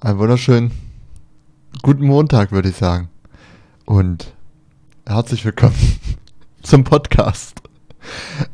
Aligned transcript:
Einen 0.00 0.20
wunderschönen 0.20 0.70
guten 1.82 2.06
Montag, 2.06 2.52
würde 2.52 2.68
ich 2.68 2.76
sagen. 2.76 3.08
Und 3.84 4.32
herzlich 5.04 5.44
willkommen 5.44 5.74
zum 6.62 6.84
Podcast. 6.84 7.60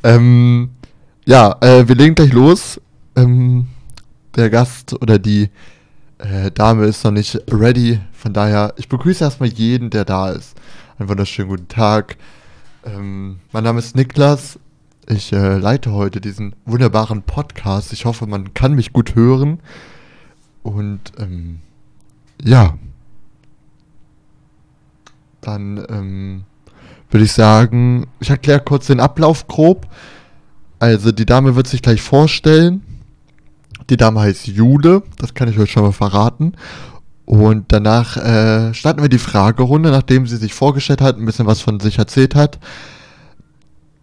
Ähm, 0.02 0.70
ja, 1.26 1.54
äh, 1.60 1.86
wir 1.86 1.96
legen 1.96 2.14
gleich 2.14 2.32
los. 2.32 2.80
Ähm, 3.14 3.66
der 4.34 4.48
Gast 4.48 4.94
oder 5.02 5.18
die 5.18 5.50
äh, 6.16 6.50
Dame 6.50 6.86
ist 6.86 7.04
noch 7.04 7.10
nicht 7.10 7.38
ready. 7.50 8.00
Von 8.14 8.32
daher, 8.32 8.72
ich 8.78 8.88
begrüße 8.88 9.22
erstmal 9.22 9.50
jeden, 9.50 9.90
der 9.90 10.06
da 10.06 10.30
ist. 10.30 10.56
Einen 10.98 11.10
wunderschönen 11.10 11.50
guten 11.50 11.68
Tag. 11.68 12.16
Ähm, 12.86 13.40
mein 13.52 13.64
Name 13.64 13.80
ist 13.80 13.94
Niklas. 13.94 14.58
Ich 15.06 15.30
äh, 15.34 15.58
leite 15.58 15.92
heute 15.92 16.22
diesen 16.22 16.56
wunderbaren 16.64 17.20
Podcast. 17.20 17.92
Ich 17.92 18.06
hoffe, 18.06 18.26
man 18.26 18.54
kann 18.54 18.72
mich 18.72 18.94
gut 18.94 19.14
hören. 19.14 19.60
Und 20.64 21.00
ähm, 21.18 21.58
ja, 22.42 22.76
dann 25.42 25.84
ähm, 25.90 26.44
würde 27.10 27.24
ich 27.24 27.32
sagen, 27.32 28.06
ich 28.18 28.30
erkläre 28.30 28.60
kurz 28.60 28.86
den 28.86 28.98
Ablauf 28.98 29.46
grob. 29.46 29.86
Also 30.78 31.12
die 31.12 31.26
Dame 31.26 31.54
wird 31.54 31.68
sich 31.68 31.82
gleich 31.82 32.02
vorstellen. 32.02 32.82
Die 33.90 33.98
Dame 33.98 34.20
heißt 34.20 34.46
Jule, 34.46 35.02
das 35.18 35.34
kann 35.34 35.48
ich 35.48 35.58
euch 35.58 35.70
schon 35.70 35.82
mal 35.82 35.92
verraten. 35.92 36.54
Und 37.26 37.66
danach 37.68 38.16
äh, 38.16 38.72
starten 38.72 39.02
wir 39.02 39.10
die 39.10 39.18
Fragerunde, 39.18 39.90
nachdem 39.90 40.26
sie 40.26 40.38
sich 40.38 40.54
vorgestellt 40.54 41.02
hat, 41.02 41.18
ein 41.18 41.26
bisschen 41.26 41.46
was 41.46 41.60
von 41.60 41.78
sich 41.78 41.98
erzählt 41.98 42.34
hat. 42.34 42.58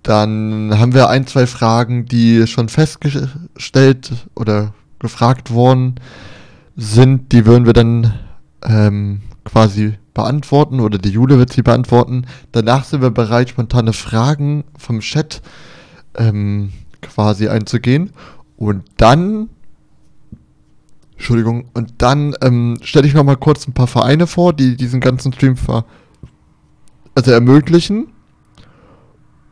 Dann 0.03 0.77
haben 0.77 0.93
wir 0.93 1.09
ein, 1.09 1.25
zwei 1.25 1.47
Fragen, 1.47 2.05
die 2.05 2.45
schon 2.45 2.69
festgestellt 2.69 4.11
oder 4.35 4.73
gefragt 4.99 5.49
wurden 5.49 5.95
sind, 6.75 7.31
die 7.31 7.45
würden 7.45 7.65
wir 7.65 7.73
dann 7.73 8.13
ähm, 8.63 9.21
quasi 9.43 9.93
beantworten 10.13 10.79
oder 10.79 10.97
die 10.97 11.09
Jule 11.09 11.37
wird 11.37 11.53
sie 11.53 11.61
beantworten. 11.61 12.25
Danach 12.51 12.83
sind 12.83 13.01
wir 13.01 13.11
bereit, 13.11 13.49
spontane 13.49 13.93
Fragen 13.93 14.63
vom 14.77 14.99
Chat 14.99 15.41
ähm, 16.15 16.71
quasi 17.01 17.47
einzugehen. 17.47 18.11
Und 18.57 18.83
dann, 18.97 19.49
Entschuldigung, 21.13 21.65
und 21.73 21.93
dann 21.99 22.35
ähm, 22.41 22.77
stelle 22.81 23.07
ich 23.07 23.13
nochmal 23.13 23.37
kurz 23.37 23.67
ein 23.67 23.73
paar 23.73 23.87
Vereine 23.87 24.27
vor, 24.27 24.53
die 24.53 24.75
diesen 24.75 24.99
ganzen 24.99 25.33
Stream 25.33 25.55
ver 25.55 25.85
also 27.13 27.31
ermöglichen. 27.31 28.07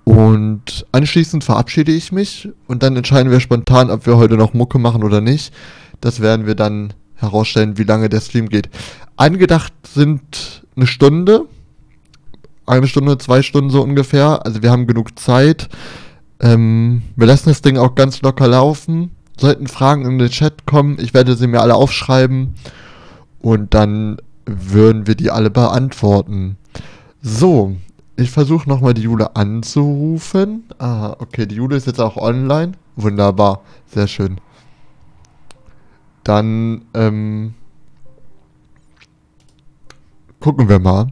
Und 0.05 0.87
anschließend 0.91 1.43
verabschiede 1.43 1.91
ich 1.91 2.11
mich 2.11 2.49
und 2.67 2.81
dann 2.81 2.95
entscheiden 2.95 3.31
wir 3.31 3.39
spontan, 3.39 3.91
ob 3.91 4.07
wir 4.07 4.17
heute 4.17 4.37
noch 4.37 4.53
Mucke 4.53 4.79
machen 4.79 5.03
oder 5.03 5.21
nicht. 5.21 5.53
Das 6.01 6.19
werden 6.19 6.47
wir 6.47 6.55
dann 6.55 6.93
herausstellen, 7.19 7.77
wie 7.77 7.83
lange 7.83 8.09
der 8.09 8.21
Stream 8.21 8.49
geht. 8.49 8.69
Angedacht 9.15 9.73
sind 9.85 10.63
eine 10.75 10.87
Stunde, 10.87 11.45
eine 12.65 12.87
Stunde, 12.87 13.17
zwei 13.17 13.41
Stunden 13.41 13.69
so 13.69 13.81
ungefähr. 13.81 14.45
Also 14.45 14.61
wir 14.61 14.71
haben 14.71 14.87
genug 14.87 15.19
Zeit. 15.19 15.69
Ähm, 16.39 17.01
wir 17.15 17.27
lassen 17.27 17.49
das 17.49 17.61
Ding 17.61 17.77
auch 17.77 17.95
ganz 17.95 18.21
locker 18.21 18.47
laufen. 18.47 19.11
Sollten 19.37 19.67
Fragen 19.67 20.05
in 20.05 20.19
den 20.19 20.29
Chat 20.29 20.65
kommen, 20.65 20.97
ich 20.99 21.13
werde 21.13 21.35
sie 21.35 21.47
mir 21.47 21.61
alle 21.61 21.75
aufschreiben 21.75 22.55
und 23.39 23.73
dann 23.73 24.17
würden 24.45 25.07
wir 25.07 25.15
die 25.15 25.31
alle 25.31 25.49
beantworten. 25.49 26.57
So, 27.21 27.75
ich 28.17 28.31
versuche 28.31 28.67
nochmal 28.67 28.93
die 28.93 29.03
Jule 29.03 29.35
anzurufen. 29.35 30.65
Ah, 30.77 31.15
okay, 31.19 31.45
die 31.45 31.55
Jule 31.55 31.77
ist 31.77 31.87
jetzt 31.87 32.01
auch 32.01 32.17
online. 32.17 32.73
Wunderbar, 32.97 33.61
sehr 33.87 34.07
schön. 34.07 34.41
Dann 36.23 36.85
ähm, 36.93 37.53
gucken 40.39 40.69
wir 40.69 40.79
mal. 40.79 41.11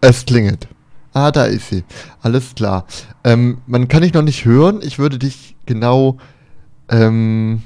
Es 0.00 0.24
klingelt. 0.24 0.68
Ah, 1.12 1.30
da 1.30 1.44
ist 1.44 1.68
sie. 1.68 1.84
Alles 2.22 2.54
klar. 2.54 2.86
Ähm, 3.24 3.60
man 3.66 3.88
kann 3.88 4.02
dich 4.02 4.14
noch 4.14 4.22
nicht 4.22 4.44
hören. 4.44 4.80
Ich 4.82 4.98
würde 4.98 5.18
dich 5.18 5.56
genau 5.66 6.18
ähm, 6.88 7.62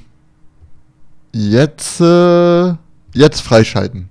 jetzt, 1.31 2.01
äh, 2.01 2.73
jetzt 3.13 3.41
freischalten. 3.41 4.09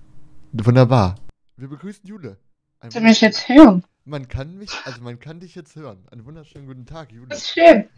Wunderbar. 0.53 1.17
Wir 1.57 1.69
begrüßen 1.69 2.07
Jule. 2.07 2.37
Kannst 2.81 2.97
du 2.97 3.01
mich 3.01 3.21
jetzt 3.21 3.49
hören? 3.49 3.85
Man 4.05 4.29
kann 4.29 4.59
mich, 4.59 4.71
also 4.85 5.01
man 5.01 5.21
kann 5.21 5.41
dich 5.41 5.55
jetzt 5.55 5.77
hören. 5.77 5.99
Einen 6.11 6.25
wunderschönen 6.25 6.67
guten 6.67 6.87
Tag, 6.87 7.13
Jule. 7.13 7.29
Das 7.29 7.39
ist 7.39 7.51
schön. 7.51 7.89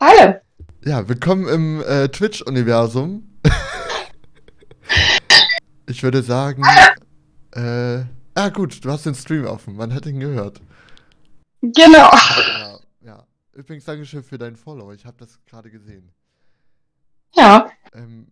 Hallo. 0.00 0.40
Ja, 0.86 1.08
willkommen 1.08 1.48
im 1.48 1.82
äh, 1.82 2.08
Twitch-Universum. 2.08 3.26
ich 5.88 6.00
würde 6.04 6.22
sagen, 6.22 6.62
äh, 7.50 8.04
ah 8.36 8.48
gut, 8.50 8.84
du 8.84 8.92
hast 8.92 9.04
den 9.04 9.16
Stream 9.16 9.46
offen, 9.46 9.74
man 9.74 9.92
hat 9.92 10.06
ihn 10.06 10.20
gehört. 10.20 10.60
Genau. 11.60 12.08
Ja, 12.12 12.78
ja. 13.00 13.26
Übrigens, 13.52 13.84
Dankeschön 13.84 14.22
für 14.22 14.38
deinen 14.38 14.54
Follow, 14.54 14.92
ich 14.92 15.04
habe 15.04 15.16
das 15.18 15.44
gerade 15.46 15.72
gesehen. 15.72 16.12
Ja. 17.34 17.68
Ähm, 17.92 18.28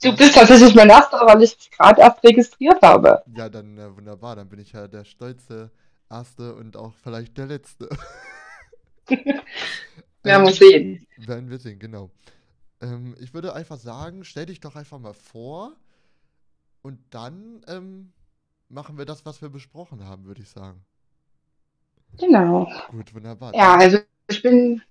Du 0.00 0.16
bist 0.16 0.36
tatsächlich 0.36 0.76
mein 0.76 0.88
erster, 0.88 1.26
weil 1.26 1.42
ich 1.42 1.56
dich 1.56 1.72
gerade 1.72 2.00
erst 2.00 2.22
registriert 2.22 2.80
habe. 2.80 3.24
ja, 3.34 3.48
dann 3.48 3.76
äh, 3.76 3.96
wunderbar, 3.96 4.36
dann 4.36 4.48
bin 4.48 4.60
ich 4.60 4.70
ja 4.70 4.86
der 4.86 5.04
stolze 5.04 5.72
Erste 6.08 6.54
und 6.54 6.76
auch 6.76 6.94
vielleicht 7.02 7.36
der 7.38 7.46
Letzte. 7.46 7.88
Werden 10.22 10.46
wir 10.46 10.54
sehen. 10.54 11.06
Werden 11.16 11.50
wir 11.50 11.58
sehen, 11.58 11.78
genau. 11.78 12.10
Ähm, 12.80 13.16
ich 13.20 13.34
würde 13.34 13.54
einfach 13.54 13.78
sagen, 13.78 14.24
stell 14.24 14.46
dich 14.46 14.60
doch 14.60 14.76
einfach 14.76 14.98
mal 14.98 15.14
vor 15.14 15.76
und 16.82 16.98
dann 17.10 17.64
ähm, 17.68 18.12
machen 18.68 18.98
wir 18.98 19.04
das, 19.04 19.24
was 19.24 19.42
wir 19.42 19.48
besprochen 19.48 20.04
haben, 20.04 20.24
würde 20.24 20.42
ich 20.42 20.48
sagen. 20.48 20.84
Genau. 22.18 22.68
Gut, 22.90 23.14
wunderbar. 23.14 23.54
Ja, 23.54 23.76
also 23.76 23.98
ich 24.28 24.42
bin, 24.42 24.82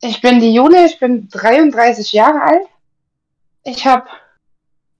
ich 0.00 0.20
bin 0.20 0.40
die 0.40 0.54
Jule, 0.54 0.86
ich 0.86 0.98
bin 0.98 1.28
33 1.28 2.12
Jahre 2.12 2.42
alt. 2.42 2.66
Ich 3.64 3.86
habe 3.86 4.06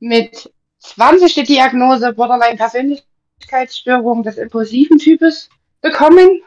mit 0.00 0.52
20 0.78 1.34
die 1.34 1.44
Diagnose 1.44 2.12
Borderline-Persönlichkeitsstörung 2.12 4.22
des 4.22 4.38
impulsiven 4.38 4.98
Types 4.98 5.48
bekommen. 5.80 6.42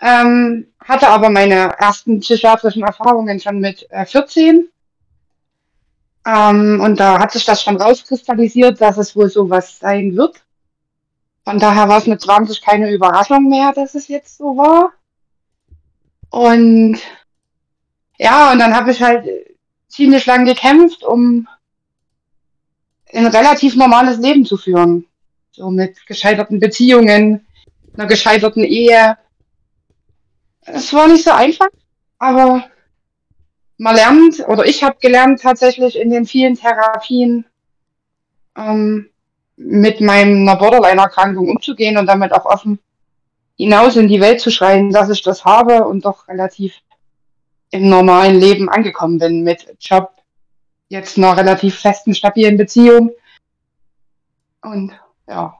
Ähm, 0.00 0.66
hatte 0.80 1.08
aber 1.08 1.30
meine 1.30 1.74
ersten 1.78 2.20
psychiatrischen 2.20 2.82
Erfahrungen 2.82 3.40
schon 3.40 3.60
mit 3.60 3.86
äh, 3.90 4.04
14. 4.04 4.68
Ähm, 6.26 6.80
und 6.82 7.00
da 7.00 7.18
hat 7.18 7.32
sich 7.32 7.44
das 7.44 7.62
schon 7.62 7.80
rauskristallisiert, 7.80 8.80
dass 8.80 8.98
es 8.98 9.16
wohl 9.16 9.30
sowas 9.30 9.78
sein 9.78 10.16
wird. 10.16 10.42
Von 11.44 11.58
daher 11.58 11.88
war 11.88 11.98
es 11.98 12.06
mit 12.06 12.20
20 12.20 12.60
keine 12.60 12.92
Überraschung 12.92 13.48
mehr, 13.48 13.72
dass 13.72 13.94
es 13.94 14.08
jetzt 14.08 14.36
so 14.36 14.56
war. 14.56 14.92
Und 16.30 16.98
ja, 18.18 18.52
und 18.52 18.58
dann 18.58 18.74
habe 18.74 18.90
ich 18.90 19.00
halt 19.00 19.28
ziemlich 19.88 20.26
lang 20.26 20.44
gekämpft, 20.44 21.04
um 21.04 21.46
ein 23.12 23.26
relativ 23.26 23.76
normales 23.76 24.18
Leben 24.18 24.44
zu 24.44 24.56
führen. 24.56 25.06
So 25.52 25.70
mit 25.70 26.04
gescheiterten 26.06 26.60
Beziehungen, 26.60 27.46
einer 27.94 28.06
gescheiterten 28.06 28.64
Ehe. 28.64 29.16
Es 30.66 30.92
war 30.92 31.08
nicht 31.08 31.24
so 31.24 31.30
einfach, 31.30 31.68
aber 32.18 32.64
man 33.78 33.94
lernt, 33.94 34.46
oder 34.48 34.64
ich 34.64 34.82
habe 34.82 34.96
gelernt 35.00 35.40
tatsächlich 35.40 35.98
in 35.98 36.10
den 36.10 36.26
vielen 36.26 36.56
Therapien 36.56 37.44
ähm, 38.56 39.10
mit 39.56 40.00
meiner 40.00 40.56
Borderline-Erkrankung 40.56 41.48
umzugehen 41.48 41.98
und 41.98 42.06
damit 42.06 42.32
auch 42.32 42.46
offen 42.46 42.78
hinaus 43.56 43.96
in 43.96 44.08
die 44.08 44.20
Welt 44.20 44.40
zu 44.40 44.50
schreien, 44.50 44.90
dass 44.90 45.08
ich 45.08 45.22
das 45.22 45.44
habe 45.44 45.86
und 45.86 46.04
doch 46.04 46.28
relativ 46.28 46.74
im 47.70 47.88
normalen 47.88 48.38
Leben 48.38 48.68
angekommen 48.68 49.18
bin 49.18 49.44
mit 49.44 49.66
Job, 49.80 50.12
jetzt 50.88 51.16
einer 51.16 51.36
relativ 51.36 51.78
festen, 51.78 52.14
stabilen 52.14 52.56
Beziehung. 52.56 53.12
Und 54.62 54.92
ja, 55.26 55.58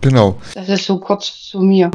Genau, 0.00 0.38
das 0.54 0.68
ist 0.68 0.86
so 0.86 1.00
kurz 1.00 1.48
zu 1.48 1.60
mir. 1.60 1.90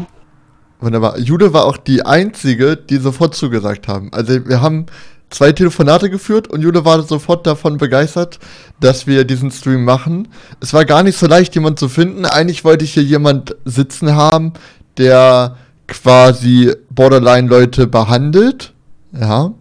Wunderbar. 0.84 1.18
Jude 1.20 1.54
war 1.54 1.66
auch 1.66 1.78
die 1.78 2.06
Einzige, 2.06 2.78
die 2.78 2.98
sofort 2.98 3.36
zugesagt 3.36 3.88
haben. 3.88 4.12
Also 4.14 4.48
wir 4.48 4.62
haben 4.62 4.86
zwei 5.30 5.52
Telefonate 5.52 6.10
geführt 6.10 6.48
und 6.48 6.62
Jude 6.62 6.86
war 6.86 7.02
sofort 7.04 7.46
davon 7.48 7.78
begeistert, 7.78 8.40
dass 8.80 9.08
wir 9.08 9.26
diesen 9.26 9.52
Stream 9.52 9.84
machen. 9.84 10.28
Es 10.60 10.74
war 10.74 10.86
gar 10.86 11.04
nicht 11.04 11.18
so 11.18 11.28
leicht, 11.28 11.56
jemanden 11.56 11.78
zu 11.78 11.90
finden. 11.90 12.26
Eigentlich 12.26 12.64
wollte 12.64 12.86
ich 12.86 12.94
hier 12.94 13.04
jemand 13.04 13.56
sitzen 13.66 14.16
haben, 14.16 14.54
der 14.98 15.58
quasi 15.88 16.74
Borderline-Leute 16.90 17.88
behandelt. 17.88 18.74
Ja. 19.20 19.54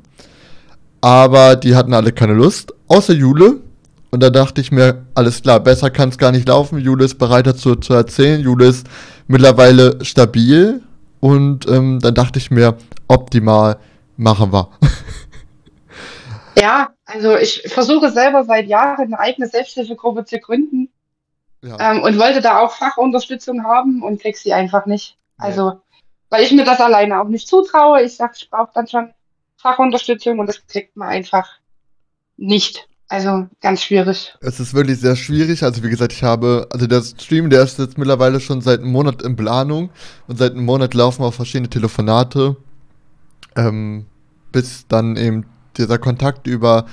Aber 1.01 1.57
die 1.57 1.75
hatten 1.75 1.95
alle 1.95 2.13
keine 2.13 2.35
Lust, 2.35 2.73
außer 2.89 3.15
Jule. 3.15 3.57
Und 4.11 4.23
da 4.23 4.29
dachte 4.29 4.61
ich 4.61 4.71
mir, 4.71 5.07
alles 5.15 5.43
klar, 5.43 5.59
besser 5.59 5.91
kann 5.91 6.11
es 6.11 6.19
gar 6.19 6.33
nicht 6.33 6.47
laufen. 6.47 6.79
Jule 6.79 7.07
ist 7.07 7.19
bereit 7.19 7.47
dazu 7.47 7.77
zu 7.77 7.95
erzählen. 7.95 8.41
Jule 8.41 8.67
ist 8.67 8.87
mittlerweile 9.27 10.05
stabil. 10.05 10.83
Und 11.23 11.69
ähm, 11.69 12.01
dann 12.01 12.15
dachte 12.17 12.41
ich 12.41 12.51
mir, 12.51 12.77
optimal 13.07 13.79
machen 14.17 14.53
wir. 14.53 14.69
Ja, 16.61 16.91
also 17.07 17.37
ich 17.37 17.63
versuche 17.67 18.11
selber 18.11 18.45
seit 18.45 18.67
Jahren 18.67 19.07
eine 19.07 19.19
eigene 19.19 19.49
Selbsthilfegruppe 19.49 20.27
zu 20.27 20.39
gründen 20.39 20.91
Ja. 21.63 21.77
ähm, 21.81 22.03
und 22.03 22.19
wollte 22.19 22.43
da 22.43 22.61
auch 22.61 22.73
Fachunterstützung 22.75 23.65
haben 23.65 24.03
und 24.03 24.21
krieg 24.21 24.37
sie 24.37 24.53
einfach 24.53 24.85
nicht. 24.85 25.17
Also, 25.39 25.81
weil 26.29 26.45
ich 26.45 26.53
mir 26.53 26.65
das 26.65 26.79
alleine 26.79 27.21
auch 27.21 27.29
nicht 27.29 27.49
zutraue. 27.49 28.03
Ich 28.03 28.17
sag, 28.17 28.37
ich 28.37 28.51
brauche 28.51 28.71
dann 28.75 28.87
schon 28.87 29.15
Fachunterstützung 29.57 30.39
und 30.39 30.47
das 30.47 30.65
kriegt 30.67 30.95
man 30.95 31.09
einfach 31.09 31.49
nicht. 32.37 32.87
Also 33.13 33.47
ganz 33.61 33.83
schwierig. 33.83 34.35
Es 34.41 34.59
ist 34.59 34.73
wirklich 34.73 34.99
sehr 34.99 35.17
schwierig. 35.17 35.63
Also 35.63 35.83
wie 35.83 35.91
gesagt, 35.91 36.15
ich 36.15 36.23
habe, 36.23 36.67
also 36.71 36.87
der 36.87 37.03
Stream, 37.03 37.51
der 37.51 37.63
ist 37.63 37.79
jetzt 37.79 37.99
mittlerweile 37.99 38.41
schon 38.41 38.63
seit 38.63 38.81
einem 38.81 38.91
Monat 38.91 39.21
in 39.21 39.37
Planung 39.37 39.91
und 40.29 40.39
seit 40.39 40.53
einem 40.53 40.65
Monat 40.65 40.95
laufen 40.95 41.23
auch 41.23 41.35
verschiedene 41.35 41.69
Telefonate, 41.69 42.57
ähm, 43.55 44.07
bis 44.51 44.87
dann 44.89 45.17
eben 45.17 45.45
dieser 45.77 45.99
Kontakt 45.99 46.47
über 46.47 46.87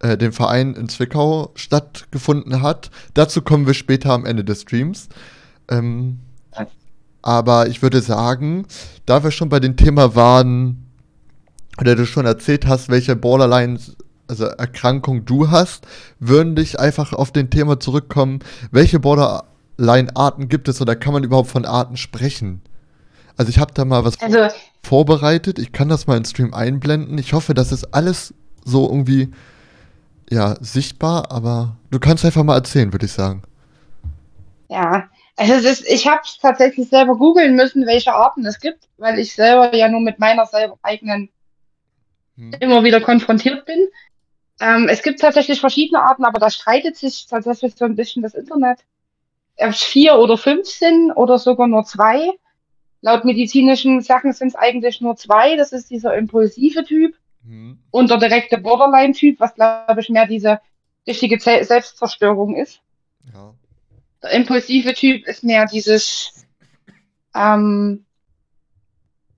äh, 0.00 0.18
den 0.18 0.32
Verein 0.32 0.74
in 0.74 0.88
Zwickau 0.88 1.52
stattgefunden 1.54 2.62
hat. 2.62 2.90
Dazu 3.14 3.40
kommen 3.40 3.68
wir 3.68 3.74
später 3.74 4.10
am 4.10 4.26
Ende 4.26 4.42
des 4.42 4.62
Streams. 4.62 5.08
Ähm, 5.68 6.18
aber 7.22 7.68
ich 7.68 7.80
würde 7.80 8.00
sagen, 8.00 8.66
da 9.06 9.22
wir 9.22 9.30
schon 9.30 9.50
bei 9.50 9.60
dem 9.60 9.76
Thema 9.76 10.16
waren, 10.16 10.84
oder 11.80 11.94
du 11.94 12.06
schon 12.06 12.26
erzählt 12.26 12.66
hast, 12.66 12.88
welche 12.88 13.14
Borderline, 13.14 13.78
also 14.30 14.46
Erkrankung 14.46 15.24
du 15.26 15.50
hast, 15.50 15.86
würden 16.20 16.56
dich 16.56 16.80
einfach 16.80 17.12
auf 17.12 17.32
den 17.32 17.50
Thema 17.50 17.80
zurückkommen, 17.80 18.40
welche 18.70 19.00
Borderline-Arten 19.00 20.48
gibt 20.48 20.68
es 20.68 20.80
oder 20.80 20.96
kann 20.96 21.12
man 21.12 21.24
überhaupt 21.24 21.50
von 21.50 21.66
Arten 21.66 21.96
sprechen? 21.98 22.62
Also 23.36 23.50
ich 23.50 23.58
habe 23.58 23.74
da 23.74 23.84
mal 23.84 24.04
was 24.04 24.20
Also 24.20 24.48
vorbereitet, 24.82 25.58
ich 25.58 25.72
kann 25.72 25.88
das 25.88 26.06
mal 26.06 26.16
in 26.16 26.24
Stream 26.24 26.54
einblenden. 26.54 27.18
Ich 27.18 27.32
hoffe, 27.32 27.54
das 27.54 27.72
ist 27.72 27.94
alles 27.94 28.34
so 28.64 28.88
irgendwie 28.88 29.30
ja, 30.30 30.56
sichtbar, 30.60 31.32
aber 31.32 31.76
du 31.90 31.98
kannst 31.98 32.24
einfach 32.24 32.44
mal 32.44 32.56
erzählen, 32.56 32.92
würde 32.92 33.06
ich 33.06 33.12
sagen. 33.12 33.42
ja, 34.68 35.08
also 35.36 35.54
es 35.54 35.64
ist, 35.64 35.88
ich 35.88 36.06
habe 36.06 36.22
tatsächlich 36.40 36.88
selber 36.88 37.16
googeln 37.16 37.56
müssen, 37.56 37.86
welche 37.86 38.12
Arten 38.14 38.44
es 38.46 38.60
gibt, 38.60 38.88
weil 38.98 39.18
ich 39.18 39.34
selber 39.34 39.74
ja 39.74 39.88
nur 39.88 40.00
mit 40.00 40.18
meiner 40.18 40.46
selber 40.46 40.78
eigenen 40.82 41.30
Hm. 42.36 42.56
immer 42.60 42.84
wieder 42.84 43.00
konfrontiert 43.00 43.66
bin. 43.66 43.88
Ähm, 44.60 44.88
es 44.88 45.02
gibt 45.02 45.20
tatsächlich 45.20 45.60
verschiedene 45.60 46.02
Arten, 46.02 46.24
aber 46.24 46.38
da 46.38 46.50
streitet 46.50 46.96
sich 46.96 47.26
tatsächlich 47.26 47.74
so 47.76 47.84
ein 47.84 47.96
bisschen 47.96 48.22
das 48.22 48.34
Internet. 48.34 48.80
Ob 49.56 49.70
es 49.70 49.82
vier 49.82 50.18
oder 50.18 50.38
fünf 50.38 50.66
sind 50.66 51.12
oder 51.12 51.38
sogar 51.38 51.66
nur 51.66 51.84
zwei. 51.84 52.30
Laut 53.02 53.24
medizinischen 53.24 54.02
Sachen 54.02 54.32
sind 54.32 54.48
es 54.48 54.54
eigentlich 54.54 55.00
nur 55.00 55.16
zwei. 55.16 55.56
Das 55.56 55.72
ist 55.72 55.90
dieser 55.90 56.16
impulsive 56.16 56.84
Typ 56.84 57.16
Hm. 57.44 57.78
und 57.90 58.10
der 58.10 58.18
direkte 58.18 58.58
Borderline-Typ, 58.58 59.40
was 59.40 59.54
glaube 59.54 60.00
ich 60.00 60.08
mehr 60.10 60.26
diese 60.26 60.60
richtige 61.06 61.38
Ze 61.38 61.64
Selbstzerstörung 61.64 62.56
ist. 62.56 62.80
Ja. 63.32 63.54
Der 64.22 64.32
impulsive 64.32 64.92
Typ 64.92 65.26
ist 65.26 65.42
mehr 65.42 65.66
dieses 65.66 66.46
ähm, 67.34 68.04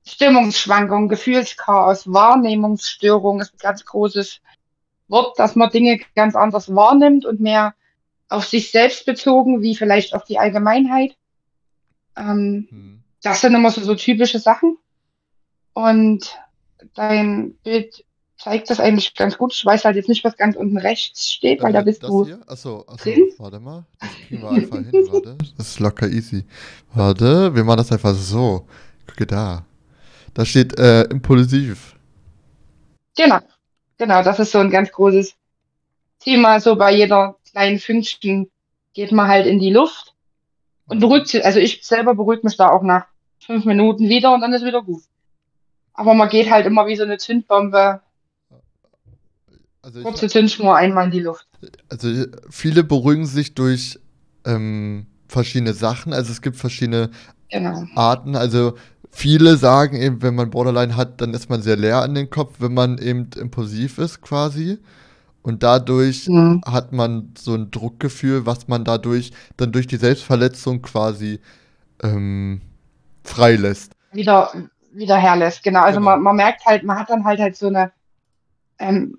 Stimmungsschwankung, 0.05 1.09
Gefühlschaos, 1.09 2.13
Wahrnehmungsstörung 2.13 3.41
ist 3.41 3.55
ein 3.55 3.59
ganz 3.59 3.85
großes 3.85 4.41
Wort, 5.09 5.39
dass 5.39 5.57
man 5.57 5.71
Dinge 5.71 6.01
ganz 6.15 6.35
anders 6.35 6.75
wahrnimmt 6.75 7.25
und 7.27 7.41
mehr 7.41 7.75
auf 8.29 8.47
sich 8.47 8.71
selbst 8.71 9.05
bezogen, 9.07 9.61
wie 9.63 9.75
vielleicht 9.77 10.15
auf 10.15 10.25
die 10.25 10.39
Allgemeinheit. 10.39 11.17
Ähm, 12.17 12.67
Hm. 12.71 13.03
das 13.23 13.41
sind 13.41 13.55
immer 13.55 13.71
so, 13.71 13.81
so 13.83 13.95
typische 13.95 14.39
Sachen. 14.39 14.79
Und 15.75 16.39
dein 16.95 17.55
Bild 17.63 18.05
zeigt 18.39 18.71
das 18.71 18.81
eigentlich 18.81 19.15
ganz 19.15 19.39
gut. 19.39 19.53
Ich 19.55 19.65
weiß 19.65 19.85
halt 19.85 19.97
jetzt 19.97 20.09
nicht, 20.09 20.25
was 20.25 20.37
ganz 20.37 20.57
unten 20.57 20.77
rechts 20.79 21.31
steht, 21.33 21.63
weil 21.63 21.73
da 21.73 21.81
Äh, 21.81 21.85
bist 21.85 22.03
du. 22.03 22.25
hier? 22.27 22.41
Achso, 22.47 22.85
achso, 22.89 22.97
drin? 23.05 23.31
warte 23.39 23.61
mal. 23.61 23.85
Das 24.01 24.11
kriegen 24.27 24.43
wir 24.43 24.51
einfach 24.51 24.77
hin, 24.79 25.09
warte. 25.11 25.39
Das 25.57 25.69
ist 25.69 25.79
locker 25.81 26.09
easy. 26.09 26.45
Warte, 26.95 27.55
wir 27.55 27.65
machen 27.65 27.79
das 27.79 27.93
einfach 27.93 28.15
so. 28.15 28.67
Gucke 29.07 29.27
da. 29.27 29.65
Da 30.35 30.45
steht 30.45 30.79
äh, 30.79 31.03
impulsiv. 31.05 31.97
Genau, 33.17 33.39
genau, 34.03 34.23
das 34.25 34.39
ist 34.41 34.51
so 34.53 34.59
ein 34.59 34.71
ganz 34.71 34.91
großes 34.91 35.35
Thema. 36.19 36.61
So 36.61 36.75
bei 36.77 36.93
jeder 36.95 37.37
kleinen 37.51 37.79
Fünkchen 37.79 38.51
geht 38.95 39.13
man 39.13 39.29
halt 39.29 39.47
in 39.47 39.59
die 39.61 39.71
Luft 39.73 40.15
und 40.87 40.99
beruhigt 41.01 41.29
sich. 41.29 41.45
Also 41.45 41.61
ich 41.61 41.87
selber 41.87 42.15
beruhigt 42.15 42.43
mich 42.45 42.57
da 42.57 42.71
auch 42.71 42.83
nach 42.83 43.07
fünf 43.39 43.65
Minuten 43.65 44.09
wieder 44.09 44.35
und 44.35 44.41
dann 44.41 44.53
ist 44.53 44.65
wieder 44.65 44.83
gut. 44.83 45.03
Aber 45.95 46.15
man 46.15 46.29
geht 46.29 46.51
halt 46.51 46.67
immer 46.67 46.87
wie 46.87 46.97
so 46.97 47.05
eine 47.05 47.19
Zündbombe, 47.19 48.01
Also, 49.83 49.99
ich, 49.99 50.05
kurze 50.05 50.29
Zündschnur 50.29 50.75
einmal 50.77 51.05
in 51.07 51.11
die 51.13 51.21
Luft. 51.21 51.47
also 51.89 52.09
viele 52.51 52.83
beruhigen 52.83 53.27
sich 53.27 53.55
durch 53.55 53.99
ähm, 54.45 55.07
verschiedene 55.29 55.75
Sachen. 55.75 56.13
Also 56.13 56.33
es 56.33 56.43
gibt 56.43 56.57
verschiedene 56.57 57.11
Genau. 57.51 57.85
Arten. 57.95 58.35
Also 58.35 58.75
viele 59.13 59.57
sagen 59.59 59.97
eben, 59.97 60.23
wenn 60.23 60.37
man 60.37 60.51
Borderline 60.51 60.97
hat, 60.97 61.21
dann 61.23 61.35
ist 61.35 61.51
man 61.51 61.63
sehr 61.63 61.77
leer 61.77 62.03
an 62.03 62.15
den 62.17 62.31
Kopf, 62.31 62.57
wenn 62.61 62.75
man 62.75 62.99
eben 62.99 63.31
impulsiv 63.39 63.99
ist 63.99 64.23
quasi. 64.23 64.81
Und 65.43 65.63
dadurch 65.65 66.29
Mhm. 66.29 66.63
hat 66.67 66.93
man 66.93 67.35
so 67.39 67.55
ein 67.55 67.71
Druckgefühl, 67.73 68.47
was 68.47 68.69
man 68.69 68.85
dadurch 68.85 69.33
dann 69.57 69.73
durch 69.73 69.87
die 69.89 69.97
Selbstverletzung 69.99 70.83
quasi 70.83 71.41
ähm, 72.03 72.63
freilässt. 73.25 73.93
Wieder, 74.13 74.53
wieder 74.93 75.17
herlässt. 75.17 75.63
Genau. 75.65 75.83
Also 75.83 76.01
Genau. 76.01 76.11
man, 76.13 76.23
man 76.23 76.37
merkt 76.37 76.65
halt, 76.67 76.85
man 76.85 76.99
hat 76.99 77.11
dann 77.11 77.25
halt 77.25 77.41
halt 77.41 77.57
so 77.57 77.69
eine, 77.69 77.93
ähm, 78.79 79.19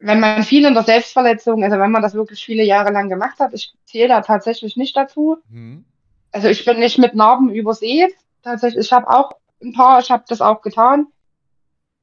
wenn 0.00 0.20
man 0.20 0.42
viel 0.44 0.66
in 0.66 0.74
der 0.74 0.84
Selbstverletzung, 0.84 1.64
also 1.64 1.78
wenn 1.78 1.90
man 1.92 2.02
das 2.02 2.14
wirklich 2.14 2.44
viele 2.44 2.64
Jahre 2.64 2.92
lang 2.92 3.08
gemacht 3.08 3.40
hat, 3.40 3.54
ich 3.54 3.74
zähle 3.86 4.08
da 4.08 4.20
tatsächlich 4.22 4.76
nicht 4.76 4.96
dazu, 4.96 5.38
Hm? 5.50 5.84
Also 6.32 6.48
ich 6.48 6.64
bin 6.64 6.78
nicht 6.80 6.98
mit 6.98 7.14
Narben 7.14 7.50
übersät. 7.50 8.12
Tatsächlich, 8.42 8.86
ich 8.86 8.92
habe 8.92 9.08
auch 9.08 9.32
ein 9.62 9.72
paar, 9.72 10.00
ich 10.00 10.10
habe 10.10 10.24
das 10.28 10.40
auch 10.40 10.62
getan. 10.62 11.06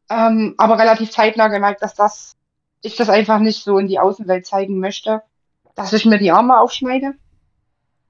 Ähm, 0.10 0.56
aber 0.58 0.80
relativ 0.80 1.12
zeitnah 1.12 1.48
gemerkt, 1.50 1.82
dass 1.82 1.94
das, 1.94 2.36
ich 2.82 2.96
das 2.96 3.10
einfach 3.10 3.40
nicht 3.40 3.64
so 3.64 3.78
in 3.78 3.88
die 3.88 4.00
Außenwelt 4.00 4.46
zeigen 4.46 4.80
möchte, 4.80 5.22
dass 5.76 5.94
ich 5.94 6.06
mir 6.06 6.18
die 6.18 6.32
Arme 6.32 6.60
aufschneide. 6.60 7.14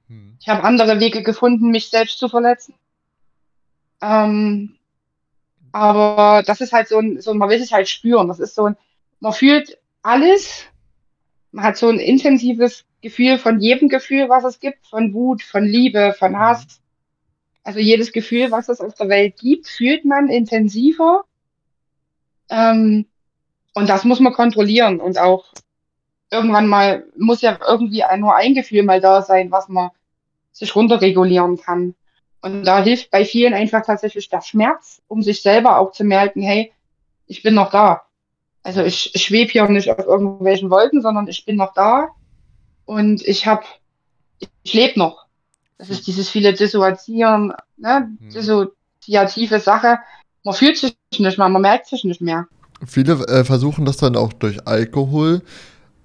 Hm. 0.07 0.37
Ich 0.39 0.47
habe 0.47 0.63
andere 0.63 0.99
Wege 0.99 1.23
gefunden, 1.23 1.71
mich 1.71 1.89
selbst 1.89 2.19
zu 2.19 2.29
verletzen. 2.29 2.75
Ähm, 4.01 4.77
aber 5.71 6.43
das 6.45 6.61
ist 6.61 6.73
halt 6.73 6.87
so 6.87 6.99
ein, 6.99 7.21
so 7.21 7.31
ein, 7.31 7.37
man 7.37 7.49
will 7.49 7.59
sich 7.59 7.73
halt 7.73 7.89
spüren. 7.89 8.27
Das 8.27 8.39
ist 8.39 8.55
so 8.55 8.65
ein, 8.67 8.77
man 9.19 9.33
fühlt 9.33 9.77
alles. 10.01 10.65
Man 11.51 11.65
hat 11.65 11.77
so 11.77 11.89
ein 11.89 11.99
intensives 11.99 12.85
Gefühl 13.01 13.37
von 13.37 13.59
jedem 13.59 13.89
Gefühl, 13.89 14.29
was 14.29 14.43
es 14.43 14.59
gibt, 14.59 14.85
von 14.87 15.13
Wut, 15.13 15.43
von 15.43 15.63
Liebe, 15.65 16.15
von 16.17 16.31
Mhm. 16.33 16.39
Hass. 16.39 16.81
Also 17.69 17.81
jedes 17.81 18.11
Gefühl, 18.11 18.49
was 18.49 18.67
es 18.67 18.81
auf 18.81 18.95
der 18.95 19.09
Welt 19.09 19.37
gibt, 19.37 19.67
fühlt 19.67 20.03
man 20.03 20.27
intensiver. 20.27 21.25
Ähm, 22.49 23.05
und 23.75 23.87
das 23.87 24.05
muss 24.05 24.19
man 24.19 24.33
kontrollieren 24.33 24.99
und 24.99 25.19
auch 25.19 25.53
irgendwann 26.31 26.65
mal 26.65 27.05
muss 27.15 27.43
ja 27.43 27.59
irgendwie 27.67 28.03
nur 28.17 28.35
ein 28.35 28.55
Gefühl 28.55 28.81
mal 28.81 28.99
da 28.99 29.21
sein, 29.21 29.51
was 29.51 29.69
man 29.69 29.91
sich 30.51 30.75
runterregulieren 30.75 31.57
kann. 31.57 31.93
Und 32.41 32.63
da 32.63 32.81
hilft 32.81 33.11
bei 33.11 33.23
vielen 33.23 33.53
einfach 33.53 33.85
tatsächlich 33.85 34.29
der 34.29 34.41
Schmerz, 34.41 35.03
um 35.07 35.21
sich 35.21 35.43
selber 35.43 35.77
auch 35.77 35.91
zu 35.91 36.03
merken, 36.03 36.41
hey, 36.41 36.73
ich 37.27 37.43
bin 37.43 37.53
noch 37.53 37.69
da. 37.69 38.01
Also 38.63 38.81
ich, 38.81 39.13
ich 39.13 39.21
schwebe 39.21 39.51
hier 39.51 39.69
nicht 39.69 39.91
auf 39.91 40.07
irgendwelchen 40.07 40.71
Wolken, 40.71 41.03
sondern 41.03 41.27
ich 41.27 41.45
bin 41.45 41.57
noch 41.57 41.75
da 41.75 42.07
und 42.85 43.21
ich 43.27 43.45
habe, 43.45 43.63
ich 44.63 44.73
lebe 44.73 44.97
noch. 44.97 45.28
Das 45.79 45.89
ist 45.89 46.05
dieses 46.05 46.29
viele 46.29 46.53
Dissoziieren, 46.53 47.53
ne? 47.77 48.09
Hm. 48.19 48.29
dissoziative 48.29 49.59
Sache. 49.59 49.97
Man 50.43 50.53
fühlt 50.53 50.77
sich 50.77 50.95
nicht 51.17 51.37
mehr, 51.37 51.49
man 51.49 51.61
merkt 51.61 51.87
sich 51.87 52.03
nicht 52.03 52.21
mehr. 52.21 52.47
Viele 52.85 53.13
äh, 53.27 53.43
versuchen 53.43 53.85
das 53.85 53.97
dann 53.97 54.15
auch 54.15 54.31
durch 54.33 54.67
Alkohol, 54.67 55.41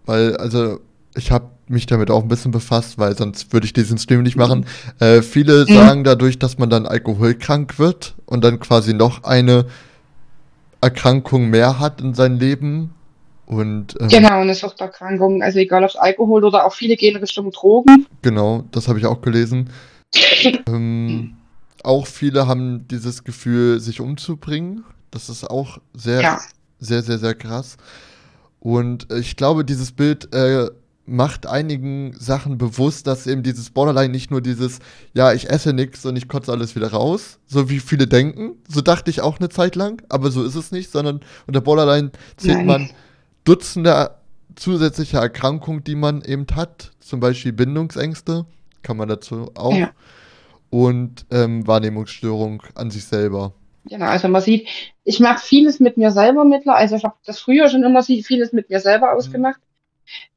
weil, 0.07 0.37
also, 0.38 0.81
ich 1.16 1.31
habe 1.31 1.50
mich 1.69 1.87
damit 1.87 2.11
auch 2.11 2.23
ein 2.23 2.28
bisschen 2.28 2.50
befasst, 2.50 2.99
weil 2.99 3.16
sonst 3.16 3.52
würde 3.52 3.66
ich 3.66 3.73
diesen 3.73 3.99
Stream 3.99 4.23
nicht 4.23 4.37
machen. 4.37 4.66
Äh, 5.00 5.23
viele 5.23 5.66
Mhm. 5.69 5.75
sagen 5.75 6.04
dadurch, 6.04 6.38
dass 6.38 6.59
man 6.59 6.71
dann 6.71 6.87
alkoholkrank 6.87 7.78
wird 7.78 8.14
und 8.26 8.43
dann 8.45 8.61
quasi 8.61 8.95
noch 8.95 9.25
eine 9.25 9.66
Erkrankung 10.81 11.49
mehr 11.50 11.78
hat 11.81 12.00
in 12.00 12.14
seinem 12.14 12.38
Leben. 12.38 12.95
Und 13.46 13.94
ähm, 14.00 14.08
Genau, 14.08 14.40
eine 14.40 14.54
Suchterkrankung, 14.54 15.42
also 15.42 15.58
egal 15.58 15.84
ob 15.84 15.90
Alkohol 15.96 16.44
oder 16.44 16.64
auch 16.66 16.72
viele 16.72 16.96
gehen 16.96 17.16
Richtung 17.16 17.50
Drogen. 17.50 18.06
genau, 18.22 18.64
das 18.70 18.88
habe 18.88 18.98
ich 18.98 19.06
auch 19.06 19.20
gelesen. 19.20 19.70
Ähm, 20.66 21.36
auch 21.82 22.06
viele 22.06 22.46
haben 22.46 22.86
dieses 22.88 23.24
Gefühl, 23.24 23.80
sich 23.80 24.00
umzubringen. 24.00 24.84
Das 25.10 25.28
ist 25.28 25.48
auch 25.50 25.78
sehr, 25.92 26.20
Ja, 26.22 26.40
sehr, 26.78 27.02
sehr, 27.02 27.18
sehr 27.18 27.34
krass. 27.34 27.76
Und 28.60 29.10
äh, 29.10 29.18
ich 29.18 29.36
glaube, 29.36 29.64
dieses 29.64 29.92
Bild 29.92 30.32
äh, 30.34 30.70
macht 31.06 31.46
einigen 31.46 32.14
Sachen 32.18 32.56
bewusst, 32.56 33.06
dass 33.06 33.26
eben 33.26 33.42
dieses 33.42 33.70
Borderline 33.70 34.08
nicht 34.08 34.30
nur 34.30 34.40
dieses, 34.40 34.78
ja, 35.12 35.32
ich 35.32 35.50
esse 35.50 35.72
nichts 35.72 36.04
und 36.06 36.16
ich 36.16 36.28
kotze 36.28 36.50
alles 36.50 36.74
wieder 36.74 36.90
raus, 36.90 37.38
so 37.46 37.68
wie 37.68 37.80
viele 37.80 38.06
denken. 38.06 38.52
So 38.68 38.80
dachte 38.80 39.10
ich 39.10 39.20
auch 39.20 39.38
eine 39.38 39.50
Zeit 39.50 39.76
lang, 39.76 40.02
aber 40.08 40.30
so 40.30 40.42
ist 40.42 40.54
es 40.54 40.72
nicht, 40.72 40.90
sondern 40.90 41.20
unter 41.46 41.60
Borderline 41.60 42.10
zählt 42.36 42.58
Nein. 42.58 42.66
man 42.66 42.90
Dutzende 43.44 44.16
zusätzliche 44.56 45.18
Erkrankungen, 45.18 45.84
die 45.84 45.96
man 45.96 46.22
eben 46.22 46.46
hat, 46.54 46.92
zum 47.00 47.20
Beispiel 47.20 47.52
Bindungsängste, 47.52 48.46
kann 48.82 48.96
man 48.96 49.08
dazu 49.08 49.50
auch, 49.54 49.74
Ja. 49.74 49.90
und 50.70 51.26
ähm, 51.30 51.66
Wahrnehmungsstörung 51.66 52.62
an 52.74 52.90
sich 52.90 53.04
selber. 53.04 53.52
Genau, 53.86 54.06
also 54.06 54.28
man 54.28 54.40
sieht, 54.40 54.66
ich 55.04 55.20
mache 55.20 55.44
vieles 55.44 55.78
mit 55.78 55.96
mir 55.96 56.10
selber 56.10 56.44
mittlerweile. 56.44 56.78
Also 56.78 56.96
ich 56.96 57.04
habe 57.04 57.16
das 57.26 57.38
früher 57.38 57.68
schon 57.68 57.82
immer 57.82 58.02
vieles 58.02 58.52
mit 58.52 58.70
mir 58.70 58.80
selber 58.80 59.12
ausgemacht. 59.12 59.60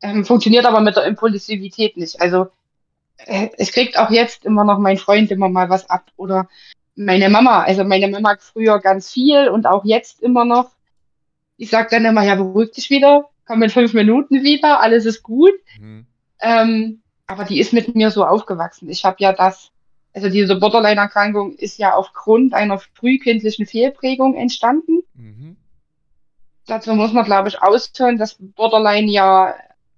Ähm, 0.02 0.26
funktioniert 0.26 0.66
aber 0.66 0.82
mit 0.82 0.96
der 0.98 1.06
Impulsivität 1.06 1.96
nicht. 1.96 2.20
Also 2.20 2.48
äh, 3.18 3.50
es 3.58 3.72
kriegt 3.72 3.98
auch 3.98 4.10
jetzt 4.10 4.46
immer 4.46 4.66
noch 4.66 4.80
mein 4.80 4.98
Freund 4.98 5.32
immer 5.32 5.48
mal 5.50 5.70
was 5.70 5.90
ab 5.90 6.12
oder 6.18 6.50
meine 6.96 7.30
Mama. 7.30 7.64
Also 7.64 7.84
meine 7.86 8.10
Mama 8.10 8.36
früher 8.40 8.80
ganz 8.80 9.12
viel 9.12 9.48
und 9.48 9.66
auch 9.66 9.86
jetzt 9.86 10.22
immer 10.22 10.44
noch. 10.44 10.72
Ich 11.58 11.70
sage 11.70 11.90
dann 11.92 12.06
immer, 12.06 12.24
ja, 12.24 12.36
beruhig 12.36 12.72
dich 12.72 12.90
wieder, 12.90 13.30
komm 13.46 13.64
in 13.64 13.70
fünf 13.70 13.94
Minuten 13.94 14.44
wieder, 14.44 14.80
alles 14.80 15.06
ist 15.06 15.24
gut. 15.24 15.54
Mhm. 15.80 16.06
Ähm, 16.40 17.02
aber 17.26 17.44
die 17.44 17.60
ist 17.60 17.74
mit 17.74 17.96
mir 17.96 18.12
so 18.12 18.26
aufgewachsen. 18.26 18.90
Ich 18.90 19.04
habe 19.04 19.18
ja 19.20 19.34
das, 19.34 19.72
also 20.14 20.30
diese 20.30 20.56
Borderline-Erkrankung 20.56 21.54
ist 21.56 21.78
ja 21.78 21.94
aufgrund 21.94 22.54
einer 22.54 22.80
frühkindlichen 22.80 23.66
Fehlprägung 23.66 24.36
entstanden. 24.36 25.00
Mhm. 25.14 25.58
Dazu 26.68 26.94
muss 26.94 27.14
man, 27.14 27.26
glaube 27.26 27.50
ich, 27.50 27.62
ausholen, 27.62 28.18
dass 28.18 28.38
Borderline 28.40 29.10
ja 29.10 29.56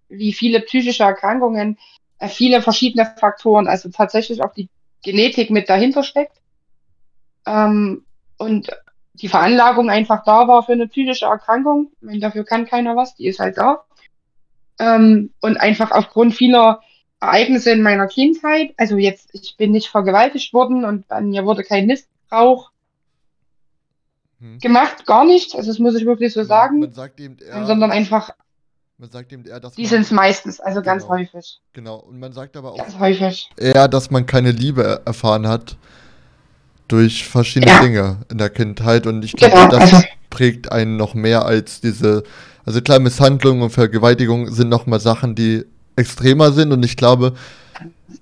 wie 0.08 0.34
viele 0.34 0.62
psychische 0.62 1.04
Erkrankungen 1.04 1.78
äh, 2.20 2.28
viele 2.28 2.62
verschiedene 2.62 3.06
Faktoren, 3.18 3.68
also 3.68 3.90
tatsächlich 3.90 4.44
auch 4.44 4.54
die 4.54 4.70
Genetik 5.04 5.50
mit 5.50 5.70
dahinter 5.70 6.04
steckt. 6.04 6.42
Ähm, 7.46 8.06
und 8.38 8.70
die 9.22 9.28
Veranlagung 9.30 9.90
einfach 9.90 10.24
da 10.24 10.48
war 10.48 10.64
für 10.64 10.72
eine 10.74 10.88
psychische 10.88 11.26
Erkrankung. 11.26 11.92
Ich 12.00 12.02
meine, 12.02 12.20
dafür 12.20 12.44
kann 12.46 12.66
keiner 12.66 12.96
was, 12.96 13.16
die 13.16 13.28
ist 13.28 13.40
halt 13.40 13.58
da. 13.58 13.84
Ähm, 14.80 15.32
und 15.42 15.58
einfach 15.58 15.92
aufgrund 15.92 16.34
vieler 16.34 16.82
Ereignisse 17.20 17.72
in 17.72 17.82
meiner 17.82 18.08
Kindheit, 18.08 18.74
also 18.78 18.98
jetzt, 18.98 19.30
ich 19.34 19.56
bin 19.58 19.72
nicht 19.72 19.88
vergewaltigt 19.90 20.54
worden 20.54 20.86
und 20.86 21.12
an 21.12 21.30
mir 21.30 21.44
wurde 21.46 21.64
kein 21.64 21.86
Missbrauch 21.86 22.72
Mhm. 24.40 24.60
gemacht, 24.60 25.06
gar 25.06 25.26
nichts. 25.26 25.54
Also 25.54 25.70
das 25.70 25.80
muss 25.80 25.96
ich 25.96 26.06
wirklich 26.06 26.32
so 26.34 26.44
sagen. 26.44 26.80
man 26.80 26.94
sagt 26.94 27.20
eben 27.20 27.38
eher, 27.40 27.66
sondern 27.66 27.92
einfach, 27.92 28.30
man 28.98 29.12
sagt 29.12 29.34
eben 29.34 29.46
eher, 29.46 29.60
dass 29.60 29.74
die 29.74 29.86
sind 29.86 30.02
es 30.04 30.12
meistens, 30.12 30.62
also 30.62 30.82
ganz 30.82 31.04
Genau. 31.04 31.16
häufig. 31.16 31.60
genau, 31.74 31.98
und 31.98 32.20
man 32.20 32.32
sagt 32.32 32.56
aber 32.56 32.72
auch 32.72 32.78
Ganz 32.78 32.98
häufig. 33.00 33.50
eher, 33.58 33.90
dass 33.90 34.12
man 34.12 34.26
keine 34.26 34.52
Liebe 34.52 34.84
er- 34.84 35.02
erfahren 35.06 35.46
hat 35.48 35.76
durch 36.90 37.26
verschiedene 37.28 37.72
Ja. 37.72 37.82
Dinge 37.82 38.18
in 38.30 38.38
der 38.38 38.50
Kindheit 38.50 39.08
und 39.08 39.24
ich 39.24 39.34
glaube, 39.34 39.56
Genau, 39.56 39.68
das 39.70 39.94
also- 39.94 40.06
prägt 40.30 40.72
einen 40.72 40.98
noch 40.98 41.14
mehr 41.16 41.46
als 41.46 41.80
diese, 41.82 42.24
also 42.66 42.82
klar, 42.82 43.00
Misshandlung 43.00 43.62
und 43.62 43.70
Vergewaltigung 43.72 44.52
sind 44.52 44.68
nochmal 44.70 45.00
Sachen, 45.00 45.34
die 45.36 45.64
extremer 45.96 46.52
sind 46.52 46.72
und 46.72 46.84
ich 46.84 46.98
glaube, 46.98 47.34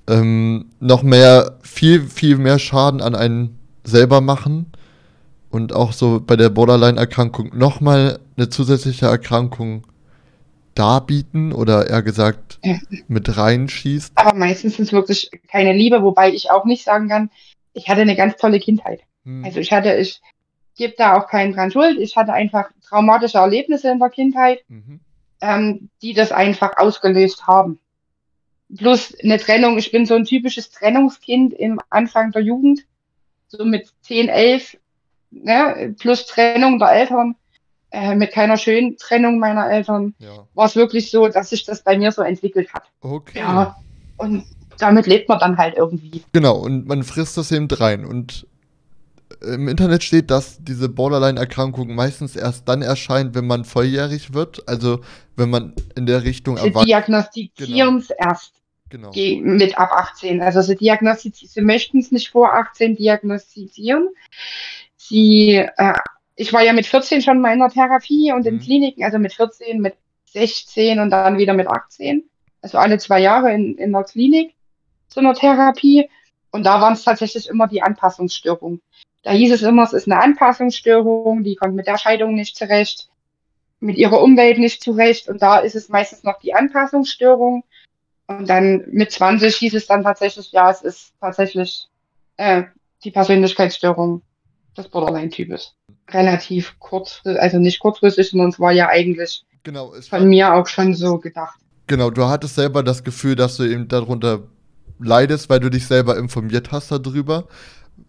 ähm, 0.08 0.66
noch 0.80 1.04
mehr, 1.04 1.58
viel, 1.64 2.02
viel 2.08 2.38
mehr 2.38 2.60
Schaden 2.60 3.02
an 3.02 3.16
einen 3.16 3.58
selber 3.84 4.22
machen 4.22 4.68
und 5.50 5.74
auch 5.74 5.92
so 5.94 6.22
bei 6.26 6.36
der 6.36 6.50
Borderline-Erkrankung 6.50 7.52
nochmal 7.58 8.20
eine 8.38 8.50
zusätzliche 8.50 9.06
Erkrankung 9.08 9.84
darbieten 10.76 11.54
oder 11.54 11.90
eher 11.90 12.04
gesagt 12.04 12.60
Ja. 12.64 12.76
mit 13.08 13.36
reinschießt. 13.38 14.12
Aber 14.16 14.34
meistens 14.34 14.74
ist 14.74 14.88
es 14.88 14.94
wirklich 14.94 15.30
keine 15.52 15.74
Liebe, 15.74 16.04
wobei 16.04 16.32
ich 16.32 16.52
auch 16.52 16.66
nicht 16.66 16.84
sagen 16.84 17.10
kann, 17.10 17.30
ich 17.78 17.88
hatte 17.88 18.02
eine 18.02 18.16
ganz 18.16 18.38
tolle 18.38 18.60
Kindheit. 18.60 19.02
Hm. 19.24 19.46
Also 19.46 19.60
ich 19.60 19.72
hatte, 19.72 19.94
ich 19.96 20.20
gebe 20.76 20.96
da 20.98 21.16
auch 21.18 21.28
keinen 21.28 21.54
dran 21.54 21.72
schuld. 21.72 22.00
Ich 22.00 22.18
hatte 22.18 22.34
einfach 22.34 22.70
traumatische 22.88 23.38
Erlebnisse 23.38 23.90
in 23.92 24.00
der 24.00 24.10
Kindheit, 24.10 24.60
Mhm. 24.68 25.00
ähm, 25.42 25.90
die 26.02 26.14
das 26.14 26.32
einfach 26.32 26.78
ausgelöst 26.78 27.46
haben. 27.48 27.80
Plus 28.76 29.16
eine 29.24 29.38
Trennung. 29.38 29.78
Ich 29.78 29.92
bin 29.92 30.06
so 30.06 30.16
ein 30.16 30.26
typisches 30.26 30.72
Trennungskind 30.72 31.54
im 31.54 31.80
Anfang 31.90 32.32
der 32.32 32.42
Jugend, 32.42 32.82
so 33.48 33.64
mit 33.64 33.90
10, 34.02 34.28
11, 34.28 34.78
ne, 35.32 35.96
plus 36.00 36.26
Trennung 36.26 36.80
der 36.80 36.92
Eltern, 36.92 37.36
äh, 37.92 38.16
mit 38.16 38.32
keiner 38.32 38.58
schönen 38.58 38.98
Trennung 38.98 39.40
meiner 39.40 39.70
Eltern, 39.70 40.16
Ja. 40.20 40.48
war 40.56 40.66
es 40.66 40.76
wirklich 40.76 41.12
so, 41.12 41.28
dass 41.28 41.52
sich 41.52 41.64
das 41.64 41.84
bei 41.84 41.98
mir 41.98 42.12
so 42.12 42.24
entwickelt 42.24 42.74
hat. 42.74 42.84
Okay. 43.02 43.40
Ja, 43.40 43.78
und 44.18 44.44
damit 44.80 45.08
lebt 45.08 45.30
man 45.30 45.40
dann 45.40 45.58
halt 45.58 45.76
irgendwie. 45.78 46.24
Genau, 46.34 46.58
und 46.58 46.88
man 46.88 47.04
frisst 47.04 47.38
das 47.38 47.52
eben 47.52 47.68
rein. 47.70 48.06
Und 48.06 48.46
im 49.42 49.68
Internet 49.68 50.04
steht, 50.04 50.32
dass 50.32 50.58
diese 50.64 50.90
Borderline-Erkrankung 50.90 51.94
meistens 51.94 52.36
erst 52.36 52.68
dann 52.68 52.82
erscheint, 52.82 53.36
wenn 53.36 53.46
man 53.46 53.66
volljährig 53.66 54.34
wird. 54.34 54.68
Also 54.68 55.02
wenn 55.36 55.50
man 55.50 55.74
in 55.96 56.06
der 56.06 56.24
Richtung 56.24 56.58
Sie 56.58 56.68
erwachsen. 56.68 56.88
diagnostizieren 56.88 57.98
es 57.98 58.10
erst 58.10 58.54
Genau. 58.90 59.12
ge- 59.12 59.42
mit 59.42 59.78
ab 59.78 59.92
18. 59.92 60.42
Also 60.42 60.62
sie 60.62 60.76
diagnostizieren, 60.78 61.52
sie 61.54 61.62
möchten 61.62 62.00
es 62.00 62.12
nicht 62.12 62.30
vor 62.30 62.54
18 62.54 62.96
diagnostizieren. 62.96 64.08
Sie, 64.96 65.56
äh, 65.56 65.94
ich 66.36 66.54
war 66.54 66.64
ja 66.64 66.74
mit 66.74 66.86
14 66.86 67.22
schon 67.22 67.42
mal 67.42 67.54
in 67.54 67.60
der 67.60 67.70
Therapie 67.70 68.32
und 68.34 68.46
in 68.46 68.56
Mhm. 68.56 68.60
Kliniken, 68.62 69.04
also 69.04 69.20
mit 69.20 69.34
14, 69.34 69.82
mit 69.82 69.96
16 70.32 71.00
und 71.00 71.10
dann 71.10 71.38
wieder 71.38 71.54
mit 71.54 71.68
18. 71.68 72.24
Also 72.62 72.78
alle 72.78 72.98
zwei 72.98 73.20
Jahre 73.20 73.54
in, 73.54 73.78
in 73.78 73.92
der 73.92 74.04
Klinik 74.04 74.54
zu 75.08 75.20
einer 75.20 75.34
Therapie. 75.34 76.10
Und 76.52 76.66
da 76.66 76.82
waren 76.82 76.94
es 76.94 77.04
tatsächlich 77.04 77.48
immer 77.48 77.68
die 77.68 77.82
Anpassungsstörungen. 77.82 78.82
Da 79.24 79.32
hieß 79.32 79.52
es 79.52 79.62
immer, 79.62 79.84
es 79.84 79.94
ist 79.94 80.08
eine 80.08 80.22
Anpassungsstörung, 80.22 81.44
die 81.44 81.56
kommt 81.56 81.76
mit 81.76 81.88
der 81.88 81.98
Scheidung 81.98 82.36
nicht 82.36 82.56
zurecht, 82.56 83.10
mit 83.80 83.98
ihrer 83.98 84.22
Umwelt 84.22 84.58
nicht 84.58 84.82
zurecht. 84.82 85.28
Und 85.28 85.42
da 85.42 85.60
ist 85.60 85.76
es 85.76 85.90
meistens 85.90 86.24
noch 86.24 86.40
die 86.40 86.54
Anpassungsstörung. 86.54 87.64
Und 88.28 88.50
dann 88.50 88.84
mit 88.92 89.12
20 89.12 89.56
hieß 89.56 89.74
es 89.74 89.88
dann 89.88 90.04
tatsächlich, 90.04 90.52
ja, 90.52 90.70
es 90.70 90.82
ist 90.82 91.14
tatsächlich 91.20 91.88
äh, 92.38 92.64
die 93.04 93.12
Persönlichkeitsstörung 93.12 94.22
des 94.78 94.88
Borderline-Types. 94.90 95.76
Relativ 96.10 96.76
kurz, 96.80 97.22
also 97.26 97.58
nicht 97.58 97.80
kurzfristig, 97.80 98.30
sondern 98.30 98.50
es 98.50 98.60
war 98.60 98.72
ja 98.72 98.88
eigentlich 98.88 99.44
Genau, 99.64 99.94
von 100.10 100.30
mir 100.30 100.54
auch 100.54 100.68
schon 100.68 100.94
so 100.94 101.18
gedacht. 101.20 101.60
genau, 101.88 102.10
du 102.10 102.26
hattest 102.26 102.56
selber 102.56 102.84
das 102.84 103.04
Gefühl, 103.04 103.36
dass 103.36 103.58
du 103.58 103.64
eben 103.64 103.88
darunter 103.90 104.44
leidest, 105.00 105.50
weil 105.50 105.60
du 105.60 105.70
dich 105.70 105.86
selber 105.88 106.18
informiert 106.18 106.72
hast 106.72 106.92
darüber. 106.92 107.48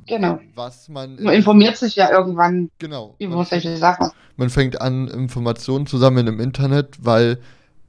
Genau. 0.07 0.38
Was 0.54 0.88
man. 0.88 1.16
Man 1.23 1.35
informiert 1.35 1.76
sich 1.76 1.97
ja 1.97 2.11
irgendwann 2.11 2.71
Genau. 2.78 3.14
über 3.18 3.45
solche 3.45 3.76
Sachen. 3.76 4.11
man 4.37 4.50
fängt 4.50 4.80
an, 4.80 5.09
Informationen 5.09 5.87
zu 5.87 5.99
sammeln 5.99 6.26
im 6.26 6.40
Internet, 6.40 6.97
weil 7.02 7.38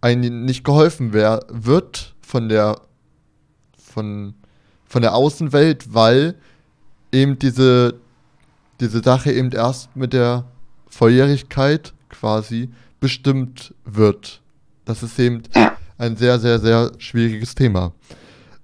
einem 0.02 0.46
nicht 0.46 0.64
geholfen 0.64 1.12
wer 1.14 1.42
wird 1.50 2.16
von 2.22 2.48
der 2.50 2.80
von, 3.78 4.34
von 4.86 5.02
der 5.02 5.14
Außenwelt, 5.16 5.94
weil 5.94 6.36
eben 7.12 7.38
diese, 7.40 7.96
diese 8.80 9.02
Sache 9.02 9.32
eben 9.32 9.52
erst 9.52 9.96
mit 9.96 10.14
der 10.14 10.46
Volljährigkeit 10.90 11.94
quasi 12.10 12.70
bestimmt 13.00 13.74
wird. 13.86 14.42
Das 14.86 15.04
ist 15.04 15.18
eben 15.20 15.44
Ja. 15.56 15.76
ein 15.98 16.16
sehr, 16.18 16.40
sehr, 16.40 16.60
sehr 16.60 16.92
schwieriges 16.98 17.56
Thema. 17.56 17.94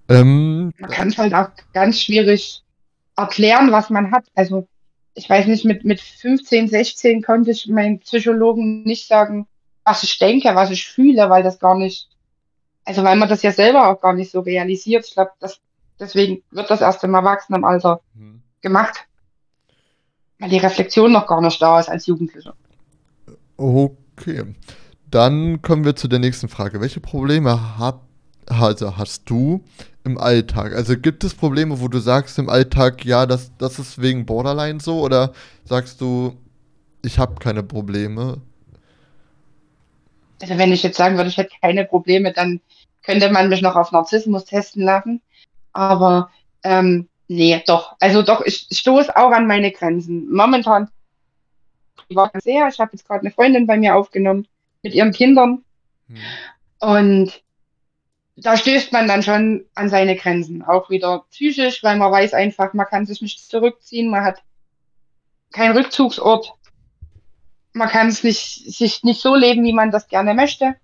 Ähm, 0.10 0.72
Man 0.78 0.90
kann 0.90 1.08
es 1.08 1.18
halt 1.18 1.34
auch 1.34 1.50
ganz 1.74 2.00
schwierig 2.00 2.64
erklären, 3.16 3.72
was 3.72 3.90
man 3.90 4.12
hat. 4.12 4.26
Also 4.36 4.68
ich 5.16 5.30
weiß 5.30 5.48
nicht, 5.48 5.66
mit, 5.66 5.86
mit 5.86 6.02
15, 6.02 6.68
16 6.68 7.24
konnte 7.24 7.52
ich 7.52 7.68
meinen 7.68 8.00
Psychologen 8.00 8.84
nicht 8.84 9.08
sagen, 9.08 9.48
was 9.86 10.04
ich 10.04 10.18
denke, 10.18 10.54
was 10.56 10.72
ich 10.72 10.88
fühle, 10.88 11.30
weil 11.30 11.44
das 11.44 11.60
gar 11.60 11.78
nicht, 11.78 12.10
also 12.84 13.04
weil 13.04 13.16
man 13.16 13.30
das 13.30 13.42
ja 13.42 13.52
selber 13.52 13.88
auch 13.88 14.02
gar 14.02 14.14
nicht 14.14 14.32
so 14.32 14.42
realisiert. 14.42 15.06
Ich 15.08 15.14
glaube, 15.14 15.32
deswegen 16.00 16.44
wird 16.52 16.70
das 16.70 16.82
erst 16.82 17.04
im 17.04 17.14
Erwachsenenalter 17.14 18.02
hm. 18.16 18.42
gemacht. 18.62 19.06
Weil 20.40 20.50
die 20.50 20.58
Reflexion 20.58 21.14
noch 21.14 21.28
gar 21.28 21.42
nicht 21.42 21.62
da 21.62 21.80
ist 21.80 21.90
als 21.90 22.08
Jugendlicher. 22.08 22.56
Okay. 23.56 24.44
Dann 25.10 25.62
kommen 25.62 25.86
wir 25.86 25.96
zu 25.96 26.10
der 26.10 26.20
nächsten 26.20 26.50
Frage. 26.50 26.82
Welche 26.82 27.00
Probleme 27.00 27.78
hab, 27.78 28.02
also 28.48 28.98
hast 28.98 29.30
du 29.30 29.64
im 30.06 30.18
Alltag? 30.18 30.74
Also 30.74 30.98
gibt 30.98 31.24
es 31.24 31.34
Probleme, 31.34 31.82
wo 31.82 31.88
du 31.88 32.00
sagst 32.00 32.40
im 32.40 32.50
Alltag, 32.50 33.04
ja, 33.04 33.26
das, 33.26 33.52
das 33.58 33.80
ist 33.80 34.02
wegen 34.02 34.26
Borderline 34.26 34.80
so? 34.80 35.02
Oder 35.02 35.34
sagst 35.64 36.00
du, 36.00 36.38
ich 37.02 37.20
habe 37.20 37.36
keine 37.36 37.64
Probleme? 37.64 38.42
Also 40.42 40.58
wenn 40.58 40.72
ich 40.72 40.84
jetzt 40.84 40.98
sagen 40.98 41.18
würde, 41.18 41.30
ich 41.30 41.38
hätte 41.38 41.56
keine 41.62 41.86
Probleme, 41.86 42.32
dann 42.32 42.62
könnte 43.04 43.32
man 43.32 43.50
mich 43.50 43.62
noch 43.62 43.76
auf 43.76 43.92
Narzissmus 43.92 44.46
testen 44.46 44.84
lassen. 44.84 45.22
Aber 45.74 46.30
ähm, 46.64 47.08
nee, 47.28 47.62
doch. 47.68 47.96
Also 48.00 48.22
doch, 48.22 48.42
ich 48.42 48.68
stoße 48.72 49.16
auch 49.16 49.32
an 49.32 49.48
meine 49.48 49.72
Grenzen. 49.72 50.32
Momentan 50.32 50.90
privat 52.08 52.32
sehr. 52.42 52.68
Ich 52.68 52.80
habe 52.80 52.92
jetzt 52.94 53.08
gerade 53.08 53.22
eine 53.22 53.32
Freundin 53.32 53.68
bei 53.68 53.78
mir 53.78 53.96
aufgenommen 53.96 54.48
mit 54.84 54.94
ihren 54.94 55.12
Kindern. 55.12 55.64
Hm. 56.08 56.18
Und 56.80 57.45
da 58.38 58.58
stößt 58.58 58.92
man 58.92 59.08
dann 59.08 59.24
schon 59.24 59.66
an 59.76 59.90
seine 59.90 60.16
Grenzen. 60.16 60.62
Auch 60.62 60.90
wieder 60.90 61.26
psychisch, 61.32 61.84
weil 61.84 61.98
man 61.98 62.12
weiß 62.12 62.34
einfach, 62.34 62.74
man 62.74 62.86
kann 62.86 63.06
sich 63.06 63.22
nicht 63.22 63.40
zurückziehen, 63.50 64.10
man 64.10 64.26
hat 64.26 64.42
keinen 65.52 65.78
Rückzugsort. 65.78 66.54
man 67.74 67.90
kann 67.90 68.08
es 68.08 68.24
nicht, 68.24 68.74
sich 68.74 69.04
nicht 69.04 69.22
so 69.22 69.36
leben, 69.36 69.64
wie 69.64 69.74
man 69.74 69.92
das 69.92 70.08
gerne 70.08 70.34
möchte. 70.34 70.76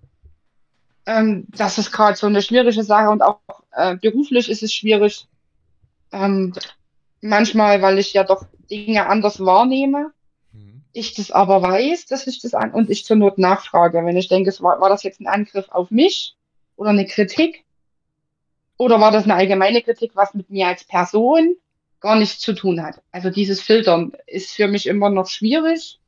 Ähm, 1.05 1.45
das 1.49 1.77
ist 1.77 1.91
gerade 1.91 2.17
so 2.17 2.27
eine 2.27 2.41
schwierige 2.41 2.83
Sache 2.83 3.09
und 3.09 3.21
auch 3.21 3.39
äh, 3.71 3.95
beruflich 3.95 4.49
ist 4.49 4.63
es 4.63 4.73
schwierig. 4.73 5.27
Ähm, 6.11 6.53
manchmal, 7.21 7.81
weil 7.81 7.97
ich 7.99 8.13
ja 8.13 8.23
doch 8.23 8.45
Dinge 8.69 9.07
anders 9.07 9.39
wahrnehme. 9.39 10.11
Mhm. 10.51 10.83
Ich 10.93 11.15
das 11.15 11.31
aber 11.31 11.61
weiß, 11.61 12.05
dass 12.07 12.27
ich 12.27 12.41
das 12.41 12.53
an 12.53 12.71
und 12.71 12.89
ich 12.89 13.05
zur 13.05 13.15
Not 13.17 13.37
nachfrage. 13.37 14.05
Wenn 14.05 14.17
ich 14.17 14.27
denke, 14.27 14.49
es 14.49 14.61
war, 14.61 14.79
war 14.79 14.89
das 14.89 15.03
jetzt 15.03 15.21
ein 15.21 15.27
Angriff 15.27 15.69
auf 15.69 15.91
mich 15.91 16.35
oder 16.81 16.89
eine 16.89 17.05
Kritik? 17.05 17.63
Oder 18.75 18.99
war 18.99 19.11
das 19.11 19.25
eine 19.25 19.35
allgemeine 19.35 19.83
Kritik, 19.83 20.15
was 20.15 20.33
mit 20.33 20.49
mir 20.49 20.65
als 20.65 20.83
Person 20.83 21.55
gar 21.99 22.15
nichts 22.15 22.39
zu 22.39 22.53
tun 22.53 22.81
hat? 22.81 23.03
Also 23.11 23.29
dieses 23.29 23.61
Filtern 23.61 24.13
ist 24.25 24.53
für 24.53 24.67
mich 24.67 24.87
immer 24.87 25.11
noch 25.11 25.27
schwierig 25.27 25.99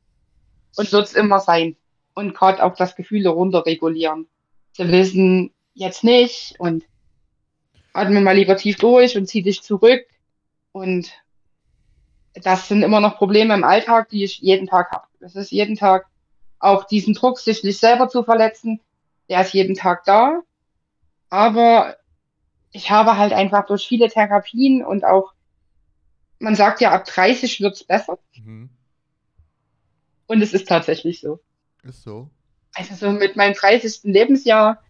und 0.76 0.90
wird 0.90 1.06
es 1.06 1.14
immer 1.14 1.38
sein. 1.38 1.76
Und 2.14 2.34
gerade 2.34 2.64
auch 2.64 2.74
das 2.74 2.96
Gefühle 2.96 3.28
runterregulieren. 3.28 4.26
Zu 4.72 4.90
wissen, 4.90 5.52
jetzt 5.74 6.02
nicht 6.02 6.56
und 6.58 6.82
atme 7.92 8.20
mal 8.20 8.36
lieber 8.36 8.56
tief 8.56 8.76
durch 8.76 9.16
und 9.16 9.28
zieh 9.28 9.42
dich 9.42 9.62
zurück. 9.62 10.04
Und 10.72 11.12
das 12.34 12.66
sind 12.66 12.82
immer 12.82 12.98
noch 12.98 13.16
Probleme 13.16 13.54
im 13.54 13.62
Alltag, 13.62 14.08
die 14.08 14.24
ich 14.24 14.38
jeden 14.38 14.66
Tag 14.66 14.90
habe. 14.90 15.06
Das 15.20 15.36
ist 15.36 15.52
jeden 15.52 15.76
Tag 15.76 16.06
auch 16.58 16.82
diesen 16.82 17.14
Druck, 17.14 17.38
sich 17.38 17.62
nicht 17.62 17.78
selber 17.78 18.08
zu 18.08 18.24
verletzen, 18.24 18.80
der 19.28 19.42
ist 19.42 19.54
jeden 19.54 19.76
Tag 19.76 20.02
da. 20.02 20.42
Aber 21.34 21.96
ich 22.70 22.92
habe 22.92 23.18
halt 23.18 23.32
einfach 23.32 23.66
durch 23.66 23.88
viele 23.88 24.08
Therapien 24.08 24.84
und 24.84 25.04
auch, 25.04 25.32
man 26.38 26.54
sagt 26.54 26.80
ja, 26.80 26.92
ab 26.92 27.06
30 27.06 27.60
wird's 27.60 27.82
besser. 27.82 28.20
Mhm. 28.36 28.70
Und 30.28 30.42
es 30.42 30.54
ist 30.54 30.68
tatsächlich 30.68 31.20
so. 31.20 31.40
Ist 31.82 32.04
so. 32.04 32.30
Also 32.76 32.94
so 32.94 33.10
mit 33.10 33.34
meinem 33.34 33.54
30. 33.54 34.04
Lebensjahr 34.04 34.80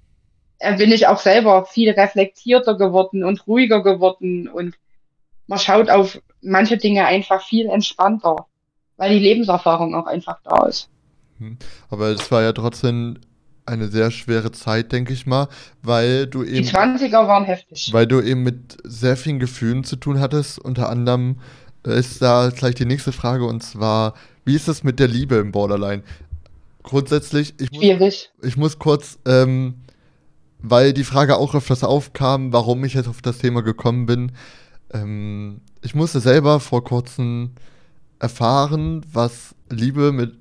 äh, 0.58 0.76
bin 0.76 0.92
ich 0.92 1.06
auch 1.06 1.18
selber 1.18 1.64
viel 1.64 1.90
reflektierter 1.92 2.76
geworden 2.76 3.24
und 3.24 3.46
ruhiger 3.46 3.82
geworden 3.82 4.46
und 4.46 4.76
man 5.46 5.58
schaut 5.58 5.88
auf 5.88 6.20
manche 6.42 6.76
Dinge 6.76 7.06
einfach 7.06 7.42
viel 7.42 7.70
entspannter, 7.70 8.44
weil 8.98 9.14
die 9.14 9.24
Lebenserfahrung 9.24 9.94
auch 9.94 10.06
einfach 10.06 10.42
da 10.42 10.66
ist. 10.66 10.90
Mhm. 11.38 11.56
Aber 11.88 12.08
es 12.08 12.30
war 12.30 12.42
ja 12.42 12.52
trotzdem 12.52 13.18
eine 13.66 13.88
sehr 13.88 14.10
schwere 14.10 14.52
Zeit, 14.52 14.92
denke 14.92 15.12
ich 15.12 15.26
mal, 15.26 15.48
weil 15.82 16.26
du 16.26 16.42
eben. 16.42 16.64
Die 16.64 16.70
20er 16.70 17.26
waren 17.26 17.44
heftig. 17.44 17.90
Weil 17.92 18.06
du 18.06 18.20
eben 18.20 18.42
mit 18.42 18.76
sehr 18.84 19.16
vielen 19.16 19.38
Gefühlen 19.38 19.84
zu 19.84 19.96
tun 19.96 20.20
hattest. 20.20 20.58
Unter 20.58 20.88
anderem 20.88 21.36
ist 21.82 22.22
da 22.22 22.50
gleich 22.54 22.74
die 22.74 22.86
nächste 22.86 23.12
Frage 23.12 23.44
und 23.44 23.62
zwar, 23.62 24.14
wie 24.44 24.54
ist 24.54 24.68
es 24.68 24.84
mit 24.84 24.98
der 24.98 25.08
Liebe 25.08 25.36
im 25.36 25.52
Borderline? 25.52 26.02
Grundsätzlich, 26.82 27.54
ich 27.58 27.68
Schwierig. 27.68 28.30
Muss, 28.36 28.48
ich 28.48 28.56
muss 28.56 28.78
kurz, 28.78 29.18
ähm, 29.26 29.74
weil 30.58 30.92
die 30.92 31.04
Frage 31.04 31.36
auch 31.36 31.54
öfters 31.54 31.84
aufkam, 31.84 32.52
warum 32.52 32.84
ich 32.84 32.94
jetzt 32.94 33.08
auf 33.08 33.22
das 33.22 33.38
Thema 33.38 33.62
gekommen 33.62 34.06
bin. 34.06 34.32
Ähm, 34.92 35.60
ich 35.82 35.94
musste 35.94 36.20
selber 36.20 36.60
vor 36.60 36.84
kurzem 36.84 37.52
erfahren, 38.18 39.04
was 39.12 39.54
Liebe 39.70 40.12
mit 40.12 40.34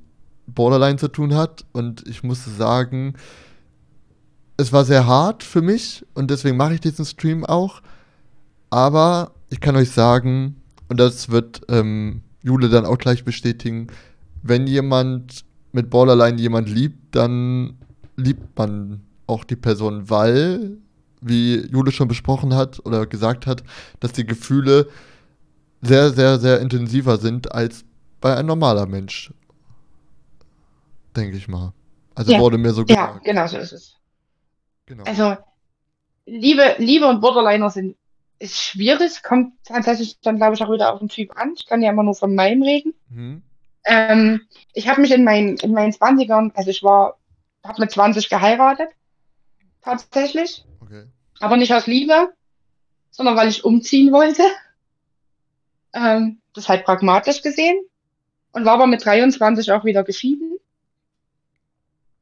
Borderline 0.47 0.97
zu 0.97 1.07
tun 1.07 1.35
hat. 1.35 1.65
Und 1.71 2.07
ich 2.07 2.23
musste 2.23 2.49
sagen, 2.49 3.15
es 4.57 4.71
war 4.71 4.85
sehr 4.85 5.07
hart 5.07 5.43
für 5.43 5.61
mich 5.61 6.05
und 6.13 6.29
deswegen 6.29 6.57
mache 6.57 6.75
ich 6.75 6.81
diesen 6.81 7.05
Stream 7.05 7.45
auch. 7.45 7.81
Aber 8.69 9.31
ich 9.49 9.59
kann 9.59 9.75
euch 9.75 9.91
sagen, 9.91 10.55
und 10.89 10.99
das 10.99 11.29
wird 11.29 11.61
ähm, 11.69 12.21
Jule 12.43 12.69
dann 12.69 12.85
auch 12.85 12.97
gleich 12.97 13.23
bestätigen, 13.23 13.87
wenn 14.41 14.67
jemand 14.67 15.45
mit 15.71 15.89
Borderline 15.89 16.39
jemand 16.39 16.69
liebt, 16.69 17.15
dann 17.15 17.77
liebt 18.15 18.57
man 18.57 19.01
auch 19.25 19.43
die 19.43 19.55
Person, 19.55 20.09
weil, 20.09 20.77
wie 21.21 21.65
Jule 21.67 21.91
schon 21.91 22.07
besprochen 22.07 22.53
hat 22.53 22.85
oder 22.85 23.05
gesagt 23.07 23.47
hat, 23.47 23.63
dass 23.99 24.11
die 24.11 24.25
Gefühle 24.25 24.87
sehr, 25.81 26.11
sehr, 26.11 26.39
sehr 26.39 26.59
intensiver 26.59 27.17
sind 27.17 27.51
als 27.51 27.83
bei 28.21 28.35
einem 28.35 28.47
normaler 28.47 28.85
Mensch 28.85 29.31
denke 31.15 31.37
ich 31.37 31.47
mal. 31.47 31.73
Also 32.15 32.31
ja. 32.31 32.39
wurde 32.39 32.57
mir 32.57 32.73
so 32.73 32.85
gesagt. 32.85 33.25
Ja, 33.25 33.33
genau 33.33 33.47
so 33.47 33.57
ist 33.57 33.71
es. 33.71 33.97
Genau. 34.85 35.03
Also 35.03 35.37
Liebe, 36.25 36.75
Liebe 36.77 37.07
und 37.07 37.21
Borderliner 37.21 37.69
sind 37.69 37.95
ist 38.39 38.61
schwierig, 38.61 39.23
kommt 39.23 39.53
tatsächlich 39.63 40.19
dann, 40.21 40.35
glaube 40.35 40.55
ich, 40.55 40.63
auch 40.63 40.71
wieder 40.71 40.91
auf 40.91 40.99
den 40.99 41.07
Typ 41.07 41.37
an. 41.37 41.53
Ich 41.55 41.65
kann 41.65 41.81
ja 41.81 41.91
immer 41.91 42.03
nur 42.03 42.15
von 42.15 42.35
meinem 42.35 42.61
reden. 42.61 42.93
Mhm. 43.09 43.41
Ähm, 43.85 44.41
ich 44.73 44.89
habe 44.89 45.01
mich 45.01 45.11
in, 45.11 45.23
mein, 45.23 45.55
in 45.57 45.71
meinen 45.71 45.93
20ern, 45.93 46.51
also 46.53 46.69
ich 46.69 46.83
war, 46.83 47.17
habe 47.63 47.81
mit 47.81 47.91
20 47.91 48.29
geheiratet, 48.29 48.89
tatsächlich. 49.81 50.65
Okay. 50.81 51.05
Aber 51.39 51.55
nicht 51.55 51.73
aus 51.73 51.87
Liebe, 51.87 52.33
sondern 53.11 53.37
weil 53.37 53.47
ich 53.47 53.63
umziehen 53.63 54.11
wollte. 54.11 54.43
Ähm, 55.93 56.39
das 56.53 56.67
halt 56.67 56.85
pragmatisch 56.85 57.41
gesehen. 57.43 57.77
Und 58.51 58.65
war 58.65 58.73
aber 58.73 58.87
mit 58.87 59.05
23 59.05 59.71
auch 59.71 59.85
wieder 59.85 60.03
geschieden 60.03 60.52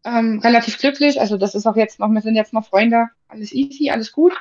ähm, 0.04 0.40
relativ 0.40 0.78
glücklich. 0.78 1.20
Also 1.20 1.38
das 1.38 1.56
ist 1.56 1.66
auch 1.66 1.76
jetzt 1.76 2.00
noch, 2.00 2.10
wir 2.10 2.22
sind 2.22 2.36
jetzt 2.36 2.54
noch 2.54 2.66
Freunde, 2.66 3.10
alles 3.28 3.52
easy, 3.54 3.90
alles 3.90 4.12
gut. 4.12 4.34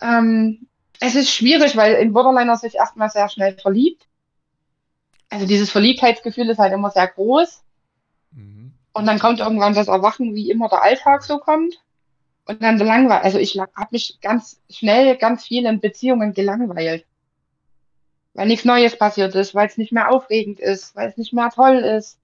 Ähm, 0.00 0.66
es 1.00 1.14
ist 1.14 1.30
schwierig, 1.30 1.76
weil 1.76 1.94
in 1.94 2.12
Borderliner 2.12 2.56
sich 2.56 2.74
erstmal 2.74 3.10
sehr 3.10 3.28
schnell 3.28 3.56
verliebt. 3.58 4.06
Also 5.28 5.46
dieses 5.46 5.70
Verliebtheitsgefühl 5.70 6.48
ist 6.48 6.58
halt 6.58 6.72
immer 6.72 6.90
sehr 6.90 7.08
groß. 7.08 7.62
Mhm. 8.32 8.72
Und 8.92 9.06
dann 9.06 9.18
kommt 9.18 9.40
irgendwann 9.40 9.74
das 9.74 9.88
Erwachen, 9.88 10.34
wie 10.34 10.50
immer 10.50 10.68
der 10.68 10.82
Alltag 10.82 11.22
so 11.22 11.38
kommt. 11.38 11.82
Und 12.46 12.62
dann 12.62 12.78
langweilt. 12.78 13.24
Also 13.24 13.38
ich 13.38 13.58
habe 13.58 13.88
mich 13.90 14.18
ganz 14.22 14.60
schnell 14.70 15.16
ganz 15.16 15.44
viel 15.44 15.66
in 15.66 15.80
Beziehungen 15.80 16.32
gelangweilt. 16.32 17.04
Weil 18.34 18.46
nichts 18.46 18.64
Neues 18.64 18.96
passiert 18.96 19.34
ist, 19.34 19.54
weil 19.54 19.66
es 19.66 19.78
nicht 19.78 19.92
mehr 19.92 20.10
aufregend 20.10 20.60
ist, 20.60 20.94
weil 20.94 21.08
es 21.08 21.16
nicht 21.16 21.32
mehr 21.32 21.50
toll 21.50 21.76
ist. 21.76 22.18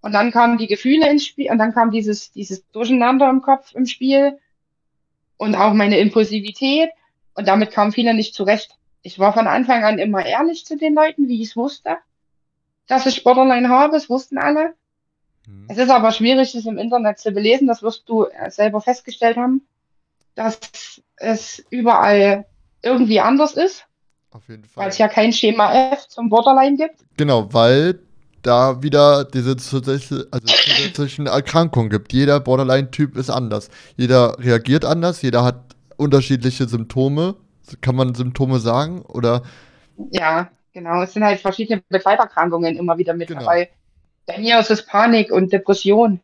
Und 0.00 0.12
dann 0.12 0.30
kamen 0.30 0.58
die 0.58 0.68
Gefühle 0.68 1.10
ins 1.10 1.26
Spiel 1.26 1.50
und 1.50 1.58
dann 1.58 1.74
kam 1.74 1.90
dieses, 1.90 2.30
dieses 2.30 2.66
Durcheinander 2.70 3.28
im 3.28 3.42
Kopf 3.42 3.74
im 3.74 3.86
Spiel 3.86 4.38
und 5.36 5.54
auch 5.54 5.72
meine 5.72 5.98
Impulsivität. 5.98 6.90
Und 7.34 7.48
damit 7.48 7.70
kamen 7.70 7.92
viele 7.92 8.14
nicht 8.14 8.34
zurecht. 8.34 8.76
Ich 9.02 9.18
war 9.18 9.32
von 9.32 9.46
Anfang 9.46 9.84
an 9.84 9.98
immer 9.98 10.24
ehrlich 10.24 10.66
zu 10.66 10.76
den 10.76 10.94
Leuten, 10.94 11.28
wie 11.28 11.42
ich 11.42 11.50
es 11.50 11.56
wusste, 11.56 11.98
dass 12.86 13.06
ich 13.06 13.24
Borderline 13.24 13.68
habe. 13.68 13.92
Das 13.92 14.10
wussten 14.10 14.38
alle. 14.38 14.74
Mhm. 15.46 15.66
Es 15.68 15.78
ist 15.78 15.90
aber 15.90 16.12
schwierig, 16.12 16.52
das 16.52 16.66
im 16.66 16.78
Internet 16.78 17.18
zu 17.18 17.32
belesen. 17.32 17.66
Das 17.66 17.82
wirst 17.82 18.08
du 18.08 18.24
äh, 18.24 18.50
selber 18.50 18.80
festgestellt 18.80 19.36
haben, 19.36 19.66
dass 20.34 21.00
es 21.16 21.64
überall 21.70 22.46
irgendwie 22.82 23.20
anders 23.20 23.54
ist. 23.54 23.84
Auf 24.30 24.48
jeden 24.48 24.64
Fall. 24.64 24.84
Weil 24.84 24.90
es 24.90 24.98
ja 24.98 25.08
kein 25.08 25.32
Schema 25.32 25.92
F 25.92 26.06
zum 26.08 26.28
Borderline 26.28 26.76
gibt. 26.76 26.96
Genau, 27.16 27.52
weil 27.52 28.00
da 28.42 28.82
wieder 28.82 29.24
diese 29.24 29.56
zusätzlichen, 29.56 30.26
also 30.30 30.46
zusätzlichen 30.46 31.26
Erkrankungen 31.26 31.90
gibt. 31.90 32.12
Jeder 32.12 32.40
Borderline-Typ 32.40 33.16
ist 33.16 33.30
anders. 33.30 33.68
Jeder 33.96 34.38
reagiert 34.38 34.84
anders, 34.84 35.22
jeder 35.22 35.44
hat 35.44 35.76
unterschiedliche 35.96 36.68
Symptome. 36.68 37.36
Kann 37.80 37.96
man 37.96 38.14
Symptome 38.14 38.60
sagen? 38.60 39.02
Oder? 39.02 39.42
Ja, 40.10 40.50
genau. 40.72 41.02
Es 41.02 41.12
sind 41.12 41.24
halt 41.24 41.40
verschiedene 41.40 41.82
Begleiterkrankungen 41.88 42.76
immer 42.76 42.96
wieder 42.96 43.14
mit 43.14 43.28
genau. 43.28 43.40
dabei. 43.40 43.70
Bei 44.26 44.38
mir 44.38 44.58
ist 44.58 44.70
es 44.70 44.86
Panik 44.86 45.30
und 45.32 45.52
Depression 45.52 46.20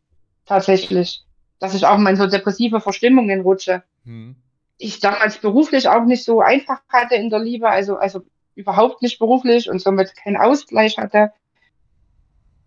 tatsächlich. 0.47 1.25
Dass 1.59 1.75
ich 1.75 1.87
auch 1.87 1.97
mal 1.99 2.11
in 2.11 2.17
so 2.17 2.27
depressive 2.27 2.81
Verstimmungen 2.81 3.41
rutsche. 3.41 3.83
Hm. 4.05 4.37
Ich 4.77 5.01
damals 5.01 5.39
beruflich 5.39 5.89
auch 5.89 6.05
nicht 6.05 6.25
so 6.25 6.41
einfach 6.41 6.81
hatte 6.89 7.15
in 7.15 7.31
der 7.31 7.39
Liebe, 7.39 7.69
also, 7.69 7.97
also 7.97 8.23
überhaupt 8.55 9.03
nicht 9.03 9.19
beruflich 9.19 9.71
und 9.71 9.81
somit 9.81 10.17
keinen 10.17 10.37
Ausgleich 10.37 10.99
hatte 10.99 11.33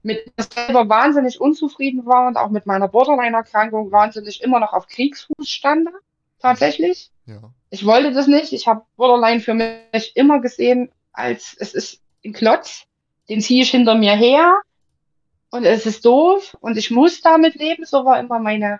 mit 0.07 0.25
mir 0.37 0.45
selber 0.51 0.89
wahnsinnig 0.89 1.39
unzufrieden 1.39 2.05
war 2.05 2.27
und 2.27 2.37
auch 2.37 2.49
mit 2.49 2.65
meiner 2.65 2.87
Borderline-Erkrankung 2.87 3.91
wahnsinnig 3.91 4.41
immer 4.41 4.59
noch 4.59 4.73
auf 4.73 4.87
Kriegsfuß 4.87 5.47
stand. 5.47 5.89
Tatsächlich. 6.39 7.11
Ja. 7.25 7.51
Ich 7.69 7.85
wollte 7.85 8.13
das 8.13 8.27
nicht. 8.27 8.53
Ich 8.53 8.67
habe 8.67 8.83
Borderline 8.95 9.41
für 9.41 9.53
mich 9.53 10.15
immer 10.15 10.39
gesehen 10.39 10.91
als 11.11 11.55
es 11.59 11.73
ist 11.73 12.01
ein 12.23 12.31
Klotz, 12.31 12.83
den 13.27 13.41
ziehe 13.41 13.63
ich 13.63 13.71
hinter 13.71 13.95
mir 13.95 14.15
her 14.15 14.61
und 15.49 15.65
es 15.65 15.85
ist 15.85 16.05
doof 16.05 16.55
und 16.61 16.77
ich 16.77 16.91
muss 16.91 17.21
damit 17.21 17.55
leben. 17.55 17.85
So 17.85 18.05
war 18.05 18.19
immer 18.19 18.39
meine, 18.39 18.79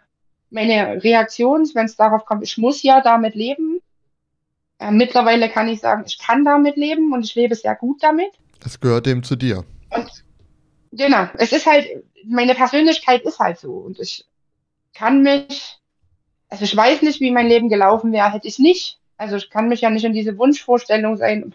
meine 0.49 1.03
Reaktion, 1.03 1.67
wenn 1.73 1.87
es 1.87 1.95
darauf 1.95 2.25
kommt, 2.25 2.43
ich 2.43 2.57
muss 2.57 2.83
ja 2.83 3.01
damit 3.01 3.35
leben. 3.35 3.79
Äh, 4.79 4.91
mittlerweile 4.91 5.49
kann 5.49 5.67
ich 5.67 5.79
sagen, 5.79 6.03
ich 6.05 6.19
kann 6.19 6.45
damit 6.45 6.77
leben 6.77 7.11
und 7.11 7.25
ich 7.25 7.33
lebe 7.35 7.55
sehr 7.55 7.75
gut 7.75 8.03
damit. 8.03 8.31
Das 8.59 8.79
gehört 8.79 9.07
dem 9.07 9.23
zu 9.23 9.35
dir. 9.35 9.65
Und 9.89 10.23
Genau, 10.97 11.27
es 11.37 11.51
ist 11.51 11.67
halt, 11.67 11.87
meine 12.25 12.55
Persönlichkeit 12.55 13.21
ist 13.21 13.39
halt 13.39 13.59
so 13.59 13.71
und 13.71 13.99
ich 13.99 14.25
kann 14.95 15.21
mich, 15.21 15.77
also 16.49 16.63
ich 16.63 16.75
weiß 16.75 17.03
nicht, 17.03 17.19
wie 17.21 17.29
mein 17.29 17.47
Leben 17.47 17.69
gelaufen 17.69 18.11
wäre, 18.11 18.33
hätte 18.33 18.47
ich 18.47 18.57
nicht. 18.57 18.99
Also 19.15 19.35
ich 19.35 19.49
kann 19.51 19.69
mich 19.69 19.81
ja 19.81 19.91
nicht 19.91 20.05
in 20.05 20.13
diese 20.13 20.37
Wunschvorstellung 20.37 21.17
sein, 21.17 21.53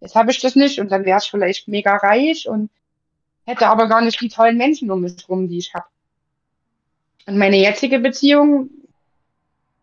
jetzt 0.00 0.14
habe 0.14 0.30
ich 0.30 0.40
das 0.40 0.56
nicht 0.56 0.78
und 0.78 0.90
dann 0.90 1.06
wäre 1.06 1.20
ich 1.22 1.30
vielleicht 1.30 1.68
mega 1.68 1.96
reich 1.96 2.48
und 2.48 2.70
hätte 3.46 3.66
aber 3.66 3.88
gar 3.88 4.02
nicht 4.02 4.20
die 4.20 4.28
tollen 4.28 4.58
Menschen 4.58 4.90
um 4.90 5.00
mich 5.00 5.28
rum, 5.28 5.48
die 5.48 5.58
ich 5.58 5.72
habe. 5.72 5.86
Und 7.26 7.38
meine 7.38 7.56
jetzige 7.56 7.98
Beziehung, 7.98 8.70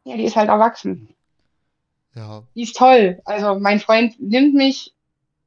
ja, 0.04 0.17
die 0.17 0.26
ist 0.26 0.36
halt 0.36 0.50
erwachsen. 0.50 1.10
Ja. 2.15 2.43
Die 2.54 2.63
ist 2.63 2.76
toll. 2.76 3.22
Also 3.26 3.60
mein 3.60 3.80
Freund 3.80 4.19
nimmt 4.19 4.54
mich 4.54 4.93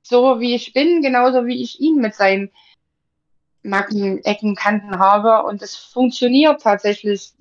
so, 0.02 0.40
wie 0.40 0.54
ich 0.54 0.72
bin, 0.72 1.02
genauso 1.02 1.46
wie 1.46 1.62
ich 1.62 1.80
ihn 1.80 1.96
mit 1.96 2.14
seinen 2.14 2.50
Macken, 3.62 4.24
Ecken, 4.24 4.54
Kanten 4.54 4.98
habe. 4.98 5.46
Und 5.46 5.62
es 5.62 5.76
funktioniert 5.76 6.62
tatsächlich. 6.62 7.32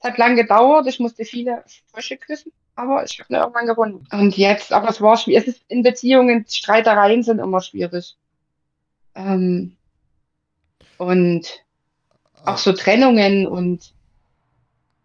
Es 0.00 0.08
hat 0.08 0.18
lange 0.18 0.36
gedauert. 0.36 0.86
Ich 0.86 1.00
musste 1.00 1.24
viele 1.24 1.64
Frösche 1.92 2.16
küssen, 2.16 2.52
aber 2.74 3.04
ich 3.04 3.18
habe 3.20 3.34
irgendwann 3.34 3.66
gewonnen. 3.66 4.06
Und 4.12 4.36
jetzt, 4.36 4.72
aber 4.72 4.88
es 4.88 5.00
war 5.00 5.16
schwierig. 5.16 5.48
Es 5.48 5.54
ist 5.56 5.64
in 5.68 5.82
Beziehungen, 5.82 6.46
Streitereien 6.48 7.22
sind 7.22 7.38
immer 7.38 7.60
schwierig. 7.60 8.16
Ähm, 9.14 9.76
und 10.98 11.64
auch 12.44 12.58
so 12.58 12.72
Trennungen 12.72 13.46
und 13.46 13.94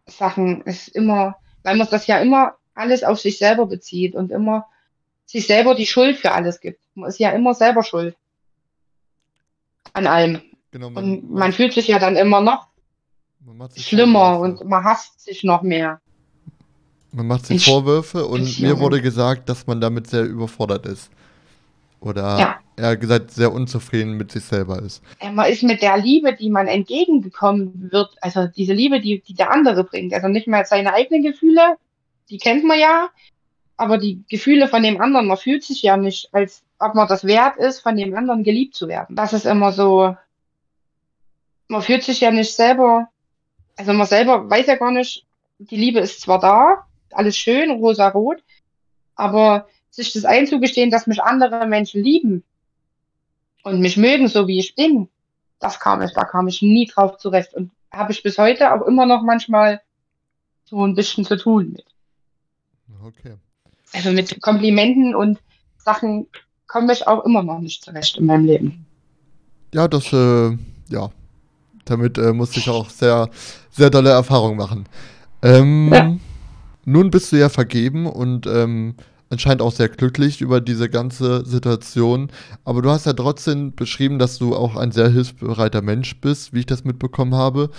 Sachen 0.06 0.62
ist 0.64 0.90
immer, 0.90 1.38
weil 1.64 1.78
man 1.78 1.88
das 1.90 2.08
ja 2.08 2.20
immer 2.20 2.56
alles 2.74 3.04
auf 3.04 3.20
sich 3.20 3.38
selber 3.38 3.66
bezieht 3.66 4.16
und 4.16 4.32
immer 4.32 4.68
sich 5.26 5.46
selber 5.46 5.76
die 5.76 5.86
Schuld 5.86 6.18
für 6.18 6.32
alles 6.32 6.60
gibt. 6.60 6.82
Man 6.96 7.10
ist 7.10 7.20
ja 7.20 7.30
immer 7.32 7.54
selber 7.54 7.84
schuld. 7.84 8.16
An 9.94 10.08
allem. 10.08 10.42
Genau, 10.72 10.88
und 10.88 11.32
man 11.32 11.52
fühlt 11.52 11.74
sich 11.74 11.88
ja 11.88 12.00
dann 12.00 12.16
immer 12.16 12.42
noch 12.42 12.68
schlimmer 13.76 14.40
und 14.40 14.64
man 14.66 14.84
hasst 14.84 15.22
sich 15.22 15.44
noch 15.44 15.62
mehr. 15.62 16.00
Man 17.12 17.28
macht 17.28 17.48
sich 17.48 17.58
ich, 17.58 17.66
Vorwürfe 17.66 18.26
und 18.26 18.60
mir 18.60 18.80
wurde 18.80 19.02
gesagt, 19.02 19.50
dass 19.50 19.66
man 19.66 19.82
damit 19.82 20.08
sehr 20.08 20.24
überfordert 20.24 20.86
ist. 20.86 21.10
Oder 22.02 22.40
ja. 22.40 22.60
er 22.76 22.96
gesagt 22.96 23.32
sehr 23.32 23.52
unzufrieden 23.52 24.16
mit 24.16 24.32
sich 24.32 24.44
selber 24.44 24.82
ist. 24.82 25.04
Man 25.34 25.52
ist 25.52 25.64
mit 25.64 25.82
der 25.82 25.98
Liebe, 25.98 26.34
die 26.34 26.50
man 26.50 26.68
entgegengekommen 26.68 27.90
wird, 27.92 28.12
also 28.22 28.48
diese 28.48 28.74
Liebe, 28.74 29.02
die, 29.02 29.22
die 29.22 29.34
der 29.34 29.52
andere 29.52 29.84
bringt, 29.84 30.14
also 30.14 30.28
nicht 30.28 30.48
mehr 30.48 30.64
seine 30.66 30.94
eigenen 30.94 31.24
Gefühle, 31.24 31.76
die 32.30 32.38
kennt 32.38 32.64
man 32.64 32.80
ja, 32.80 33.10
aber 33.76 33.98
die 33.98 34.24
Gefühle 34.30 34.68
von 34.68 34.84
dem 34.84 35.02
anderen, 35.02 35.28
man 35.28 35.38
fühlt 35.38 35.64
sich 35.64 35.82
ja 35.82 35.98
nicht, 35.98 36.30
als 36.32 36.64
ob 36.80 36.96
man 36.96 37.08
das 37.08 37.26
wert 37.26 37.58
ist, 37.58 37.82
von 37.82 37.96
dem 37.96 38.16
anderen 38.16 38.44
geliebt 38.44 38.76
zu 38.76 38.88
werden. 38.88 39.16
Das 39.16 39.34
ist 39.34 39.46
immer 39.46 39.72
so, 39.72 40.16
man 41.68 41.82
fühlt 41.82 42.04
sich 42.04 42.22
ja 42.22 42.32
nicht 42.32 42.54
selber, 42.54 43.10
also 43.76 43.94
man 43.94 44.08
selber 44.08 44.50
weiß 44.50 44.68
ja 44.68 44.76
gar 44.76 44.92
nicht, 44.92 45.26
die 45.60 45.78
Liebe 45.78 46.00
ist 46.00 46.22
zwar 46.22 46.40
da, 46.40 46.88
alles 47.12 47.38
schön, 47.38 47.70
rosa-rot, 47.70 48.44
aber 49.16 49.68
sich 49.90 50.14
das 50.14 50.26
einzugestehen, 50.26 50.92
dass 50.92 51.08
mich 51.08 51.22
andere 51.22 51.68
Menschen 51.68 52.02
lieben 52.02 52.44
und 53.64 53.82
mich 53.82 53.98
mögen, 53.98 54.28
so 54.28 54.48
wie 54.48 54.60
ich 54.60 54.76
bin, 54.76 55.10
das 55.60 55.80
kam 55.80 56.02
ich, 56.02 56.14
da 56.14 56.24
kam 56.24 56.48
ich 56.48 56.62
nie 56.62 56.86
drauf 56.86 57.18
zurecht 57.18 57.54
und 57.54 57.72
habe 57.92 58.14
ich 58.14 58.24
bis 58.24 58.38
heute 58.38 58.74
auch 58.74 58.86
immer 58.86 59.06
noch 59.06 59.24
manchmal 59.24 59.82
so 60.64 60.86
ein 60.86 60.96
bisschen 60.96 61.26
zu 61.26 61.36
tun 61.36 61.74
mit. 61.74 61.86
Okay. 63.04 63.36
Also 63.94 64.12
mit 64.12 64.42
Komplimenten 64.42 65.16
und 65.16 65.40
Sachen 65.78 66.28
komme 66.70 66.94
ich 66.94 67.06
auch 67.08 67.26
immer 67.26 67.44
noch 67.44 67.60
nicht 67.60 67.84
zurecht 67.84 68.18
in 68.18 68.28
meinem 68.28 68.46
Leben. 68.46 68.86
Ja, 69.74 69.90
das, 69.90 70.14
äh, 70.14 70.58
ja. 70.90 71.10
Damit 71.84 72.18
äh, 72.18 72.32
musste 72.32 72.60
ich 72.60 72.70
auch 72.70 72.90
sehr, 72.90 73.30
sehr 73.72 73.92
tolle 73.92 74.12
Erfahrungen 74.12 74.58
machen. 74.58 74.86
Ähm, 75.42 75.92
ja. 75.92 76.16
Nun 76.86 77.10
bist 77.10 77.32
du 77.32 77.38
ja 77.38 77.50
vergeben 77.50 78.06
und 78.06 78.46
ähm, 78.46 78.94
anscheinend 79.32 79.64
auch 79.64 79.72
sehr 79.72 79.90
glücklich 79.90 80.42
über 80.42 80.62
diese 80.62 80.90
ganze 80.90 81.44
Situation. 81.46 82.32
Aber 82.64 82.84
du 82.84 82.92
hast 82.92 83.08
ja 83.08 83.14
trotzdem 83.14 83.74
beschrieben, 83.76 84.20
dass 84.20 84.38
du 84.38 84.56
auch 84.56 84.76
ein 84.76 84.92
sehr 84.92 85.10
hilfsbereiter 85.10 85.82
Mensch 85.82 86.22
bist, 86.22 86.54
wie 86.54 86.60
ich 86.60 86.66
das 86.68 86.84
mitbekommen 86.84 87.34
habe. 87.34 87.72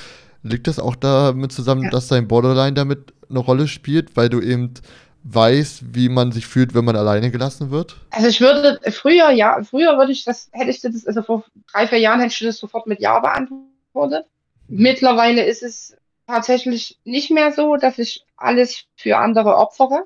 Liegt 0.43 0.67
das 0.67 0.81
auch 0.81 0.97
damit 0.97 1.53
zusammen, 1.53 1.85
ja. 1.85 1.91
dass 1.91 2.09
dein 2.09 2.27
Borderline 2.27 2.75
damit 2.75 3.13
eine 3.29 3.39
Rolle 3.39 3.69
spielt, 3.69 4.17
weil 4.17 4.29
du 4.29 4.41
eben 4.41 4.75
weiß, 5.25 5.83
wie 5.93 6.09
man 6.09 6.33
sich 6.33 6.47
fühlt, 6.47 6.75
wenn 6.75 6.85
man 6.85 6.97
alleine 6.97 7.31
gelassen 7.31 7.71
wird? 7.71 7.97
Also 8.11 8.29
ich 8.29 8.41
würde 8.41 8.81
früher, 8.91 9.31
ja, 9.31 9.63
früher 9.63 9.99
würde 9.99 10.13
ich 10.13 10.25
das, 10.25 10.49
hätte 10.53 10.71
ich 10.71 10.81
das, 10.81 11.07
also 11.07 11.23
vor 11.23 11.45
drei, 11.73 11.87
vier 11.87 11.99
Jahren 11.99 12.21
hätte 12.21 12.33
ich 12.33 12.41
das 12.41 12.59
sofort 12.59 12.87
mit 12.87 13.01
Ja 13.01 13.19
beantwortet. 13.19 14.27
Mhm. 14.69 14.83
Mittlerweile 14.83 15.45
ist 15.45 15.63
es 15.63 15.97
tatsächlich 16.27 16.99
nicht 17.05 17.31
mehr 17.31 17.53
so, 17.53 17.77
dass 17.77 17.99
ich 17.99 18.25
alles 18.37 18.85
für 18.97 19.19
andere 19.19 19.57
opfere. 19.57 20.05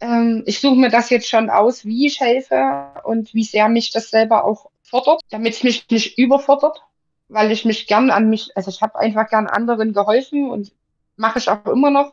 Ähm, 0.00 0.42
ich 0.46 0.60
suche 0.60 0.76
mir 0.76 0.90
das 0.90 1.10
jetzt 1.10 1.28
schon 1.28 1.50
aus, 1.50 1.84
wie 1.84 2.06
ich 2.06 2.20
helfe 2.20 2.90
und 3.04 3.32
wie 3.32 3.44
sehr 3.44 3.68
mich 3.68 3.90
das 3.90 4.10
selber 4.10 4.44
auch 4.44 4.70
fordert, 4.82 5.22
damit 5.30 5.54
es 5.54 5.62
mich 5.62 5.88
nicht 5.90 6.18
überfordert, 6.18 6.82
weil 7.28 7.50
ich 7.52 7.64
mich 7.64 7.86
gern 7.86 8.10
an 8.10 8.28
mich, 8.28 8.56
also 8.56 8.70
ich 8.70 8.82
habe 8.82 8.98
einfach 8.98 9.28
gern 9.30 9.46
anderen 9.46 9.92
geholfen 9.92 10.50
und 10.50 10.72
mache 11.16 11.38
ich 11.38 11.48
auch 11.48 11.64
immer 11.66 11.90
noch. 11.90 12.12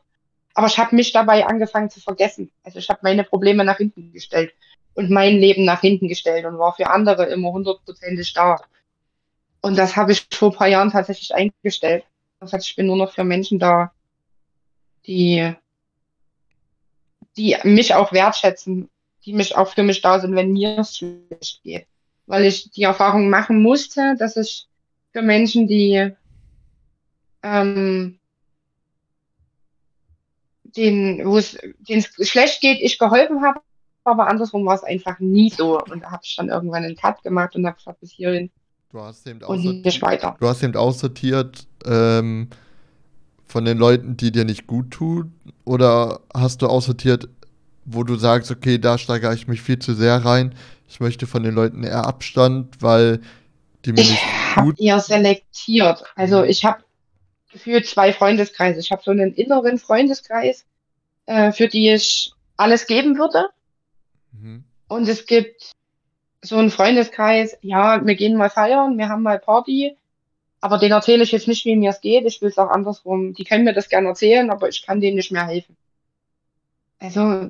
Aber 0.54 0.68
ich 0.68 0.78
habe 0.78 0.96
mich 0.96 1.12
dabei 1.12 1.46
angefangen 1.46 1.90
zu 1.90 2.02
vergessen. 2.02 2.52
Also 2.64 2.80
ich 2.80 2.90
habe 2.90 3.00
meine 3.04 3.24
Probleme 3.24 3.64
nach 3.64 3.78
hinten 3.78 4.12
gestellt 4.12 4.54
und 4.94 5.10
mein 5.10 5.38
Leben 5.38 5.66
nach 5.66 5.82
hinten 5.82 6.08
gestellt 6.08 6.46
und 6.46 6.58
war 6.58 6.76
für 6.76 6.90
andere 6.90 7.26
immer 7.26 7.52
hundertprozentig 7.52 8.34
da. 8.34 8.58
Und 9.62 9.78
das 9.78 9.96
habe 9.96 10.12
ich 10.12 10.28
vor 10.32 10.52
ein 10.52 10.56
paar 10.58 10.68
Jahren 10.68 10.92
tatsächlich 10.92 11.34
eingestellt. 11.34 12.04
Das 12.40 12.54
heißt, 12.54 12.68
ich 12.68 12.76
bin 12.76 12.88
nur 12.88 12.98
noch 12.98 13.14
für 13.14 13.24
Menschen 13.24 13.60
da, 13.60 13.92
die, 15.06 15.54
die 17.38 17.56
mich 17.64 17.94
auch 17.94 18.12
wertschätzen, 18.12 18.90
die 19.26 19.34
mich 19.34 19.56
auch 19.56 19.74
für 19.74 19.84
mich 19.84 20.02
da 20.02 20.20
sind, 20.20 20.36
wenn 20.36 20.52
mir 20.52 20.80
es 20.80 20.98
schlecht 20.98 21.62
geht. 21.64 21.86
Weil 22.26 22.46
ich 22.46 22.72
die 22.72 22.84
Erfahrung 22.84 23.30
machen 23.30 23.62
musste, 23.62 24.16
dass 24.18 24.38
ich 24.38 24.68
für 25.12 25.22
Menschen, 25.22 25.68
die 25.68 26.12
ähm, 27.44 28.20
denen 30.78 31.20
es 31.28 31.58
schlecht 32.22 32.62
geht, 32.62 32.80
ich 32.82 32.98
geholfen 32.98 33.42
habe, 33.42 33.60
aber 34.04 34.28
andersrum 34.28 34.66
war 34.66 34.76
es 34.76 34.84
einfach 34.84 35.20
nie 35.20 35.50
so. 35.50 35.80
Und 35.80 36.04
da 36.04 36.12
habe 36.12 36.22
ich 36.24 36.36
dann 36.36 36.50
irgendwann 36.50 36.84
einen 36.84 36.96
Cut 36.96 37.22
gemacht 37.24 37.56
und 37.56 37.66
habe 37.66 37.78
gesagt, 37.78 38.00
bis 38.00 38.12
hierhin. 38.12 38.50
Du 38.92 39.00
hast 39.00 39.26
eben 39.28 39.42
weiter. 39.42 40.36
Du 40.40 40.48
hast 40.48 40.64
eben 40.64 40.76
aussortiert 40.76 41.66
ähm, 41.86 42.50
von 43.46 43.66
den 43.66 43.78
Leuten, 43.78 44.18
die 44.18 44.32
dir 44.32 44.46
nicht 44.46 44.68
gut 44.68 44.92
tun, 44.92 45.34
oder 45.66 46.20
hast 46.34 46.62
du 46.62 46.68
aussortiert, 46.68 47.30
wo 47.86 48.04
du 48.04 48.16
sagst, 48.16 48.52
okay, 48.52 48.78
da 48.78 48.98
steigere 48.98 49.34
ich 49.34 49.48
mich 49.48 49.62
viel 49.62 49.80
zu 49.80 49.94
sehr 49.94 50.26
rein. 50.26 50.56
Ich 50.90 51.00
möchte 51.00 51.26
von 51.26 51.44
den 51.44 51.56
Leuten 51.56 51.84
eher 51.84 52.06
Abstand, 52.06 52.82
weil 52.82 53.22
die 53.86 53.94
mir 53.94 54.02
ich 54.02 54.12
nicht 54.12 54.24
gut. 54.56 54.76
Ich 54.78 54.92
habe 54.92 54.98
eher 54.98 55.00
selektiert. 55.00 56.04
Also 56.16 56.40
mhm. 56.40 56.46
ich 56.46 56.66
habe 56.66 56.84
gefühlt 57.52 57.88
zwei 57.88 58.14
Freundeskreise. 58.14 58.80
Ich 58.80 58.92
habe 58.92 59.02
so 59.04 59.12
einen 59.12 59.34
inneren 59.34 59.78
Freundeskreis, 59.78 60.66
äh, 61.26 61.52
für 61.52 61.68
die 61.68 61.92
ich 61.92 62.34
alles 62.58 62.88
geben 62.88 63.18
würde. 63.18 63.50
Mhm. 64.32 64.64
Und 64.88 65.08
es 65.08 65.26
gibt 65.26 65.72
so 66.42 66.58
einen 66.58 66.72
Freundeskreis, 66.72 67.58
ja, 67.62 68.06
wir 68.06 68.16
gehen 68.16 68.36
mal 68.36 68.50
feiern, 68.50 68.98
wir 68.98 69.10
haben 69.10 69.24
mal 69.24 69.40
Party, 69.40 69.96
aber 70.60 70.78
den 70.78 70.92
erzähle 70.92 71.24
ich 71.24 71.32
jetzt 71.32 71.48
nicht, 71.48 71.66
wie 71.66 71.76
mir 71.76 71.90
es 71.90 72.02
geht. 72.02 72.26
Ich 72.26 72.42
will 72.42 72.50
es 72.50 72.58
auch 72.58 72.70
andersrum. 72.70 73.34
Die 73.34 73.44
können 73.44 73.64
mir 73.64 73.74
das 73.74 73.90
gerne 73.90 74.10
erzählen, 74.10 74.50
aber 74.50 74.70
ich 74.70 74.86
kann 74.86 75.02
denen 75.02 75.16
nicht 75.16 75.32
mehr 75.32 75.48
helfen. 75.48 75.76
Also, 77.00 77.50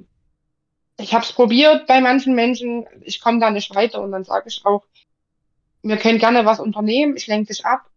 ich 0.98 1.14
habe 1.14 1.26
es 1.26 1.34
probiert 1.34 1.88
bei 1.88 2.00
manchen 2.00 2.36
Menschen, 2.36 2.86
ich 3.02 3.20
komme 3.20 3.40
da 3.40 3.52
nicht 3.52 3.76
weiter 3.76 4.02
und 4.02 4.14
dann 4.14 4.24
sage 4.24 4.46
ich 4.48 4.66
auch, 4.66 4.86
wir 5.84 5.98
können 5.98 6.20
gerne 6.20 6.46
was 6.46 6.60
unternehmen, 6.60 7.18
ich 7.18 7.28
lenke 7.28 7.48
dich 7.48 7.66
ab, 7.66 7.91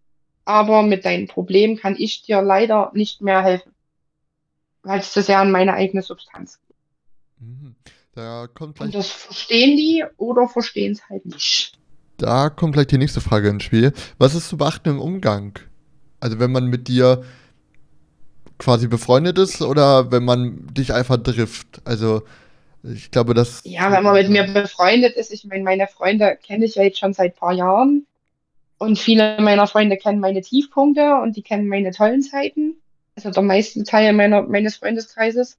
aber 0.45 0.83
mit 0.83 1.05
deinem 1.05 1.27
Problem 1.27 1.77
kann 1.77 1.97
ich 1.99 2.23
dir 2.23 2.43
leider 2.43 2.91
nicht 2.95 3.21
mehr 3.21 3.43
helfen, 3.43 3.73
weil 4.83 5.01
es 5.01 5.13
zu 5.13 5.23
sehr 5.23 5.39
an 5.39 5.51
meine 5.51 5.75
eigene 5.75 6.03
Substanz 6.03 6.61
geht. 6.67 6.77
Mhm. 7.41 7.75
Da 8.15 8.47
kommt 8.47 8.77
gleich, 8.77 8.87
Und 8.87 8.95
das 8.95 9.11
verstehen 9.11 9.77
die 9.77 10.05
oder 10.17 10.49
verstehen 10.49 10.93
es 10.93 11.09
halt 11.09 11.27
nicht. 11.27 11.73
Da 12.17 12.49
kommt 12.49 12.75
gleich 12.75 12.87
die 12.87 12.99
nächste 12.99 13.21
Frage 13.21 13.49
ins 13.49 13.65
Spiel. 13.65 13.93
Was 14.19 14.35
ist 14.35 14.49
zu 14.49 14.57
beachten 14.57 14.91
im 14.91 15.01
Umgang? 15.01 15.59
Also 16.21 16.39
wenn 16.39 16.53
man 16.53 16.67
mit 16.67 16.87
dir 16.87 17.25
quasi 18.59 18.87
befreundet 18.87 19.39
ist 19.39 19.63
oder 19.63 20.13
wenn 20.13 20.25
man 20.25 20.69
dich 20.73 20.93
einfach 20.93 21.17
trifft? 21.23 21.83
Also 21.85 22.23
ich 22.85 23.11
glaube, 23.11 23.35
dass. 23.35 23.63
Ja, 23.65 23.91
wenn 23.91 24.05
man 24.05 24.15
mit 24.15 24.31
mir 24.31 24.45
befreundet 24.45 25.17
ist, 25.17 25.33
ich 25.33 25.45
meine, 25.45 25.65
meine 25.65 25.89
Freunde 25.89 26.39
kenne 26.41 26.67
ich 26.67 26.77
ja 26.77 26.83
jetzt 26.83 26.99
schon 26.99 27.15
seit 27.15 27.35
ein 27.35 27.39
paar 27.39 27.53
Jahren. 27.53 28.07
Und 28.79 28.99
viele 28.99 29.41
meiner 29.41 29.67
Freunde 29.67 29.97
kennen 29.97 30.21
meine 30.21 30.43
Tiefpunkte 30.43 31.17
und 31.17 31.37
die 31.37 31.43
kennen 31.43 31.69
meine 31.69 31.91
tollen 31.93 32.23
Zeiten. 32.23 32.77
Also 33.17 33.31
der 33.31 33.43
meiste 33.43 33.85
Teil 33.85 34.13
meiner, 34.13 34.43
meines 34.43 34.77
Freundeskreises. 34.77 35.59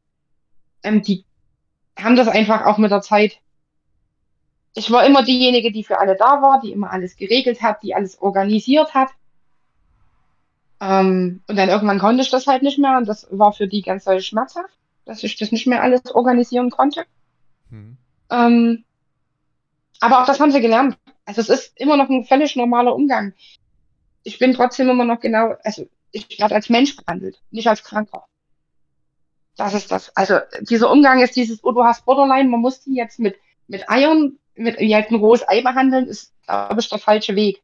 Ähm, 0.84 1.02
die 1.02 1.24
haben 1.98 2.16
das 2.16 2.28
einfach 2.28 2.66
auch 2.66 2.78
mit 2.78 2.92
der 2.92 3.02
Zeit. 3.02 3.40
Ich 4.74 4.92
war 4.92 5.06
immer 5.06 5.24
diejenige, 5.24 5.72
die 5.72 5.86
für 5.86 6.00
alle 6.00 6.18
da 6.18 6.42
war, 6.42 6.60
die 6.60 6.74
immer 6.74 6.92
alles 6.92 7.16
geregelt 7.16 7.62
hat, 7.62 7.82
die 7.82 7.96
alles 7.96 8.22
organisiert 8.22 8.94
hat. 8.94 9.10
Ähm, 10.82 11.42
und 11.48 11.56
dann 11.56 11.70
irgendwann 11.70 12.00
konnte 12.00 12.22
ich 12.22 12.30
das 12.30 12.48
halt 12.48 12.62
nicht 12.62 12.78
mehr 12.78 12.98
und 12.98 13.08
das 13.08 13.28
war 13.32 13.54
für 13.54 13.68
die 13.68 13.82
ganz 13.82 14.04
doll 14.04 14.20
schmerzhaft, 14.20 14.74
dass 15.06 15.24
ich 15.24 15.38
das 15.38 15.54
nicht 15.54 15.68
mehr 15.68 15.82
alles 15.82 16.14
organisieren 16.14 16.70
konnte. 16.70 17.06
Mhm. 17.70 17.98
Ähm, 18.30 18.84
aber 20.02 20.22
auch 20.22 20.26
das 20.26 20.42
haben 20.42 20.52
sie 20.52 20.60
gelernt. 20.60 20.98
Also 21.26 21.42
es 21.42 21.50
ist 21.50 21.80
immer 21.80 21.98
noch 21.98 22.10
ein 22.10 22.26
völlig 22.26 22.56
normaler 22.56 22.96
Umgang. 22.96 23.34
Ich 24.24 24.40
bin 24.40 24.54
trotzdem 24.54 24.90
immer 24.90 25.06
noch 25.06 25.20
genau, 25.20 25.56
also 25.64 25.88
ich 26.12 26.40
werde 26.40 26.56
als 26.56 26.70
Mensch 26.70 26.96
behandelt, 26.96 27.42
nicht 27.52 27.68
als 27.68 27.84
Kranker. 27.84 28.26
Das 29.58 29.74
ist 29.74 29.92
das. 29.92 30.16
Also 30.16 30.40
dieser 30.62 30.92
Umgang 30.92 31.22
ist 31.22 31.36
dieses, 31.36 31.64
oh, 31.64 31.72
du 31.72 31.84
hast 31.84 32.06
Borderline, 32.06 32.50
man 32.50 32.62
muss 32.62 32.82
die 32.82 32.96
jetzt 32.96 33.20
mit, 33.20 33.36
mit 33.68 33.90
Eiern, 33.90 34.38
mit 34.56 34.80
wie 34.80 34.94
halt 34.94 35.12
ein 35.12 35.16
rohes 35.16 35.48
Ei 35.48 35.62
behandeln, 35.62 36.08
ist, 36.08 36.34
glaube 36.46 36.80
ich, 36.80 36.90
der 36.90 37.00
falsche 37.00 37.36
Weg. 37.36 37.62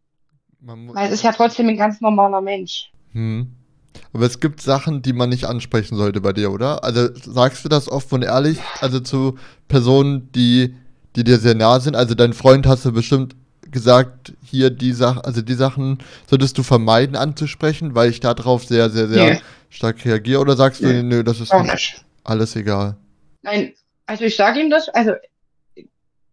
Weil 0.59 1.07
es 1.07 1.13
ist 1.13 1.23
ja 1.23 1.31
trotzdem 1.31 1.67
ein 1.69 1.77
ganz 1.77 2.01
normaler 2.01 2.41
Mensch. 2.41 2.91
Hm. 3.13 3.55
Aber 4.13 4.25
es 4.25 4.39
gibt 4.39 4.61
Sachen, 4.61 5.01
die 5.01 5.13
man 5.13 5.29
nicht 5.29 5.45
ansprechen 5.45 5.95
sollte 5.95 6.21
bei 6.21 6.33
dir, 6.33 6.51
oder? 6.51 6.83
Also 6.83 7.09
sagst 7.15 7.63
du 7.65 7.69
das 7.69 7.89
offen 7.89 8.15
und 8.15 8.21
ehrlich, 8.23 8.59
also 8.79 8.99
zu 8.99 9.37
Personen, 9.67 10.31
die, 10.33 10.75
die 11.15 11.23
dir 11.23 11.37
sehr 11.37 11.55
nah 11.55 11.79
sind? 11.79 11.95
Also 11.95 12.13
dein 12.15 12.33
Freund 12.33 12.67
hast 12.67 12.85
du 12.85 12.91
bestimmt 12.91 13.35
gesagt, 13.71 14.33
hier 14.43 14.69
die 14.69 14.93
Sachen, 14.93 15.21
also 15.21 15.41
die 15.41 15.53
Sachen 15.53 15.99
solltest 16.27 16.57
du 16.57 16.63
vermeiden 16.63 17.15
anzusprechen, 17.15 17.95
weil 17.95 18.09
ich 18.09 18.19
darauf 18.19 18.65
sehr, 18.65 18.89
sehr, 18.89 19.07
sehr 19.07 19.33
nee. 19.33 19.41
stark 19.69 20.03
reagiere. 20.05 20.41
Oder 20.41 20.55
sagst 20.55 20.81
nee. 20.81 20.93
du, 20.93 21.03
nö, 21.03 21.23
das 21.23 21.39
ist 21.39 21.53
alles 22.23 22.55
egal? 22.55 22.97
Nein, 23.41 23.73
also 24.05 24.25
ich 24.25 24.35
sage 24.35 24.59
ihm 24.59 24.69
das, 24.69 24.89
also 24.89 25.13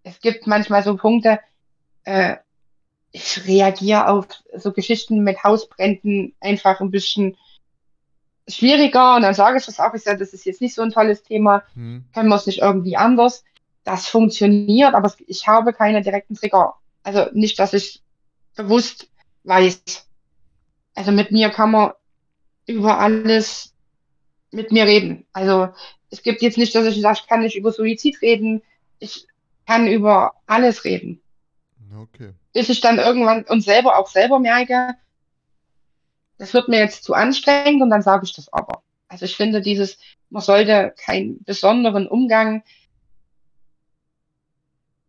es 0.03 0.21
gibt 0.21 0.47
manchmal 0.47 0.83
so 0.83 0.97
Punkte, 0.97 1.39
äh, 2.05 2.37
ich 3.13 3.47
reagiere 3.47 4.09
auf 4.09 4.27
so 4.57 4.73
Geschichten 4.73 5.23
mit 5.23 5.43
Hausbränden 5.43 6.35
einfach 6.41 6.81
ein 6.81 6.91
bisschen 6.91 7.37
schwieriger 8.49 9.17
und 9.17 9.23
dann 9.23 9.35
sage 9.35 9.59
ich 9.59 9.67
das 9.67 9.81
auch, 9.81 9.95
ich 9.95 10.03
sage, 10.03 10.19
das 10.19 10.33
ist 10.33 10.45
jetzt 10.45 10.61
nicht 10.61 10.75
so 10.75 10.83
ein 10.83 10.91
tolles 10.91 11.23
Thema, 11.23 11.63
hm. 11.75 12.05
können 12.15 12.29
wir 12.29 12.37
es 12.37 12.47
nicht 12.47 12.61
irgendwie 12.61 12.97
anders. 12.97 13.45
Das 13.85 14.07
funktioniert, 14.07 14.95
aber 14.95 15.13
ich 15.27 15.47
habe 15.47 15.73
keine 15.73 16.03
direkten 16.03 16.35
Trigger. 16.35 16.75
Also 17.09 17.31
nicht, 17.33 17.59
dass 17.59 17.73
ich 17.73 18.03
bewusst 18.55 19.09
weiß. 19.45 20.07
Also 20.95 21.11
mit 21.11 21.33
mir 21.33 21.49
kann 21.49 21.71
man 21.71 21.93
über 22.67 22.99
alles 22.99 23.73
mit 24.51 24.73
mir 24.73 24.85
reden. 24.85 25.25
Also 25.33 25.71
es 26.11 26.23
gibt 26.23 26.43
jetzt 26.43 26.59
nicht, 26.59 26.75
dass 26.75 26.85
ich 26.85 27.01
sage, 27.01 27.21
ich 27.23 27.27
kann 27.27 27.41
nicht 27.41 27.57
über 27.57 27.73
Suizid 27.73 28.21
reden. 28.21 28.61
Ich 28.99 29.27
kann 29.67 29.87
über 29.87 30.35
alles 30.47 30.85
reden. 30.85 31.23
Okay. 31.99 32.35
Bis 32.53 32.69
ich 32.69 32.83
dann 32.83 32.99
irgendwann 32.99 33.45
und 33.45 33.63
selber 33.63 33.97
auch 33.99 34.09
selber 34.09 34.39
merke, 34.39 34.95
das 36.37 36.53
wird 36.53 36.69
mir 36.69 36.79
jetzt 36.79 37.05
zu 37.05 37.15
anstrengend 37.15 37.81
und 37.81 37.89
dann 37.89 38.03
sage 38.03 38.27
ich 38.27 38.35
das 38.35 38.53
aber. 38.53 38.83
Also 39.09 39.25
ich 39.25 39.35
finde 39.35 39.63
dieses, 39.63 39.97
man 40.29 40.43
sollte 40.43 40.95
keinen 41.03 41.43
besonderen 41.45 42.07
Umgang, 42.07 42.65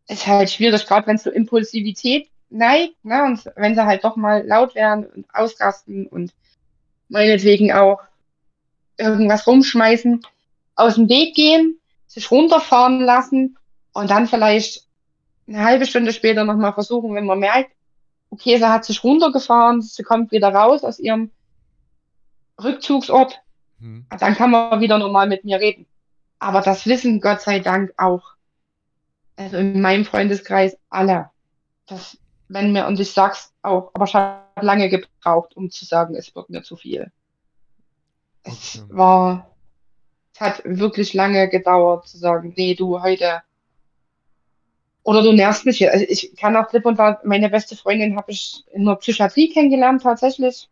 ist 0.10 0.28
halt 0.28 0.50
schwierig, 0.50 0.86
gerade 0.86 1.08
wenn 1.08 1.16
es 1.16 1.24
so 1.24 1.30
Impulsivität 1.30 2.30
neigt, 2.50 3.06
ne, 3.06 3.24
und 3.24 3.46
wenn 3.56 3.76
sie 3.76 3.86
halt 3.86 4.04
doch 4.04 4.16
mal 4.16 4.46
laut 4.46 4.76
werden 4.76 5.06
und 5.06 5.26
ausrasten 5.34 6.08
und 6.08 6.34
meinetwegen 7.08 7.72
auch 7.72 8.02
irgendwas 8.98 9.46
rumschmeißen, 9.46 10.26
aus 10.76 10.96
dem 10.96 11.10
Weg 11.10 11.36
gehen, 11.36 11.80
sich 12.08 12.32
runterfahren 12.32 13.02
lassen 13.02 13.58
und 13.94 14.10
dann 14.10 14.28
vielleicht 14.28 14.88
eine 15.48 15.64
halbe 15.64 15.86
Stunde 15.86 16.12
später 16.12 16.44
nochmal 16.44 16.74
versuchen, 16.74 17.14
wenn 17.14 17.26
man 17.26 17.40
merkt, 17.40 17.72
okay, 18.32 18.58
sie 18.58 18.68
hat 18.68 18.86
sich 18.86 19.04
runtergefahren, 19.04 19.82
sie 19.82 20.04
kommt 20.04 20.32
wieder 20.32 20.50
raus 20.50 20.84
aus 20.84 21.00
ihrem 21.00 21.30
Rückzugsort, 22.62 23.42
hm. 23.80 24.06
dann 24.20 24.36
kann 24.36 24.52
man 24.52 24.82
wieder 24.82 24.98
normal 24.98 25.28
mit 25.28 25.44
mir 25.46 25.60
reden. 25.60 25.86
Aber 26.40 26.62
das 26.62 26.88
wissen 26.88 27.22
Gott 27.22 27.42
sei 27.42 27.60
Dank 27.60 27.94
auch, 27.98 28.34
also 29.40 29.58
in 29.58 29.80
meinem 29.80 30.04
Freundeskreis 30.04 30.78
alle. 30.90 31.30
Das, 31.88 32.18
wenn 32.50 32.74
mir, 32.74 32.88
und 32.88 33.00
ich 33.00 33.12
sag's 33.12 33.54
auch, 33.62 33.92
aber 33.94 34.06
ich 34.06 34.14
habe 34.14 34.66
lange 34.66 34.90
gebraucht, 34.90 35.56
um 35.56 35.70
zu 35.70 35.86
sagen, 35.86 36.16
es 36.16 36.36
wird 36.36 36.50
mir 36.50 36.62
zu 36.62 36.76
viel. 36.76 37.12
Es 38.44 38.82
okay. 38.84 38.98
war, 38.98 39.56
es 40.34 40.42
hat 40.42 40.62
wirklich 40.66 41.14
lange 41.14 41.48
gedauert 41.48 42.08
zu 42.08 42.18
sagen, 42.18 42.54
nee, 42.58 42.76
du 42.76 43.02
heute 43.02 43.42
oder 45.04 45.24
du 45.24 45.32
nervst 45.32 45.66
mich 45.66 45.78
hier. 45.78 45.94
Also 45.94 46.06
ich 46.08 46.36
kann 46.36 46.58
auch 46.58 46.68
klipp 46.68 46.86
und 46.86 46.96
klar, 46.96 47.22
meine 47.24 47.50
beste 47.50 47.78
Freundin 47.78 48.18
habe 48.18 48.32
ich 48.32 48.66
in 48.74 48.86
der 48.86 48.96
Psychiatrie 48.96 49.50
kennengelernt 49.50 50.04
tatsächlich. 50.04 50.68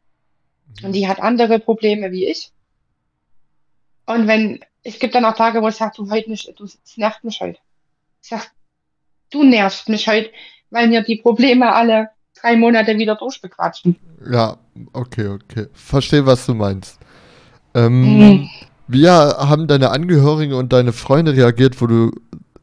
Mhm. 0.80 0.88
Und 0.88 0.92
die 0.92 1.08
hat 1.08 1.22
andere 1.22 1.60
Probleme 1.60 2.12
wie 2.12 2.26
ich. 2.26 2.52
Und 4.06 4.28
wenn, 4.28 4.60
es 4.84 5.00
gibt 5.00 5.16
dann 5.16 5.26
auch 5.26 5.36
Tage, 5.36 5.62
wo 5.62 5.70
ich 5.70 5.76
sage, 5.76 5.94
du 5.96 6.10
heute 6.12 6.30
nicht, 6.30 6.54
du, 6.60 6.66
es 6.66 6.98
nervt 6.98 7.24
mich 7.24 7.40
heute. 7.40 7.60
Ich 8.22 8.30
sag, 8.30 8.52
du 9.32 9.44
nervst 9.44 9.90
mich 9.90 10.08
heute, 10.08 10.30
weil 10.70 10.88
mir 10.88 11.04
die 11.04 11.18
Probleme 11.18 11.74
alle 11.74 12.10
drei 12.40 12.56
Monate 12.56 12.98
wieder 12.98 13.16
durchbequatschen. 13.16 13.96
Ja, 14.32 14.58
okay, 14.94 15.28
okay. 15.28 15.68
Verstehe, 15.74 16.26
was 16.26 16.46
du 16.46 16.54
meinst. 16.54 17.00
Ähm, 17.74 18.20
mhm. 18.20 18.50
Wie 18.88 19.08
haben 19.10 19.68
deine 19.68 19.92
Angehörigen 19.92 20.54
und 20.54 20.72
deine 20.72 20.94
Freunde 20.94 21.36
reagiert, 21.36 21.82
wo 21.82 21.88
du 21.88 22.12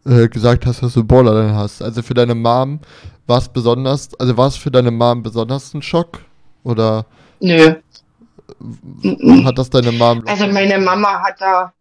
äh, 0.07 0.29
gesagt 0.29 0.67
hast, 0.67 0.83
dass 0.83 0.95
du 0.95 1.05
Borderline 1.05 1.55
hast. 1.55 1.83
Also 1.83 2.03
für 2.03 2.15
deine 2.15 2.35
Mom 2.35 2.81
war 3.27 3.39
es 3.39 3.49
besonders, 3.49 4.15
also 4.19 4.37
war 4.37 4.49
es 4.49 4.57
für 4.57 4.71
deine 4.71 4.91
Mom 4.91 5.23
besonders 5.23 5.75
ein 5.75 5.83
Schock? 5.83 6.21
Oder? 6.63 7.07
Nö. 7.41 7.77
Hat 9.45 9.59
das 9.59 9.71
deine 9.71 9.93
Mom? 9.93 10.23
Also 10.27 10.47
meine 10.47 10.79
Mama 10.79 11.23
hat 11.23 11.41
da, 11.41 11.73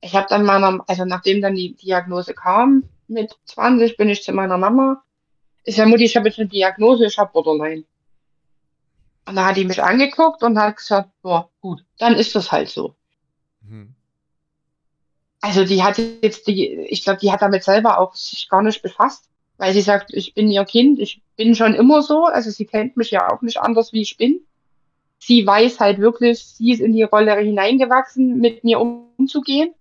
ich 0.00 0.14
habe 0.14 0.26
dann 0.28 0.44
meiner, 0.44 0.82
also 0.86 1.04
nachdem 1.04 1.42
dann 1.42 1.54
die 1.54 1.74
Diagnose 1.74 2.34
kam, 2.34 2.84
mit 3.08 3.36
20 3.44 3.96
bin 3.96 4.08
ich 4.08 4.22
zu 4.22 4.32
meiner 4.32 4.56
Mama. 4.56 5.02
Ich 5.64 5.76
sage, 5.76 5.90
Mutti, 5.90 6.04
ich 6.04 6.16
habe 6.16 6.28
jetzt 6.28 6.38
eine 6.38 6.48
Diagnose, 6.48 7.06
ich 7.06 7.18
habe 7.18 7.32
Borderline. 7.32 7.84
Und 9.26 9.36
da 9.36 9.46
hat 9.46 9.56
die 9.56 9.64
mich 9.64 9.82
angeguckt 9.82 10.42
und 10.42 10.58
hat 10.58 10.76
gesagt, 10.76 11.10
boah, 11.22 11.50
gut, 11.60 11.84
dann 11.98 12.14
ist 12.14 12.34
das 12.34 12.50
halt 12.50 12.68
so. 12.68 12.94
Hm. 13.68 13.94
Also 15.40 15.64
die 15.64 15.82
hat 15.82 15.98
jetzt 15.98 16.46
die, 16.46 16.68
ich 16.68 17.04
glaube, 17.04 17.20
die 17.20 17.30
hat 17.30 17.42
damit 17.42 17.64
selber 17.64 17.98
auch 17.98 18.14
sich 18.14 18.48
gar 18.48 18.62
nicht 18.62 18.82
befasst, 18.82 19.28
weil 19.56 19.72
sie 19.72 19.80
sagt, 19.80 20.12
ich 20.12 20.34
bin 20.34 20.50
ihr 20.50 20.64
Kind, 20.64 20.98
ich 20.98 21.22
bin 21.36 21.54
schon 21.54 21.74
immer 21.74 22.02
so, 22.02 22.24
also 22.24 22.50
sie 22.50 22.66
kennt 22.66 22.96
mich 22.96 23.10
ja 23.10 23.30
auch 23.30 23.42
nicht 23.42 23.58
anders, 23.58 23.92
wie 23.92 24.02
ich 24.02 24.16
bin. 24.16 24.40
Sie 25.18 25.46
weiß 25.46 25.80
halt 25.80 25.98
wirklich, 25.98 26.44
sie 26.44 26.72
ist 26.72 26.80
in 26.80 26.92
die 26.92 27.02
Rolle 27.02 27.36
hineingewachsen, 27.36 28.38
mit 28.38 28.64
mir 28.64 28.80
umzugehen. 28.80 29.74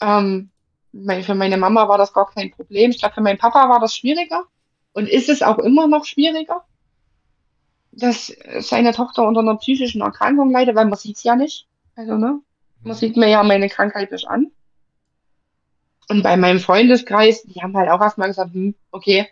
Ähm, 0.00 0.50
für 0.92 1.34
meine 1.34 1.56
Mama 1.56 1.88
war 1.88 1.98
das 1.98 2.12
gar 2.12 2.30
kein 2.30 2.50
Problem. 2.50 2.90
Ich 2.90 2.98
glaube, 2.98 3.14
für 3.14 3.20
meinen 3.20 3.38
Papa 3.38 3.68
war 3.68 3.80
das 3.80 3.94
schwieriger 3.94 4.44
und 4.92 5.08
ist 5.08 5.28
es 5.28 5.42
auch 5.42 5.58
immer 5.58 5.86
noch 5.86 6.04
schwieriger, 6.04 6.64
dass 7.92 8.32
seine 8.60 8.92
Tochter 8.92 9.26
unter 9.26 9.40
einer 9.40 9.56
psychischen 9.56 10.00
Erkrankung 10.00 10.50
leidet, 10.50 10.74
weil 10.74 10.86
man 10.86 10.98
sieht 10.98 11.16
es 11.16 11.22
ja 11.22 11.36
nicht. 11.36 11.66
Also, 11.96 12.16
ne? 12.16 12.40
Man 12.82 12.96
sieht 12.96 13.16
mir 13.16 13.28
ja 13.28 13.42
meine 13.42 13.68
Krankheit 13.68 14.10
nicht 14.10 14.28
an. 14.28 14.50
Und 16.08 16.22
bei 16.22 16.36
meinem 16.36 16.58
Freundeskreis, 16.58 17.42
die 17.42 17.62
haben 17.62 17.76
halt 17.76 17.88
auch 17.88 18.00
erstmal 18.00 18.28
gesagt, 18.28 18.52
hm, 18.52 18.74
okay, 18.90 19.28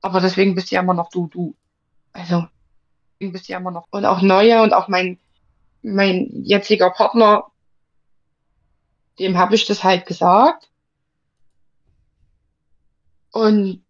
aber 0.00 0.20
deswegen 0.20 0.54
bist 0.54 0.70
du 0.70 0.76
ja 0.76 0.80
immer 0.80 0.94
noch 0.94 1.10
du, 1.10 1.26
du. 1.26 1.54
Also, 2.12 2.46
deswegen 3.14 3.32
bist 3.32 3.48
du 3.48 3.52
ja 3.52 3.58
immer 3.58 3.72
noch. 3.72 3.88
Und 3.90 4.04
auch 4.04 4.22
neue 4.22 4.62
und 4.62 4.72
auch 4.72 4.88
mein, 4.88 5.18
mein 5.82 6.30
jetziger 6.44 6.90
Partner, 6.90 7.46
dem 9.18 9.36
habe 9.36 9.54
ich 9.54 9.66
das 9.66 9.84
halt 9.84 10.06
gesagt. 10.06 10.68
Und 13.32 13.82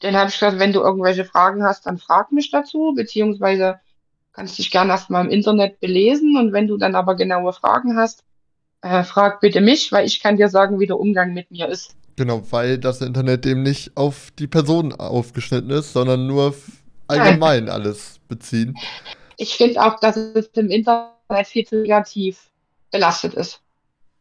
dann 0.00 0.16
habe 0.16 0.28
ich 0.28 0.34
gesagt, 0.34 0.58
wenn 0.58 0.72
du 0.72 0.80
irgendwelche 0.80 1.24
Fragen 1.24 1.62
hast, 1.62 1.86
dann 1.86 1.98
frag 1.98 2.32
mich 2.32 2.50
dazu, 2.50 2.92
beziehungsweise 2.94 3.80
kannst 4.32 4.58
dich 4.58 4.70
gerne 4.70 4.92
erstmal 4.92 5.24
im 5.24 5.30
Internet 5.30 5.80
belesen 5.80 6.36
und 6.36 6.52
wenn 6.52 6.66
du 6.66 6.76
dann 6.76 6.94
aber 6.94 7.16
genaue 7.16 7.52
Fragen 7.52 7.96
hast, 7.96 8.22
äh, 8.82 9.02
frag 9.02 9.40
bitte 9.40 9.60
mich, 9.60 9.90
weil 9.92 10.06
ich 10.06 10.20
kann 10.20 10.36
dir 10.36 10.48
sagen, 10.48 10.78
wie 10.78 10.86
der 10.86 11.00
Umgang 11.00 11.32
mit 11.32 11.50
mir 11.50 11.68
ist. 11.68 11.96
Genau, 12.16 12.42
weil 12.50 12.78
das 12.78 13.00
Internet 13.00 13.46
eben 13.46 13.62
nicht 13.62 13.96
auf 13.96 14.30
die 14.38 14.46
Person 14.46 14.92
aufgeschnitten 14.92 15.70
ist, 15.70 15.92
sondern 15.92 16.26
nur 16.26 16.54
allgemein 17.08 17.68
alles 17.68 18.20
beziehen. 18.28 18.76
Ich 19.36 19.56
finde 19.56 19.82
auch, 19.82 20.00
dass 20.00 20.16
es 20.16 20.46
im 20.54 20.70
Internet 20.70 21.46
viel 21.46 21.66
zu 21.66 21.82
negativ 21.82 22.50
belastet 22.90 23.34
ist. 23.34 23.60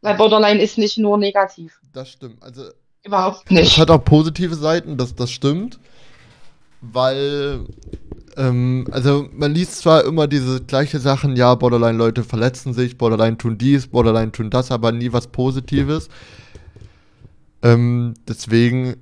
Weil 0.06 0.18
Borderline 0.18 0.62
ist 0.62 0.78
nicht 0.78 1.00
nur 1.00 1.18
negativ. 1.18 1.80
Das 1.92 2.10
stimmt. 2.10 2.44
Also 2.44 2.66
überhaupt 3.04 3.50
nicht. 3.50 3.72
Es 3.72 3.78
hat 3.80 3.90
auch 3.90 4.04
positive 4.06 4.54
Seiten, 4.54 4.98
das, 4.98 5.16
das 5.16 5.32
stimmt. 5.32 5.80
Weil 6.82 7.66
ähm, 8.38 8.86
also 8.92 9.28
man 9.34 9.54
liest 9.54 9.78
zwar 9.78 10.06
immer 10.06 10.28
diese 10.28 10.62
gleiche 10.62 11.00
Sachen, 11.00 11.36
ja, 11.36 11.56
Borderline-Leute 11.56 12.24
verletzen 12.24 12.74
sich, 12.74 13.00
Borderline 13.00 13.38
tun 13.38 13.58
dies, 13.58 13.88
Borderline 13.88 14.32
tun 14.32 14.52
das, 14.52 14.72
aber 14.72 14.92
nie 14.92 15.12
was 15.12 15.26
Positives. 15.26 16.10
Ähm, 17.64 18.14
deswegen 18.28 18.98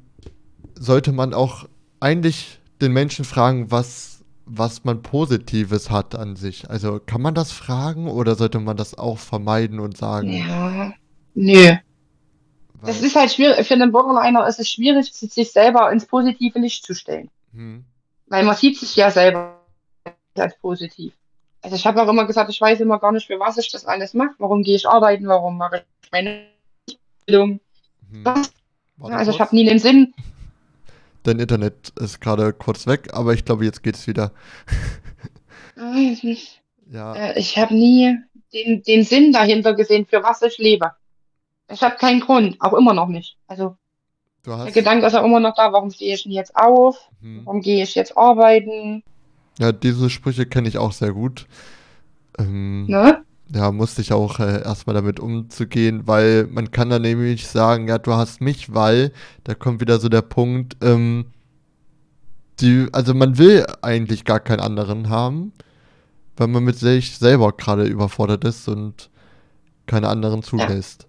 sollte 0.79 1.11
man 1.11 1.33
auch 1.33 1.65
eigentlich 1.99 2.59
den 2.79 2.93
Menschen 2.93 3.25
fragen, 3.25 3.71
was, 3.71 4.12
was 4.45 4.83
man 4.83 5.01
Positives 5.01 5.89
hat 5.89 6.15
an 6.15 6.35
sich. 6.35 6.69
Also 6.69 6.99
kann 6.99 7.21
man 7.21 7.33
das 7.33 7.51
fragen 7.51 8.07
oder 8.07 8.35
sollte 8.35 8.59
man 8.59 8.77
das 8.77 8.97
auch 8.97 9.17
vermeiden 9.17 9.79
und 9.79 9.97
sagen? 9.97 10.31
Ja, 10.31 10.93
nö. 11.33 11.75
Das 12.85 13.01
ist 13.01 13.15
halt 13.15 13.31
schwierig, 13.31 13.65
für 13.65 13.75
einen 13.75 13.93
Borderliner 13.93 14.45
ist 14.45 14.59
es 14.59 14.69
schwierig, 14.69 15.13
sich 15.13 15.51
selber 15.51 15.89
ins 15.91 16.05
positive 16.05 16.59
Licht 16.59 16.85
zu 16.85 16.93
stellen. 16.93 17.29
Hm. 17.53 17.85
Weil 18.27 18.43
man 18.43 18.55
sieht 18.55 18.77
sich 18.77 18.95
ja 18.95 19.09
selber 19.09 19.61
als 20.35 20.57
positiv. 20.59 21.13
Also 21.61 21.77
ich 21.77 21.87
habe 21.87 22.01
auch 22.01 22.09
immer 22.09 22.25
gesagt, 22.25 22.49
ich 22.49 22.59
weiß 22.59 22.81
immer 22.81 22.99
gar 22.99 23.13
nicht, 23.13 23.27
für 23.27 23.39
was 23.39 23.57
ich 23.57 23.71
das 23.71 23.85
alles 23.85 24.13
mache. 24.13 24.35
Warum 24.37 24.63
gehe 24.63 24.75
ich 24.75 24.87
arbeiten? 24.87 25.27
Warum 25.27 25.57
mache 25.57 25.85
ich 26.03 26.11
meine 26.11 26.47
Bildung? 27.25 27.61
Hm. 28.11 28.25
Also 28.99 29.31
ich 29.31 29.39
habe 29.39 29.55
nie 29.55 29.63
den 29.65 29.79
Sinn. 29.79 30.13
Dein 31.23 31.39
Internet 31.39 31.93
ist 31.99 32.19
gerade 32.21 32.53
kurz 32.53 32.85
weg, 32.85 33.09
aber 33.13 33.33
ich 33.33 33.45
glaube, 33.45 33.65
jetzt 33.65 33.81
geht's 33.83 34.07
wieder. 34.07 34.31
Ja, 36.91 37.15
Äh, 37.15 37.39
Ich 37.39 37.57
habe 37.57 37.73
nie 37.73 38.15
den, 38.53 38.83
den 38.83 39.03
Sinn 39.03 39.31
dahinter 39.31 39.73
gesehen, 39.73 40.05
für 40.05 40.21
was 40.23 40.41
ich 40.41 40.57
lebe. 40.57 40.91
Ich 41.71 41.81
habe 41.81 41.95
keinen 41.95 42.19
Grund, 42.19 42.57
auch 42.59 42.73
immer 42.73 42.93
noch 42.93 43.07
nicht. 43.07 43.37
Also 43.47 43.77
der. 44.45 44.71
Gedanke 44.71 45.07
ist 45.07 45.15
auch 45.15 45.23
immer 45.25 45.39
noch 45.39 45.55
da, 45.55 45.71
warum 45.71 45.89
stehe 45.89 46.13
ich 46.13 46.23
denn 46.23 46.31
jetzt 46.33 46.55
auf? 46.55 47.09
Hm. 47.21 47.41
Warum 47.45 47.61
gehe 47.61 47.81
ich 47.83 47.95
jetzt 47.95 48.17
arbeiten? 48.17 49.03
Ja, 49.59 49.71
diese 49.71 50.09
Sprüche 50.09 50.45
kenne 50.45 50.67
ich 50.67 50.77
auch 50.77 50.91
sehr 50.91 51.13
gut. 51.13 51.47
Ähm, 52.37 52.85
Ne? 52.87 53.23
Ja, 53.53 53.71
musste 53.71 54.01
ich 54.01 54.13
auch 54.13 54.39
äh, 54.39 54.63
erstmal 54.63 54.93
damit 54.93 55.19
umzugehen, 55.19 56.07
weil 56.07 56.47
man 56.47 56.71
kann 56.71 56.89
dann 56.89 57.01
nämlich 57.01 57.47
sagen, 57.47 57.87
ja, 57.87 57.97
du 57.97 58.13
hast 58.13 58.41
mich, 58.41 58.73
weil, 58.73 59.11
da 59.43 59.53
kommt 59.53 59.81
wieder 59.81 59.99
so 59.99 60.09
der 60.09 60.21
Punkt, 60.21 60.77
ähm, 60.81 61.25
die, 62.59 62.87
also 62.91 63.13
man 63.13 63.37
will 63.37 63.65
eigentlich 63.81 64.25
gar 64.25 64.39
keinen 64.39 64.59
anderen 64.59 65.09
haben, 65.09 65.53
weil 66.37 66.47
man 66.47 66.63
mit 66.63 66.77
sich 66.77 67.17
selber 67.17 67.51
gerade 67.51 67.85
überfordert 67.85 68.43
ist 68.45 68.67
und 68.67 69.09
keine 69.85 70.07
anderen 70.07 70.43
zulässt. 70.43 71.07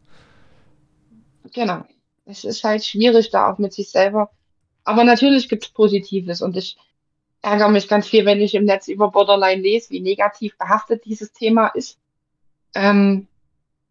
Genau. 1.53 1.85
Es 2.27 2.45
ist 2.45 2.65
halt 2.65 2.85
schwierig 2.85 3.31
da 3.31 3.53
auch 3.53 3.59
mit 3.59 3.73
sich 3.73 3.91
selber. 3.91 4.31
Aber 4.85 5.05
natürlich 5.05 5.49
gibt 5.49 5.65
es 5.65 5.71
Positives 5.71 6.43
und 6.43 6.57
ich 6.57 6.77
ärgere 7.43 7.69
mich 7.69 7.89
ganz 7.89 8.09
viel, 8.09 8.25
wenn 8.25 8.41
ich 8.41 8.55
im 8.55 8.65
Netz 8.65 8.89
über 8.89 9.11
Borderline 9.11 9.63
lese, 9.63 9.91
wie 9.91 10.01
negativ 10.01 10.57
behaftet 10.57 11.05
dieses 11.05 11.33
Thema 11.33 11.69
ist. 11.69 11.99
Ähm, 12.75 13.29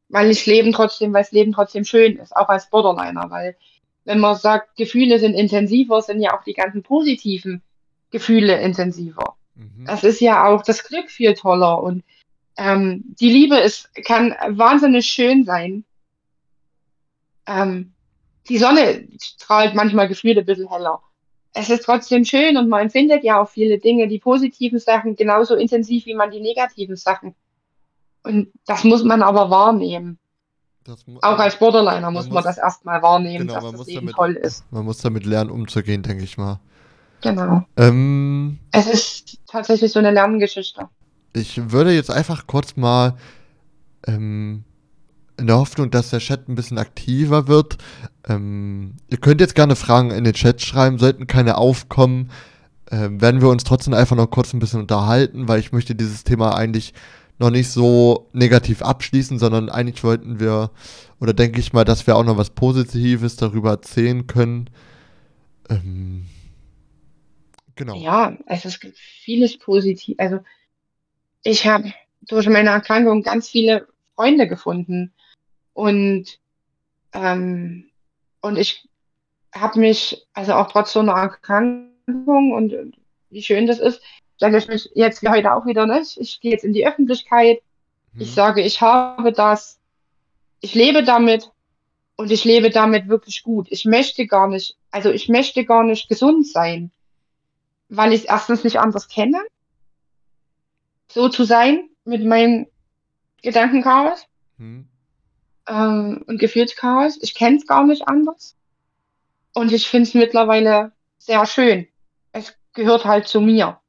weil 0.09 0.29
ich 0.29 0.45
Leben 0.45 0.73
trotzdem, 0.73 1.13
weil 1.13 1.23
das 1.23 1.31
Leben 1.31 1.53
trotzdem 1.53 1.85
schön 1.85 2.17
ist, 2.17 2.35
auch 2.35 2.49
als 2.49 2.69
Borderliner, 2.69 3.29
weil 3.29 3.55
wenn 4.05 4.19
man 4.19 4.35
sagt, 4.35 4.75
Gefühle 4.75 5.17
sind 5.17 5.33
intensiver, 5.33 6.01
sind 6.01 6.21
ja 6.21 6.37
auch 6.37 6.43
die 6.43 6.53
ganzen 6.53 6.83
positiven 6.83 7.61
Gefühle 8.11 8.61
intensiver. 8.61 9.35
Mhm. 9.55 9.87
Es 9.87 10.03
ist 10.03 10.19
ja 10.19 10.45
auch 10.45 10.61
das 10.61 10.83
Glück 10.83 11.09
viel 11.09 11.33
toller 11.33 11.81
und 11.81 12.03
ähm, 12.57 13.03
die 13.19 13.29
Liebe 13.29 13.57
ist, 13.57 13.89
kann 14.05 14.35
wahnsinnig 14.49 15.07
schön 15.07 15.43
sein. 15.43 15.85
Ähm, 17.47 17.93
die 18.49 18.57
Sonne 18.57 19.07
strahlt 19.21 19.73
manchmal 19.73 20.07
gefühlt 20.07 20.37
ein 20.37 20.45
bisschen 20.45 20.69
heller. 20.69 21.01
Es 21.53 21.69
ist 21.69 21.85
trotzdem 21.85 22.25
schön 22.25 22.57
und 22.57 22.67
man 22.67 22.83
empfindet 22.83 23.23
ja 23.23 23.41
auch 23.41 23.49
viele 23.49 23.79
Dinge, 23.79 24.07
die 24.07 24.19
positiven 24.19 24.79
Sachen 24.79 25.15
genauso 25.15 25.55
intensiv 25.55 26.05
wie 26.05 26.15
man 26.15 26.31
die 26.31 26.41
negativen 26.41 26.95
Sachen. 26.95 27.35
Und 28.23 28.47
das 28.65 28.83
muss 28.83 29.03
man 29.03 29.21
aber 29.21 29.49
wahrnehmen. 29.49 30.17
Das 30.85 31.05
Auch 31.21 31.39
als 31.39 31.57
Borderliner 31.57 32.11
muss 32.11 32.25
muss- 32.25 32.33
man 32.33 32.43
das 32.43 32.57
erstmal 32.57 33.01
wahrnehmen, 33.01 33.47
genau, 33.47 33.59
dass 33.61 33.71
das 33.79 33.87
Leben 33.87 33.99
damit- 34.07 34.15
toll 34.15 34.33
ist. 34.33 34.65
Man 34.71 34.83
muss 34.85 34.97
damit 34.97 35.25
lernen, 35.25 35.49
umzugehen, 35.49 36.03
denke 36.03 36.23
ich 36.23 36.37
mal. 36.37 36.59
Genau. 37.21 37.63
Ähm, 37.77 38.59
Es 38.71 38.87
ist 38.87 39.39
tatsächlich 39.47 39.91
so 39.93 39.99
eine 39.99 40.11
Lerngeschichte. 40.11 40.89
Ich 41.33 41.71
würde 41.71 41.93
jetzt 41.93 42.11
einfach 42.11 42.47
kurz 42.47 42.75
mal 42.75 43.15
ähm, 44.05 44.65
in 45.37 45.47
der 45.47 45.57
Hoffnung, 45.57 45.89
dass 45.89 46.09
der 46.09 46.19
Chat 46.19 46.47
ein 46.49 46.55
bisschen 46.55 46.77
aktiver 46.77 47.47
wird. 47.47 47.77
Ähm, 48.27 48.95
ihr 49.07 49.17
könnt 49.17 49.39
jetzt 49.41 49.55
gerne 49.55 49.75
Fragen 49.77 50.11
in 50.11 50.25
den 50.25 50.33
Chat 50.33 50.61
schreiben, 50.61 50.99
sollten 50.99 51.25
keine 51.27 51.57
aufkommen, 51.57 52.29
ähm, 52.91 53.21
werden 53.21 53.41
wir 53.41 53.47
uns 53.49 53.63
trotzdem 53.63 53.93
einfach 53.93 54.15
noch 54.17 54.29
kurz 54.29 54.53
ein 54.53 54.59
bisschen 54.59 54.81
unterhalten, 54.81 55.47
weil 55.47 55.59
ich 55.59 55.71
möchte 55.71 55.95
dieses 55.95 56.23
Thema 56.25 56.55
eigentlich 56.55 56.93
noch 57.39 57.49
nicht 57.49 57.69
so 57.69 58.29
negativ 58.33 58.81
abschließen, 58.81 59.39
sondern 59.39 59.69
eigentlich 59.69 60.03
wollten 60.03 60.39
wir, 60.39 60.71
oder 61.19 61.33
denke 61.33 61.59
ich 61.59 61.73
mal, 61.73 61.83
dass 61.83 62.05
wir 62.07 62.15
auch 62.15 62.23
noch 62.23 62.37
was 62.37 62.51
Positives 62.51 63.35
darüber 63.35 63.71
erzählen 63.71 64.27
können. 64.27 64.69
Ähm, 65.69 66.25
genau. 67.75 67.95
Ja, 67.95 68.37
also 68.45 68.67
es 68.67 68.79
gibt 68.79 68.97
vieles 68.97 69.57
positiv. 69.57 70.15
Also 70.19 70.39
ich 71.43 71.65
habe 71.67 71.93
durch 72.21 72.47
meine 72.47 72.69
Erkrankung 72.69 73.23
ganz 73.23 73.49
viele 73.49 73.87
Freunde 74.15 74.47
gefunden 74.47 75.11
und 75.73 76.39
ähm, 77.13 77.89
und 78.41 78.57
ich 78.57 78.87
habe 79.53 79.79
mich 79.79 80.25
also 80.33 80.53
auch 80.53 80.71
trotz 80.71 80.93
so 80.93 80.99
einer 80.99 81.13
Erkrankung 81.13 82.51
und 82.51 82.97
wie 83.29 83.41
schön 83.41 83.67
das 83.67 83.79
ist, 83.79 84.01
sage 84.37 84.57
ich 84.57 84.67
mich 84.67 84.89
jetzt 84.95 85.21
wie 85.21 85.29
heute 85.29 85.53
auch 85.53 85.65
wieder 85.65 85.85
nicht. 85.85 86.17
Ich 86.17 86.39
gehe 86.41 86.51
jetzt 86.51 86.63
in 86.63 86.73
die 86.73 86.85
Öffentlichkeit. 86.87 87.61
Ich 88.17 88.29
Hm. 88.29 88.35
sage, 88.35 88.61
ich 88.61 88.81
habe 88.81 89.31
das, 89.31 89.79
ich 90.61 90.75
lebe 90.75 91.03
damit 91.03 91.51
und 92.15 92.31
ich 92.31 92.43
lebe 92.45 92.69
damit 92.69 93.07
wirklich 93.07 93.43
gut. 93.43 93.67
Ich 93.69 93.85
möchte 93.85 94.27
gar 94.27 94.47
nicht, 94.47 94.77
also 94.91 95.09
ich 95.11 95.29
möchte 95.29 95.65
gar 95.65 95.83
nicht 95.83 96.09
gesund 96.09 96.47
sein, 96.47 96.91
weil 97.89 98.13
ich 98.13 98.21
es 98.21 98.25
erstens 98.27 98.63
nicht 98.63 98.79
anders 98.79 99.07
kenne, 99.07 99.39
so 101.11 101.29
zu 101.29 101.43
sein 101.43 101.89
mit 102.05 102.23
meinem 102.25 102.67
Gedankenchaos 103.41 104.25
Hm. 104.57 104.87
ähm, 105.67 106.23
und 106.27 106.37
Gefühlschaos. 106.39 107.17
Ich 107.21 107.33
kenne 107.33 107.57
es 107.57 107.67
gar 107.67 107.83
nicht 107.85 108.07
anders. 108.07 108.55
Und 109.53 109.71
ich 109.71 109.87
finde 109.87 110.07
es 110.09 110.13
mittlerweile 110.15 110.91
sehr 111.19 111.45
schön. 111.45 111.87
Es 112.31 112.55
gehört 112.73 113.05
halt 113.05 113.27
zu 113.27 113.41
mir. 113.41 113.79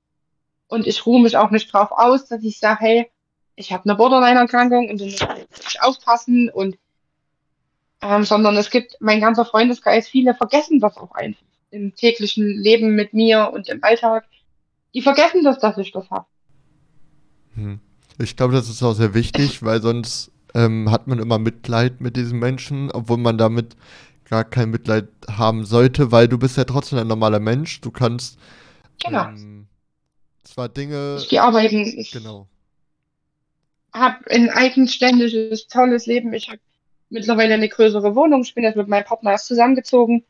Und 0.75 0.89
ich 0.89 1.07
ruhe 1.07 1.23
mich 1.23 1.37
auch 1.37 1.53
nicht 1.53 1.73
drauf 1.73 1.93
aus, 1.93 2.27
dass 2.27 2.43
ich 2.43 2.59
sage, 2.59 2.81
hey, 2.81 3.11
ich 3.55 3.73
habe 3.73 3.85
eine 3.85 3.95
Borderline-Erkrankung 3.95 4.91
und 4.91 5.01
du 5.01 5.05
musst 5.05 5.21
jetzt 5.23 5.81
aufpassen 5.81 6.51
und 6.51 6.77
ähm, 8.03 8.25
sondern 8.25 8.57
es 8.57 8.71
gibt 8.71 8.97
mein 8.99 9.21
ganzer 9.21 9.45
Freundeskreis, 9.45 10.09
viele 10.09 10.35
vergessen 10.35 10.81
das 10.81 10.97
auch 10.97 11.13
einfach 11.13 11.41
im 11.71 11.95
täglichen 11.95 12.49
Leben 12.61 12.97
mit 12.97 13.15
mir 13.15 13.53
und 13.55 13.69
im 13.69 13.85
Alltag. 13.85 14.25
Die 14.95 15.01
vergessen 15.01 15.45
das, 15.45 15.61
dass 15.61 15.79
ich 15.79 15.93
das 15.93 16.11
habe. 16.11 16.27
Hm. 17.55 17.79
Ich 18.19 18.37
glaube, 18.37 18.53
das 18.53 18.69
ist 18.69 18.83
auch 18.83 18.95
sehr 18.95 19.15
wichtig, 19.15 19.63
weil 19.63 19.81
sonst 19.81 20.33
ähm, 20.55 20.91
hat 20.91 21.07
man 21.07 21.21
immer 21.21 21.39
Mitleid 21.39 22.01
mit 22.01 22.17
diesen 22.17 22.41
Menschen, 22.41 22.91
obwohl 22.91 23.19
man 23.19 23.39
damit 23.39 23.77
gar 24.25 24.43
kein 24.43 24.71
Mitleid 24.71 25.07
haben 25.31 25.65
sollte, 25.65 26.11
weil 26.11 26.27
du 26.27 26.37
bist 26.37 26.57
ja 26.57 26.65
trotzdem 26.65 26.99
ein 26.99 27.07
normaler 27.07 27.41
Mensch. 27.41 27.81
Du 27.81 27.93
kannst 27.93 28.39
Genau. 29.03 29.29
ähm, 29.29 29.54
zwar 30.45 30.69
Dinge. 30.69 31.17
Ich 31.19 31.29
gehe 31.29 31.43
arbeiten, 31.43 31.85
ich 31.99 32.11
Genau. 32.11 32.49
habe 33.93 34.31
ein 34.31 34.51
eigenständiges, 34.51 35.69
tolles 35.69 36.07
Leben. 36.07 36.33
Ich 36.33 36.49
habe 36.49 36.61
mittlerweile 37.11 37.55
eine 37.55 37.69
größere 37.69 38.15
Wohnung. 38.15 38.43
Ich 38.43 38.55
bin 38.55 38.65
jetzt 38.65 38.77
mit 38.77 38.89
meinem 38.89 39.05
Partner 39.05 39.33
erst 39.33 39.47
zusammengezogen. 39.47 40.25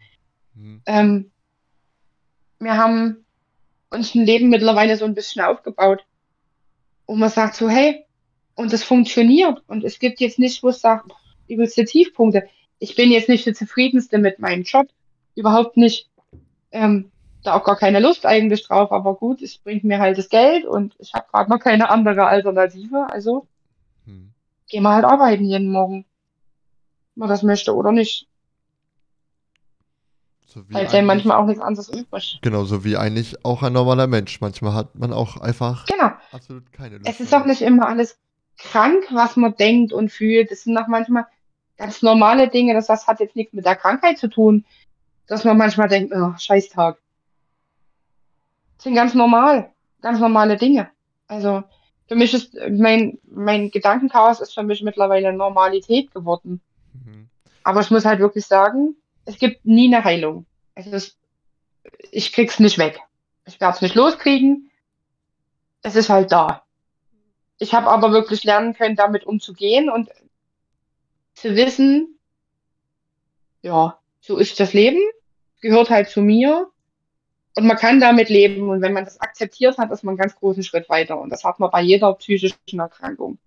Hm. 0.55 0.83
Ähm, 0.87 1.31
wir 2.59 2.77
haben 2.77 3.24
uns 3.90 4.14
ein 4.14 4.24
Leben 4.24 4.48
mittlerweile 4.48 4.96
so 4.96 5.05
ein 5.05 5.14
bisschen 5.14 5.42
aufgebaut. 5.42 6.05
Und 7.07 7.18
man 7.18 7.31
sagt 7.31 7.55
so, 7.57 7.68
hey, 7.68 8.05
und 8.55 8.72
das 8.72 8.83
funktioniert. 8.83 9.62
Und 9.66 9.85
es 9.85 9.98
gibt 9.98 10.20
jetzt 10.20 10.38
nicht, 10.38 10.62
wo 10.62 10.68
es 10.68 10.81
sagt, 10.81 11.11
übelste 11.48 11.85
Tiefpunkte. 11.85 12.48
Ich 12.79 12.94
bin 12.94 13.11
jetzt 13.11 13.29
nicht 13.29 13.46
der 13.46 13.55
zufriedenste 13.55 14.18
mit 14.18 14.38
meinem 14.38 14.62
Job. 14.62 14.88
Überhaupt 15.35 15.77
nicht. 15.77 16.09
Ähm, 16.70 17.11
da 17.44 17.54
auch 17.54 17.64
gar 17.64 17.76
keine 17.76 18.00
Lust 18.00 18.26
eigentlich 18.26 18.66
drauf. 18.66 18.90
Aber 18.92 19.14
gut, 19.14 19.40
es 19.42 19.59
bringt 19.59 19.85
mir 19.85 19.98
halt 20.00 20.18
das 20.18 20.28
Geld 20.28 20.64
und 20.64 20.94
ich 20.98 21.12
habe 21.14 21.26
gerade 21.30 21.50
noch 21.50 21.61
keine 21.61 21.88
andere 21.90 22.26
Alternative. 22.26 23.07
Also 23.11 23.46
Hm. 24.07 24.33
gehen 24.68 24.83
wir 24.83 24.90
halt 24.94 25.04
arbeiten 25.04 25.44
jeden 25.44 25.70
Morgen. 25.70 26.04
Ob 27.12 27.16
man 27.18 27.28
das 27.28 27.42
möchte 27.42 27.74
oder 27.74 27.92
nicht. 27.92 28.26
So 30.46 30.61
Weil 30.70 30.87
eigentlich- 30.87 31.02
manchmal 31.04 31.37
auch 31.37 31.46
nichts 31.46 31.62
anderes 31.62 31.88
übrig. 31.88 32.38
Genau, 32.42 32.64
so 32.64 32.85
wie 32.85 32.97
eigentlich 32.97 33.45
auch 33.45 33.62
ein 33.62 33.72
normaler 33.72 34.07
Mensch. 34.07 34.40
Manchmal 34.40 34.74
hat 34.74 34.95
man 34.95 35.12
auch 35.12 35.36
einfach 35.40 35.84
Genau. 35.86 36.11
absolut 36.32 36.72
keine 36.72 36.99
Lust. 36.99 37.09
Es 37.09 37.20
ist 37.20 37.34
auch 37.34 37.45
nicht 37.45 37.62
immer 37.62 37.88
alles 37.88 38.18
krank, 38.59 39.05
was 39.11 39.36
man 39.36 39.55
denkt 39.57 39.92
und 39.92 40.11
fühlt. 40.11 40.53
Es 40.53 40.62
sind 40.64 40.78
auch 40.78 40.86
manchmal 40.86 41.26
ganz 41.76 42.03
normale 42.03 42.49
Dinge. 42.49 42.72
Das, 42.74 42.86
das 42.86 43.07
hat 43.09 43.18
jetzt 43.20 43.34
nichts 43.34 43.53
mit 43.53 43.64
der 43.66 43.74
Krankheit 43.74 44.18
zu 44.18 44.28
tun, 44.28 44.64
dass 45.26 45.45
man 45.45 45.57
manchmal 45.59 45.88
denkt, 45.88 46.12
oh, 46.14 46.32
Scheißtag. 46.38 46.99
Das 48.77 48.85
sind 48.85 48.95
ganz 48.95 49.14
normal, 49.14 49.72
ganz 50.03 50.20
normale 50.20 50.57
Dinge. 50.57 50.91
Also 51.27 51.62
für 52.07 52.16
mich 52.16 52.35
ist 52.35 52.55
mein, 52.70 53.18
mein 53.25 53.70
Gedankenchaos 53.70 54.41
ist 54.41 54.55
für 54.55 54.62
mich 54.62 54.83
mittlerweile 54.83 55.33
Normalität 55.33 56.12
geworden. 56.12 56.61
Mhm. 56.93 57.29
Aber 57.62 57.81
ich 57.81 57.91
muss 57.91 58.05
halt 58.05 58.20
wirklich 58.20 58.47
sagen, 58.47 58.97
es 59.25 59.39
gibt 59.39 59.64
nie 59.64 59.93
eine 59.93 60.05
Heilung. 60.05 60.47
Es 60.75 60.87
ist, 60.87 61.18
ich 62.11 62.33
krieg's 62.33 62.61
nicht 62.61 62.79
weg. 62.79 63.01
Ich 63.47 63.61
werde 63.61 63.77
es 63.77 63.83
nicht 63.83 63.95
loskriegen. 63.95 64.70
Es 65.83 65.97
ist 65.97 66.11
halt 66.11 66.33
da. 66.33 66.62
Ich 67.59 67.72
habe 67.72 67.89
aber 67.89 68.12
wirklich 68.12 68.45
lernen 68.45 68.75
können, 68.75 68.97
damit 68.97 69.25
umzugehen 69.25 69.89
und 69.89 70.11
zu 71.35 71.57
wissen, 71.57 72.18
ja, 73.62 73.99
so 74.20 74.37
ist 74.37 74.61
das 74.61 74.72
Leben, 74.72 75.01
gehört 75.61 75.91
halt 75.91 76.09
zu 76.09 76.20
mir 76.20 76.70
Und 77.57 77.66
man 77.66 77.76
kann 77.76 78.00
damit 78.00 78.28
leben. 78.28 78.68
Und 78.68 78.82
wenn 78.82 78.92
man 78.92 79.05
das 79.05 79.20
akzeptiert 79.20 79.78
hat, 79.78 79.90
ist 79.90 80.02
man 80.02 80.12
einen 80.12 80.18
ganz 80.18 80.34
großen 80.36 80.62
Schritt 80.62 80.88
weiter. 80.88 81.20
Und 81.20 81.30
das 81.30 81.44
hat 81.44 81.61
man 81.61 81.70
bei 81.70 81.82
jeder 81.82 82.12
psychischen 82.14 82.80
Erkrankung. 82.80 83.38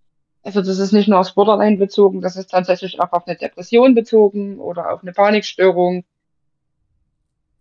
Also 0.48 0.62
das 0.62 0.80
ist 0.80 0.94
nicht 0.94 1.10
nur 1.10 1.20
aufs 1.20 1.34
Borderline 1.34 1.76
bezogen, 1.76 2.22
das 2.22 2.38
ist 2.38 2.50
tatsächlich 2.50 3.02
auch 3.02 3.12
auf 3.12 3.28
eine 3.28 3.36
Depression 3.36 3.96
bezogen 3.96 4.60
oder 4.60 4.94
auf 4.94 5.02
eine 5.02 5.12
Panikstörung. 5.12 6.06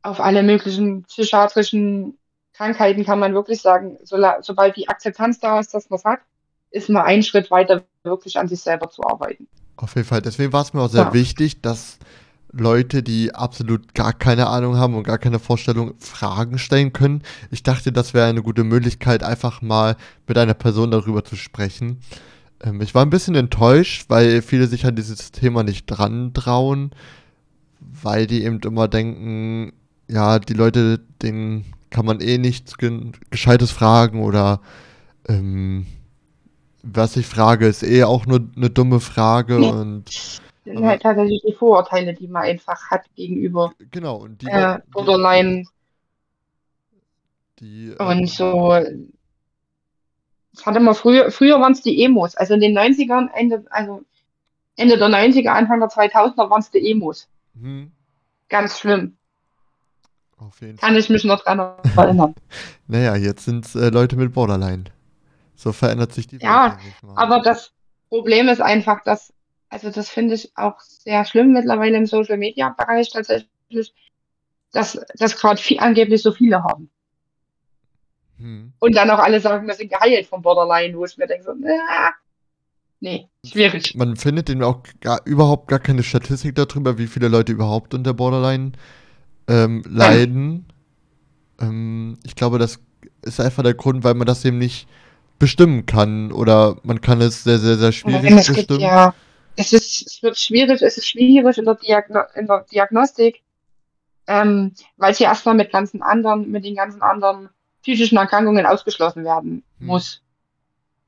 Auf 0.02 0.20
alle 0.20 0.44
möglichen 0.44 1.02
psychiatrischen 1.02 2.16
Krankheiten 2.52 3.04
kann 3.04 3.18
man 3.18 3.34
wirklich 3.34 3.60
sagen, 3.60 3.98
so, 4.04 4.16
sobald 4.40 4.76
die 4.76 4.88
Akzeptanz 4.88 5.40
da 5.40 5.58
ist, 5.58 5.74
dass 5.74 5.90
man 5.90 5.98
es 5.98 6.04
hat, 6.04 6.20
ist 6.70 6.88
man 6.88 7.02
einen 7.02 7.24
Schritt 7.24 7.50
weiter, 7.50 7.82
wirklich 8.04 8.38
an 8.38 8.46
sich 8.46 8.60
selber 8.60 8.88
zu 8.88 9.02
arbeiten. 9.02 9.48
Auf 9.76 9.96
jeden 9.96 10.06
Fall. 10.06 10.22
Deswegen 10.22 10.52
war 10.52 10.62
es 10.62 10.72
mir 10.72 10.82
auch 10.82 10.88
sehr 10.88 11.06
ja. 11.06 11.12
wichtig, 11.12 11.62
dass 11.62 11.98
Leute, 12.60 13.02
die 13.02 13.34
absolut 13.34 13.94
gar 13.94 14.12
keine 14.12 14.48
Ahnung 14.48 14.76
haben 14.76 14.94
und 14.94 15.04
gar 15.04 15.18
keine 15.18 15.38
Vorstellung, 15.38 15.94
Fragen 15.98 16.58
stellen 16.58 16.92
können. 16.92 17.22
Ich 17.50 17.62
dachte, 17.62 17.92
das 17.92 18.14
wäre 18.14 18.28
eine 18.28 18.42
gute 18.42 18.64
Möglichkeit, 18.64 19.22
einfach 19.22 19.62
mal 19.62 19.96
mit 20.26 20.38
einer 20.38 20.54
Person 20.54 20.90
darüber 20.90 21.24
zu 21.24 21.36
sprechen. 21.36 21.98
Ähm, 22.62 22.80
ich 22.80 22.94
war 22.94 23.02
ein 23.02 23.10
bisschen 23.10 23.34
enttäuscht, 23.34 24.06
weil 24.08 24.42
viele 24.42 24.66
sich 24.66 24.86
an 24.86 24.96
dieses 24.96 25.32
Thema 25.32 25.62
nicht 25.62 25.86
dran 25.86 26.32
trauen, 26.34 26.90
weil 27.80 28.26
die 28.26 28.44
eben 28.44 28.60
immer 28.60 28.88
denken, 28.88 29.72
ja, 30.08 30.38
die 30.38 30.54
Leute, 30.54 31.00
denen 31.22 31.64
kann 31.90 32.06
man 32.06 32.20
eh 32.20 32.38
nichts 32.38 32.74
Gescheites 33.30 33.70
fragen 33.70 34.22
oder 34.22 34.60
ähm, 35.28 35.86
was 36.82 37.16
ich 37.16 37.26
frage, 37.26 37.66
ist 37.66 37.82
eh 37.82 38.04
auch 38.04 38.26
nur 38.26 38.46
eine 38.56 38.70
dumme 38.70 39.00
Frage 39.00 39.60
ja. 39.60 39.70
und 39.70 40.40
das 40.66 40.74
sind 40.74 40.86
halt 40.86 41.02
tatsächlich 41.02 41.42
die 41.46 41.52
Vorurteile, 41.52 42.12
die 42.12 42.26
man 42.26 42.42
einfach 42.42 42.90
hat 42.90 43.02
gegenüber 43.14 43.72
genau, 43.92 44.16
und 44.16 44.42
die, 44.42 44.46
äh, 44.46 44.80
Borderline. 44.90 45.64
Die, 47.60 47.94
äh, 47.96 48.02
und 48.02 48.28
so. 48.28 48.70
Das 50.52 50.66
hatte 50.66 50.80
man 50.80 50.94
früher, 50.94 51.30
früher 51.30 51.60
waren 51.60 51.72
es 51.72 51.82
die 51.82 52.02
Emos. 52.02 52.34
Also 52.34 52.54
in 52.54 52.60
den 52.60 52.76
90ern, 52.76 53.28
Ende, 53.32 53.64
also 53.70 54.02
Ende 54.74 54.98
der 54.98 55.08
90er, 55.08 55.50
Anfang 55.50 55.78
der 55.78 55.88
2000er 55.88 56.50
waren 56.50 56.60
es 56.60 56.70
die 56.70 56.90
Emos. 56.90 57.28
Hm. 57.60 57.92
Ganz 58.48 58.80
schlimm. 58.80 59.16
Auf 60.38 60.60
jeden 60.60 60.78
Kann 60.78 60.90
Fall. 60.90 60.98
ich 60.98 61.08
mich 61.08 61.24
noch 61.24 61.42
dran 61.44 61.60
erinnern. 61.96 62.34
naja, 62.88 63.14
jetzt 63.14 63.44
sind 63.44 63.66
es 63.66 63.76
äh, 63.76 63.90
Leute 63.90 64.16
mit 64.16 64.32
Borderline. 64.32 64.84
So 65.54 65.72
verändert 65.72 66.12
sich 66.12 66.26
die 66.26 66.36
Welt. 66.36 66.42
Ja, 66.42 66.78
aber 67.14 67.40
das 67.40 67.72
Problem 68.08 68.48
ist 68.48 68.60
einfach, 68.60 69.02
dass 69.04 69.32
also 69.68 69.90
das 69.90 70.08
finde 70.08 70.34
ich 70.34 70.52
auch 70.56 70.80
sehr 70.80 71.24
schlimm 71.24 71.52
mittlerweile 71.52 71.96
im 71.96 72.06
Social 72.06 72.36
Media 72.36 72.70
Bereich 72.70 73.10
tatsächlich, 73.10 73.94
dass 74.72 74.98
das 75.14 75.36
gerade 75.36 75.60
viel, 75.60 75.80
angeblich 75.80 76.22
so 76.22 76.32
viele 76.32 76.62
haben. 76.62 76.90
Hm. 78.38 78.72
Und 78.78 78.96
dann 78.96 79.10
auch 79.10 79.18
alle 79.18 79.40
sagen, 79.40 79.66
wir 79.66 79.74
sind 79.74 79.90
geheilt 79.90 80.26
vom 80.26 80.42
Borderline, 80.42 80.96
wo 80.96 81.04
ich 81.04 81.16
mir 81.16 81.26
denke, 81.26 81.44
so, 81.44 81.54
nee, 83.00 83.28
schwierig. 83.44 83.94
Man 83.96 84.16
findet 84.16 84.50
eben 84.50 84.62
auch 84.62 84.82
gar, 85.00 85.20
überhaupt 85.24 85.68
gar 85.68 85.78
keine 85.78 86.02
Statistik 86.02 86.54
darüber, 86.54 86.98
wie 86.98 87.06
viele 87.06 87.28
Leute 87.28 87.52
überhaupt 87.52 87.94
unter 87.94 88.14
Borderline 88.14 88.72
ähm, 89.48 89.82
leiden. 89.88 90.66
Ähm, 91.60 92.18
ich 92.24 92.36
glaube, 92.36 92.58
das 92.58 92.78
ist 93.22 93.40
einfach 93.40 93.62
der 93.62 93.74
Grund, 93.74 94.04
weil 94.04 94.14
man 94.14 94.26
das 94.26 94.44
eben 94.44 94.58
nicht 94.58 94.86
bestimmen 95.38 95.86
kann 95.86 96.30
oder 96.32 96.76
man 96.82 97.00
kann 97.00 97.20
es 97.20 97.44
sehr, 97.44 97.58
sehr, 97.58 97.76
sehr 97.76 97.92
schwierig 97.92 98.34
bestimmen. 98.34 98.66
Gibt, 98.66 98.80
ja 98.80 99.14
es 99.56 99.72
ist, 99.72 100.06
es 100.06 100.22
wird 100.22 100.38
schwierig, 100.38 100.82
es 100.82 100.98
ist 100.98 101.08
schwierig 101.08 101.58
in 101.58 101.64
der, 101.64 101.74
Diagno 101.74 102.20
in 102.34 102.46
der 102.46 102.66
Diagnostik, 102.70 103.42
ähm, 104.26 104.74
weil 104.96 105.12
es 105.12 105.18
ja 105.18 105.28
erstmal 105.28 105.54
mit 105.54 105.72
ganzen 105.72 106.02
anderen, 106.02 106.50
mit 106.50 106.64
den 106.64 106.76
ganzen 106.76 107.02
anderen 107.02 107.48
psychischen 107.82 108.18
Erkrankungen 108.18 108.66
ausgeschlossen 108.66 109.24
werden 109.24 109.64
hm. 109.78 109.86
muss, 109.86 110.22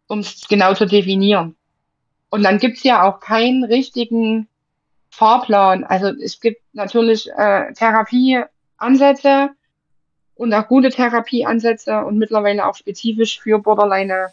um 0.06 0.20
es 0.20 0.46
genau 0.48 0.74
zu 0.74 0.86
definieren. 0.86 1.56
Und 2.30 2.42
dann 2.42 2.58
gibt 2.58 2.78
es 2.78 2.82
ja 2.82 3.02
auch 3.02 3.20
keinen 3.20 3.64
richtigen 3.64 4.48
Fahrplan. 5.10 5.84
Also 5.84 6.08
es 6.08 6.40
gibt 6.40 6.62
natürlich 6.72 7.30
äh, 7.36 7.72
Therapieansätze 7.72 9.50
und 10.34 10.54
auch 10.54 10.68
gute 10.68 10.90
Therapieansätze 10.90 12.04
und 12.04 12.18
mittlerweile 12.18 12.66
auch 12.66 12.76
spezifisch 12.76 13.40
für 13.40 13.58
Borderline 13.58 14.28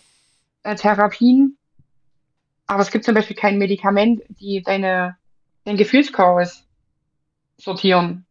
äh, 0.64 0.76
Therapien. 0.76 1.58
Aber 2.68 2.82
es 2.82 2.92
gibt 2.92 3.06
zum 3.06 3.16
Beispiel 3.16 3.36
kein 3.36 3.58
Medikament, 3.58 4.22
die 4.30 4.62
deine, 4.64 5.18
dein 5.66 5.78
Gefühlschaos 5.78 6.66
sortieren. 7.58 8.26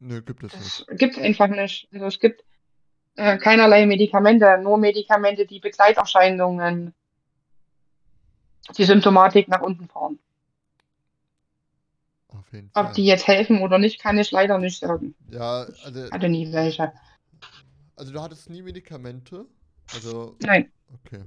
Nö, 0.00 0.22
gibt 0.22 0.42
es 0.44 0.52
das 0.52 0.60
nicht. 0.60 0.98
Gibt 0.98 1.16
es 1.16 1.22
einfach 1.22 1.48
nicht. 1.48 1.88
Also 1.92 2.06
es 2.06 2.18
gibt 2.18 2.44
äh, 3.16 3.38
keinerlei 3.38 3.86
Medikamente, 3.86 4.58
nur 4.58 4.78
Medikamente, 4.78 5.46
die 5.46 5.60
Begleiterscheinungen, 5.60 6.94
die 8.76 8.84
Symptomatik 8.84 9.48
nach 9.48 9.60
unten 9.60 9.88
fahren. 9.88 10.18
Auf 12.28 12.52
jeden 12.52 12.70
Fall. 12.70 12.86
Ob 12.86 12.92
die 12.94 13.04
jetzt 13.04 13.26
helfen 13.26 13.60
oder 13.60 13.78
nicht, 13.78 14.00
kann 14.00 14.18
ich 14.18 14.30
leider 14.30 14.58
nicht 14.58 14.80
sagen. 14.80 15.14
Ja, 15.30 15.66
also. 15.84 16.10
Hatte 16.10 16.28
nie 16.28 16.52
welche. 16.52 16.92
Also 17.96 18.12
du 18.12 18.20
hattest 18.20 18.50
nie 18.50 18.62
Medikamente? 18.62 19.46
Also. 19.94 20.36
Nein. 20.40 20.72
Okay. 21.04 21.22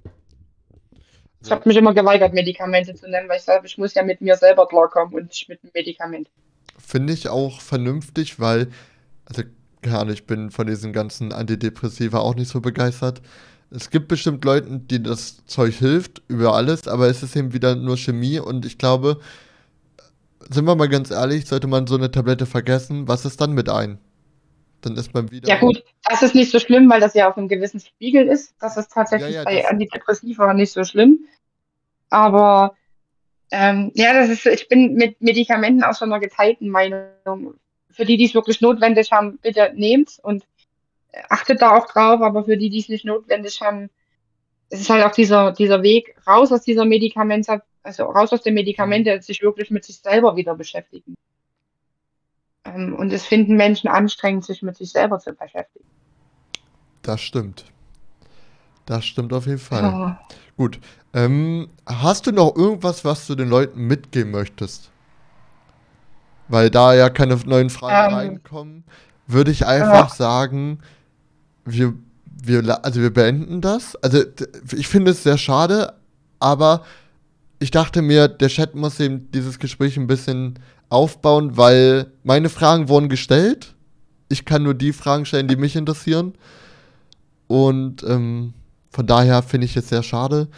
Ich 1.44 1.52
habe 1.52 1.68
mich 1.68 1.78
immer 1.78 1.94
geweigert, 1.94 2.34
Medikamente 2.34 2.94
zu 2.96 3.10
nennen, 3.10 3.30
weil 3.30 3.38
ich 3.38 3.44
sage, 3.44 3.66
ich 3.66 3.78
muss 3.78 3.94
ja 3.94 4.04
mit 4.04 4.22
mir 4.22 4.36
selber 4.36 4.68
klarkommen 4.68 5.14
und 5.14 5.28
nicht 5.28 5.48
mit 5.48 5.62
dem 5.64 5.70
Medikament. 5.74 6.30
Finde 6.78 7.14
ich 7.14 7.30
auch 7.30 7.62
vernünftig, 7.62 8.40
weil, 8.40 8.68
also, 9.26 9.44
keine 9.82 10.00
Ahnung, 10.00 10.14
ich 10.14 10.26
bin 10.26 10.52
von 10.52 10.68
diesen 10.68 10.94
ganzen 10.94 11.32
Antidepressiva 11.32 12.20
auch 12.20 12.36
nicht 12.36 12.50
so 12.50 12.62
begeistert. 12.62 13.22
Es 13.70 13.90
gibt 13.90 14.08
bestimmt 14.08 14.44
Leute, 14.46 14.80
die 14.80 15.04
das 15.04 15.46
Zeug 15.46 15.76
hilft 15.76 16.22
über 16.28 16.56
alles, 16.56 16.88
aber 16.88 17.08
es 17.08 17.22
ist 17.22 17.36
eben 17.36 17.54
wieder 17.54 17.76
nur 17.76 17.98
Chemie 17.98 18.40
und 18.40 18.66
ich 18.66 18.78
glaube, 18.78 19.20
sind 20.50 20.66
wir 20.66 20.76
mal 20.76 20.90
ganz 20.90 21.12
ehrlich, 21.12 21.46
sollte 21.46 21.68
man 21.68 21.88
so 21.88 21.96
eine 21.96 22.10
Tablette 22.12 22.46
vergessen, 22.46 23.08
was 23.08 23.26
ist 23.26 23.42
dann 23.42 23.54
mit 23.54 23.70
ein? 23.70 24.00
Dann 24.82 24.96
ist 24.96 25.14
man 25.14 25.32
wieder. 25.32 25.48
Ja, 25.48 25.60
gut, 25.60 25.84
das 26.04 26.22
ist 26.22 26.36
nicht 26.36 26.52
so 26.52 26.60
schlimm, 26.60 26.90
weil 26.90 27.02
das 27.02 27.14
ja 27.14 27.30
auf 27.30 27.38
einem 27.38 27.48
gewissen 27.48 27.80
Spiegel 27.80 28.28
ist. 28.28 28.56
Das 28.60 28.78
ist 28.78 28.92
tatsächlich 28.92 29.36
ja, 29.36 29.42
ja, 29.42 29.44
bei 29.44 29.68
Antidepressiva 29.68 30.54
nicht 30.54 30.72
so 30.72 30.84
schlimm. 30.84 31.26
Aber 32.10 32.76
ähm, 33.52 33.92
ja, 33.96 34.14
das 34.14 34.30
ist, 34.30 34.46
ich 34.46 34.68
bin 34.68 34.94
mit 34.94 35.22
Medikamenten 35.22 35.84
aus 35.84 36.00
so 36.00 36.06
einer 36.06 36.20
geteilten 36.20 36.70
Meinung. 36.70 37.56
Für 37.90 38.06
die, 38.06 38.18
die 38.18 38.26
es 38.26 38.36
wirklich 38.36 38.62
notwendig 38.62 39.12
haben, 39.12 39.40
bitte 39.40 39.72
nehmt 39.76 40.20
und 40.22 40.46
achtet 41.30 41.62
da 41.62 41.76
auch 41.76 41.88
drauf, 41.88 42.22
aber 42.22 42.46
für 42.46 42.58
die, 42.58 42.70
die 42.70 42.80
es 42.80 42.90
nicht 42.90 43.06
notwendig 43.06 43.60
haben, 43.62 43.90
es 44.70 44.82
ist 44.82 44.90
halt 44.90 45.04
auch 45.06 45.12
dieser, 45.12 45.52
dieser 45.54 45.82
Weg 45.82 46.16
raus 46.28 46.52
aus 46.52 46.62
dieser 46.62 46.86
Medikament, 46.86 47.48
also 47.84 48.04
raus 48.04 48.34
aus 48.34 48.42
den 48.42 48.54
Medikamenten, 48.54 49.22
sich 49.22 49.42
wirklich 49.42 49.72
mit 49.72 49.86
sich 49.86 49.98
selber 49.98 50.36
wieder 50.36 50.56
beschäftigen. 50.56 51.16
Ähm, 52.68 52.96
und 52.96 53.12
es 53.14 53.26
finden 53.26 53.56
Menschen 53.56 53.88
anstrengend, 53.88 54.46
sich 54.46 54.62
mit 54.62 54.78
sich 54.78 54.92
selber 54.92 55.20
zu 55.20 55.34
beschäftigen. 55.34 55.86
Das 57.02 57.22
stimmt. 57.22 57.66
Das 58.86 59.06
stimmt 59.06 59.34
auf 59.34 59.46
jeden 59.46 59.60
Fall. 59.60 59.84
Ja. 59.84 60.20
Gut. 60.56 60.80
Ähm, 61.14 61.70
hast 61.86 62.28
du 62.28 62.32
noch 62.32 62.56
irgendwas, 62.56 63.06
was 63.06 63.28
du 63.28 63.36
den 63.36 63.50
Leuten 63.50 63.86
mitgeben 63.88 64.32
möchtest? 64.32 64.92
Weil 66.48 66.70
da 66.70 66.94
ja 66.94 67.10
keine 67.10 67.36
neuen 67.36 67.70
Fragen 67.70 68.14
ähm, 68.14 68.18
reinkommen, 68.18 68.84
würde 69.28 69.52
ich 69.52 69.66
einfach 69.66 70.10
ja. 70.10 70.16
sagen, 70.16 70.80
wir, 71.66 71.94
wir, 72.26 72.86
also 72.86 73.02
wir 73.02 73.14
beenden 73.14 73.62
das. 73.62 73.96
Also 73.98 74.24
ich 74.74 74.88
finde 74.88 75.12
es 75.12 75.24
sehr 75.24 75.38
schade, 75.38 75.94
aber 76.40 76.84
ich 77.60 77.72
dachte 77.72 78.02
mir, 78.02 78.28
der 78.28 78.50
Chat 78.50 78.76
muss 78.76 79.00
eben 79.00 79.30
dieses 79.32 79.60
Gespräch 79.60 79.98
ein 79.98 80.08
bisschen 80.08 80.60
aufbauen, 80.90 81.58
weil 81.58 82.12
meine 82.24 82.50
Fragen 82.50 82.90
wurden 82.90 83.10
gestellt. 83.10 83.76
Ich 84.30 84.46
kann 84.46 84.64
nur 84.64 84.74
die 84.74 84.94
Fragen 84.94 85.26
stellen, 85.26 85.48
die 85.48 85.56
mich 85.56 85.76
interessieren. 85.76 86.34
Und 87.48 88.04
ähm, 88.04 88.54
von 88.90 89.08
daher 89.08 89.42
finde 89.44 89.66
ich 89.66 89.76
es 89.78 89.90
sehr 89.90 90.04
schade. 90.04 90.50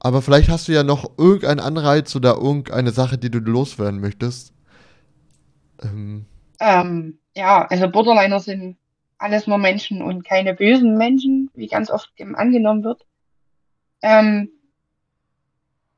Aber 0.00 0.20
vielleicht 0.20 0.48
hast 0.48 0.68
du 0.68 0.72
ja 0.72 0.82
noch 0.82 1.16
irgendeinen 1.16 1.60
Anreiz 1.60 2.14
oder 2.14 2.36
irgendeine 2.36 2.90
Sache, 2.90 3.16
die 3.16 3.30
du 3.30 3.38
loswerden 3.38 4.00
möchtest. 4.00 4.52
Ähm. 5.82 6.26
Ähm, 6.60 7.18
ja, 7.34 7.66
also 7.66 7.88
Borderliner 7.88 8.40
sind 8.40 8.76
alles 9.18 9.46
nur 9.46 9.58
Menschen 9.58 10.02
und 10.02 10.24
keine 10.24 10.54
bösen 10.54 10.98
Menschen, 10.98 11.50
wie 11.54 11.68
ganz 11.68 11.90
oft 11.90 12.10
angenommen 12.34 12.84
wird. 12.84 13.06
Ähm, 14.02 14.50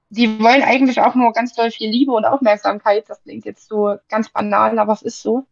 die 0.08 0.40
wollen 0.40 0.62
eigentlich 0.62 1.00
auch 1.00 1.14
nur 1.14 1.32
ganz 1.32 1.54
doll 1.54 1.70
viel 1.70 1.90
Liebe 1.90 2.12
und 2.12 2.24
Aufmerksamkeit. 2.24 3.08
Das 3.08 3.22
klingt 3.22 3.44
jetzt 3.44 3.68
so 3.68 3.96
ganz 4.08 4.28
banal, 4.28 4.78
aber 4.78 4.92
es 4.92 5.02
ist 5.02 5.20
so. 5.20 5.46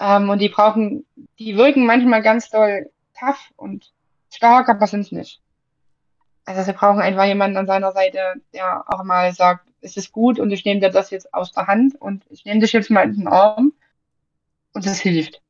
Ähm, 0.00 0.30
und 0.30 0.40
die 0.40 0.48
brauchen, 0.48 1.04
die 1.38 1.56
wirken 1.56 1.86
manchmal 1.86 2.22
ganz 2.22 2.50
doll 2.50 2.90
tough 3.18 3.50
und 3.56 3.92
stark, 4.32 4.68
aber 4.68 4.86
sind 4.86 5.00
es 5.00 5.12
nicht. 5.12 5.40
Also 6.46 6.62
sie 6.62 6.72
brauchen 6.72 7.00
einfach 7.00 7.24
jemanden 7.24 7.56
an 7.56 7.66
seiner 7.66 7.92
Seite, 7.92 8.34
der 8.52 8.84
auch 8.88 9.04
mal 9.04 9.32
sagt, 9.32 9.66
es 9.80 9.96
ist 9.96 10.12
gut 10.12 10.38
und 10.38 10.50
ich 10.50 10.64
nehme 10.64 10.80
dir 10.80 10.90
das 10.90 11.10
jetzt 11.10 11.32
aus 11.32 11.52
der 11.52 11.66
Hand 11.66 12.00
und 12.00 12.24
ich 12.30 12.44
nehme 12.44 12.60
dich 12.60 12.72
jetzt 12.72 12.90
mal 12.90 13.04
in 13.04 13.16
den 13.16 13.28
Arm 13.28 13.72
und 14.72 14.86
das 14.86 15.00
hilft. 15.00 15.40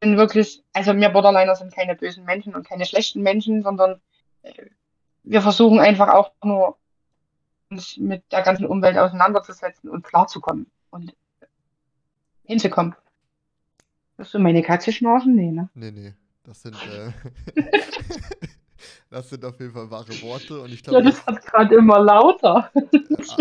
bin 0.00 0.16
wirklich, 0.16 0.62
also 0.72 0.96
wir 0.96 1.08
Borderliner 1.10 1.54
sind 1.54 1.72
keine 1.72 1.94
bösen 1.94 2.24
Menschen 2.24 2.54
und 2.54 2.66
keine 2.66 2.86
schlechten 2.86 3.22
Menschen, 3.22 3.62
sondern 3.62 4.00
äh, 4.42 4.52
wir 5.24 5.42
versuchen 5.42 5.78
einfach 5.78 6.08
auch 6.08 6.32
nur 6.42 6.76
uns 7.70 7.96
mit 7.96 8.30
der 8.30 8.42
ganzen 8.42 8.66
Umwelt 8.66 8.98
auseinanderzusetzen 8.98 9.88
und 9.88 10.04
klarzukommen 10.04 10.66
und 10.90 11.14
hinzukommen. 12.44 12.94
Hast 14.18 14.34
du 14.34 14.38
meine 14.38 14.62
Katze 14.62 14.92
schnarchen? 14.92 15.34
Nee, 15.34 15.50
ne? 15.50 15.68
Nee, 15.74 15.90
nee. 15.90 16.14
Das 16.44 16.62
sind, 16.62 16.74
äh, 16.74 17.12
das 19.10 19.30
sind 19.30 19.44
auf 19.44 19.58
jeden 19.60 19.72
Fall 19.72 19.90
wahre 19.90 20.20
Worte 20.22 20.60
und 20.60 20.72
ich 20.72 20.82
glaube. 20.82 20.98
Ja, 20.98 21.10
das 21.10 21.24
wird 21.24 21.46
gerade 21.46 21.74
immer 21.76 22.00
lauter. 22.00 22.70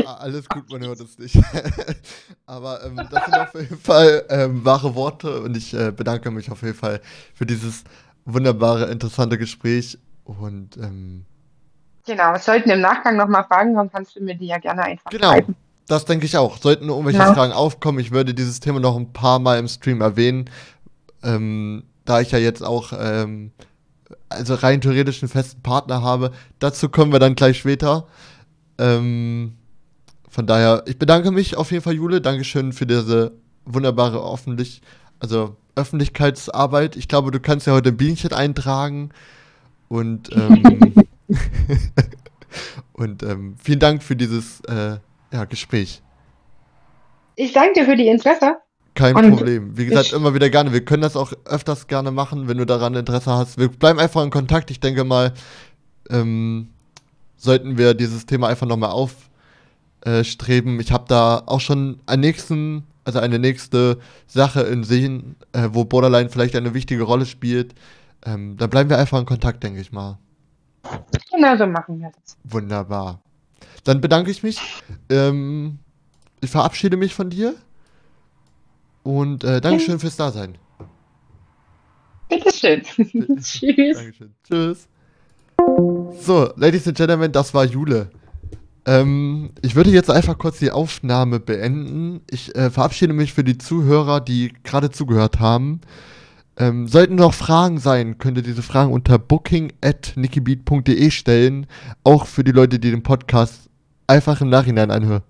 alles 0.05 0.47
gut, 0.47 0.69
man 0.69 0.81
hört 0.81 0.99
es 0.99 1.17
nicht. 1.17 1.35
Aber 2.45 2.83
ähm, 2.85 2.95
das 3.09 3.25
sind 3.25 3.33
auf 3.33 3.53
jeden 3.55 3.77
Fall 3.77 4.25
ähm, 4.29 4.63
wahre 4.63 4.93
Worte 4.93 5.41
und 5.41 5.57
ich 5.57 5.73
äh, 5.73 5.91
bedanke 5.91 6.29
mich 6.29 6.51
auf 6.51 6.61
jeden 6.61 6.75
Fall 6.75 7.01
für 7.33 7.47
dieses 7.47 7.83
wunderbare, 8.25 8.91
interessante 8.91 9.39
Gespräch 9.39 9.97
und 10.23 10.77
ähm, 10.77 11.25
Genau, 12.11 12.37
sollten 12.37 12.69
im 12.69 12.81
Nachgang 12.81 13.15
nochmal 13.15 13.45
Fragen 13.45 13.73
kommen, 13.73 13.89
kannst 13.89 14.17
du 14.17 14.21
mir 14.21 14.35
die 14.35 14.47
ja 14.47 14.57
gerne 14.57 14.83
einfach 14.83 15.09
genau. 15.09 15.31
schreiben. 15.31 15.55
Das 15.87 16.03
denke 16.03 16.25
ich 16.25 16.37
auch. 16.37 16.57
Sollten 16.57 16.89
irgendwelche 16.89 17.19
ja. 17.19 17.33
Fragen 17.33 17.53
aufkommen, 17.53 17.99
ich 17.99 18.11
würde 18.11 18.33
dieses 18.33 18.59
Thema 18.59 18.81
noch 18.81 18.97
ein 18.97 19.13
paar 19.13 19.39
Mal 19.39 19.59
im 19.59 19.69
Stream 19.69 20.01
erwähnen. 20.01 20.49
Ähm, 21.23 21.83
da 22.03 22.19
ich 22.19 22.31
ja 22.31 22.37
jetzt 22.37 22.63
auch 22.63 22.91
ähm, 22.99 23.51
also 24.27 24.55
rein 24.55 24.81
theoretisch 24.81 25.23
einen 25.23 25.29
festen 25.29 25.61
Partner 25.61 26.01
habe. 26.01 26.31
Dazu 26.59 26.89
kommen 26.89 27.13
wir 27.13 27.19
dann 27.19 27.35
gleich 27.35 27.59
später. 27.59 28.07
Ähm, 28.77 29.55
von 30.27 30.47
daher, 30.47 30.83
ich 30.87 30.99
bedanke 30.99 31.31
mich 31.31 31.55
auf 31.55 31.71
jeden 31.71 31.83
Fall, 31.83 31.93
Jule. 31.93 32.19
Dankeschön 32.19 32.73
für 32.73 32.85
diese 32.85 33.31
wunderbare 33.63 34.19
Öffentlich 34.21 34.81
also 35.19 35.55
Öffentlichkeitsarbeit. 35.75 36.97
Ich 36.97 37.07
glaube, 37.07 37.31
du 37.31 37.39
kannst 37.39 37.67
ja 37.67 37.73
heute 37.73 37.89
ein 37.89 37.97
Bienchen 37.97 38.33
eintragen. 38.33 39.11
Und, 39.87 40.29
ähm, 40.35 40.93
und 42.93 43.23
ähm, 43.23 43.55
vielen 43.61 43.79
Dank 43.79 44.03
für 44.03 44.15
dieses 44.15 44.61
äh, 44.61 44.97
ja, 45.31 45.45
Gespräch. 45.45 46.01
Ich 47.35 47.53
danke 47.53 47.73
dir 47.73 47.85
für 47.85 47.95
die 47.95 48.07
Interesse. 48.07 48.57
Kein 48.93 49.15
und 49.15 49.37
Problem. 49.37 49.77
Wie 49.77 49.85
gesagt, 49.85 50.11
immer 50.11 50.33
wieder 50.33 50.49
gerne. 50.49 50.73
Wir 50.73 50.83
können 50.83 51.01
das 51.01 51.15
auch 51.15 51.31
öfters 51.45 51.87
gerne 51.87 52.11
machen, 52.11 52.47
wenn 52.47 52.57
du 52.57 52.65
daran 52.65 52.93
Interesse 52.95 53.31
hast. 53.31 53.57
Wir 53.57 53.69
bleiben 53.69 53.99
einfach 53.99 54.23
in 54.23 54.31
Kontakt. 54.31 54.69
Ich 54.69 54.81
denke 54.81 55.05
mal, 55.05 55.33
ähm, 56.09 56.67
sollten 57.37 57.77
wir 57.77 57.93
dieses 57.93 58.25
Thema 58.25 58.47
einfach 58.47 58.67
nochmal 58.67 58.91
aufstreben. 58.91 60.79
ich 60.79 60.91
habe 60.91 61.05
da 61.07 61.41
auch 61.45 61.61
schon 61.61 61.99
einen 62.05 62.21
nächsten, 62.21 62.83
also 63.05 63.19
eine 63.19 63.39
nächste 63.39 63.97
Sache 64.27 64.61
in 64.61 64.83
Sehen, 64.83 65.37
äh, 65.53 65.69
wo 65.71 65.85
Borderline 65.85 66.29
vielleicht 66.29 66.55
eine 66.55 66.73
wichtige 66.73 67.03
Rolle 67.03 67.25
spielt. 67.25 67.73
Ähm, 68.25 68.57
dann 68.57 68.69
bleiben 68.69 68.89
wir 68.89 68.97
einfach 68.97 69.19
in 69.19 69.25
Kontakt, 69.25 69.63
denke 69.63 69.79
ich 69.79 69.91
mal. 69.93 70.19
Genau 71.31 71.57
so 71.57 71.65
machen 71.65 71.99
wir 71.99 72.11
das. 72.11 72.37
Wunderbar. 72.43 73.21
Dann 73.83 74.01
bedanke 74.01 74.31
ich 74.31 74.43
mich. 74.43 74.59
Ähm, 75.09 75.79
ich 76.41 76.49
verabschiede 76.49 76.97
mich 76.97 77.13
von 77.13 77.29
dir. 77.29 77.55
Und 79.03 79.43
äh, 79.43 79.61
Dankeschön 79.61 79.99
fürs 79.99 80.15
Dasein. 80.15 80.57
Bitteschön. 82.29 82.83
Tschüss. 83.41 83.97
Dankeschön. 83.97 84.33
Tschüss. 84.43 84.87
So, 86.19 86.51
Ladies 86.55 86.87
and 86.87 86.97
Gentlemen, 86.97 87.31
das 87.31 87.53
war 87.53 87.65
Jule. 87.65 88.09
Ähm, 88.85 89.51
ich 89.61 89.75
würde 89.75 89.91
jetzt 89.91 90.09
einfach 90.09 90.37
kurz 90.37 90.59
die 90.59 90.71
Aufnahme 90.71 91.39
beenden. 91.39 92.21
Ich 92.29 92.55
äh, 92.55 92.71
verabschiede 92.71 93.13
mich 93.13 93.33
für 93.33 93.43
die 93.43 93.57
Zuhörer, 93.57 94.21
die 94.21 94.53
gerade 94.63 94.89
zugehört 94.89 95.39
haben. 95.39 95.81
Ähm, 96.61 96.87
sollten 96.87 97.15
noch 97.15 97.33
Fragen 97.33 97.79
sein, 97.79 98.19
könnt 98.19 98.37
ihr 98.37 98.43
diese 98.43 98.61
Fragen 98.61 98.93
unter 98.93 99.17
booking 99.17 99.73
at 99.81 100.13
booking.nikibeat.de 100.15 101.09
stellen. 101.09 101.65
Auch 102.03 102.27
für 102.27 102.43
die 102.43 102.51
Leute, 102.51 102.77
die 102.77 102.91
den 102.91 103.01
Podcast 103.01 103.67
einfach 104.05 104.41
im 104.41 104.49
Nachhinein 104.49 104.91
anhören 104.91 105.23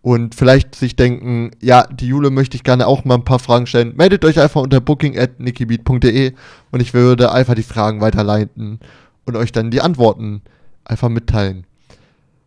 und 0.00 0.34
vielleicht 0.34 0.74
sich 0.74 0.96
denken, 0.96 1.50
ja, 1.62 1.86
die 1.86 2.06
Jule 2.06 2.30
möchte 2.30 2.56
ich 2.56 2.62
gerne 2.62 2.86
auch 2.86 3.04
mal 3.04 3.14
ein 3.16 3.24
paar 3.24 3.38
Fragen 3.38 3.66
stellen, 3.66 3.96
meldet 3.96 4.24
euch 4.24 4.38
einfach 4.38 4.60
unter 4.60 4.80
booking.nikibeat.de 4.80 6.32
und 6.70 6.80
ich 6.80 6.94
würde 6.94 7.32
einfach 7.32 7.54
die 7.54 7.62
Fragen 7.62 8.02
weiterleiten 8.02 8.80
und 9.24 9.36
euch 9.36 9.50
dann 9.50 9.70
die 9.70 9.80
Antworten 9.80 10.42
einfach 10.84 11.08
mitteilen. 11.08 11.66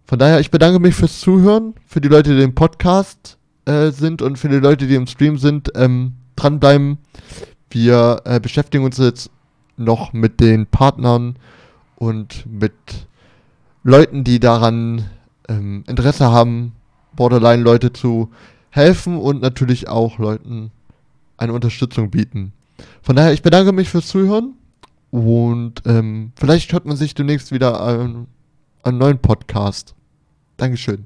Von 0.06 0.20
daher, 0.20 0.40
ich 0.40 0.52
bedanke 0.52 0.80
mich 0.80 0.96
fürs 0.96 1.20
Zuhören, 1.20 1.74
für 1.86 2.02
die 2.02 2.10
Leute, 2.10 2.36
die 2.36 2.44
im 2.44 2.56
Podcast 2.56 3.40
äh, 3.66 3.90
sind 3.90 4.22
und 4.22 4.38
für 4.38 4.50
die 4.50 4.58
Leute, 4.58 4.88
die 4.88 4.96
im 4.96 5.08
Stream 5.08 5.38
sind, 5.38 5.72
ähm, 5.76 6.14
dranbleiben. 6.36 7.00
Wir 7.78 8.24
äh, 8.26 8.40
beschäftigen 8.40 8.84
uns 8.84 8.98
jetzt 8.98 9.30
noch 9.78 10.12
mit 10.12 10.40
den 10.40 10.66
Partnern 10.66 11.36
und 11.96 12.44
mit 12.52 12.74
Leuten, 13.84 14.24
die 14.24 14.40
daran 14.40 15.06
ähm, 15.48 15.84
Interesse 15.86 16.32
haben, 16.32 16.74
Borderline-Leute 17.16 17.94
zu 17.94 18.32
helfen 18.72 19.18
und 19.18 19.44
natürlich 19.44 19.90
auch 19.90 20.18
Leuten 20.18 20.72
eine 21.38 21.54
Unterstützung 21.54 22.10
bieten. 22.10 22.52
Von 23.04 23.16
daher, 23.16 23.32
ich 23.32 23.44
bedanke 23.44 23.72
mich 23.74 23.90
fürs 23.90 24.08
Zuhören 24.08 24.56
und 25.12 25.84
ähm, 25.86 26.32
vielleicht 26.36 26.74
hört 26.74 26.88
man 26.88 26.98
sich 26.98 27.14
demnächst 27.14 27.52
wieder 27.52 27.86
einen, 27.86 28.26
einen 28.82 28.98
neuen 28.98 29.20
Podcast. 29.20 29.94
Dankeschön. 30.58 31.06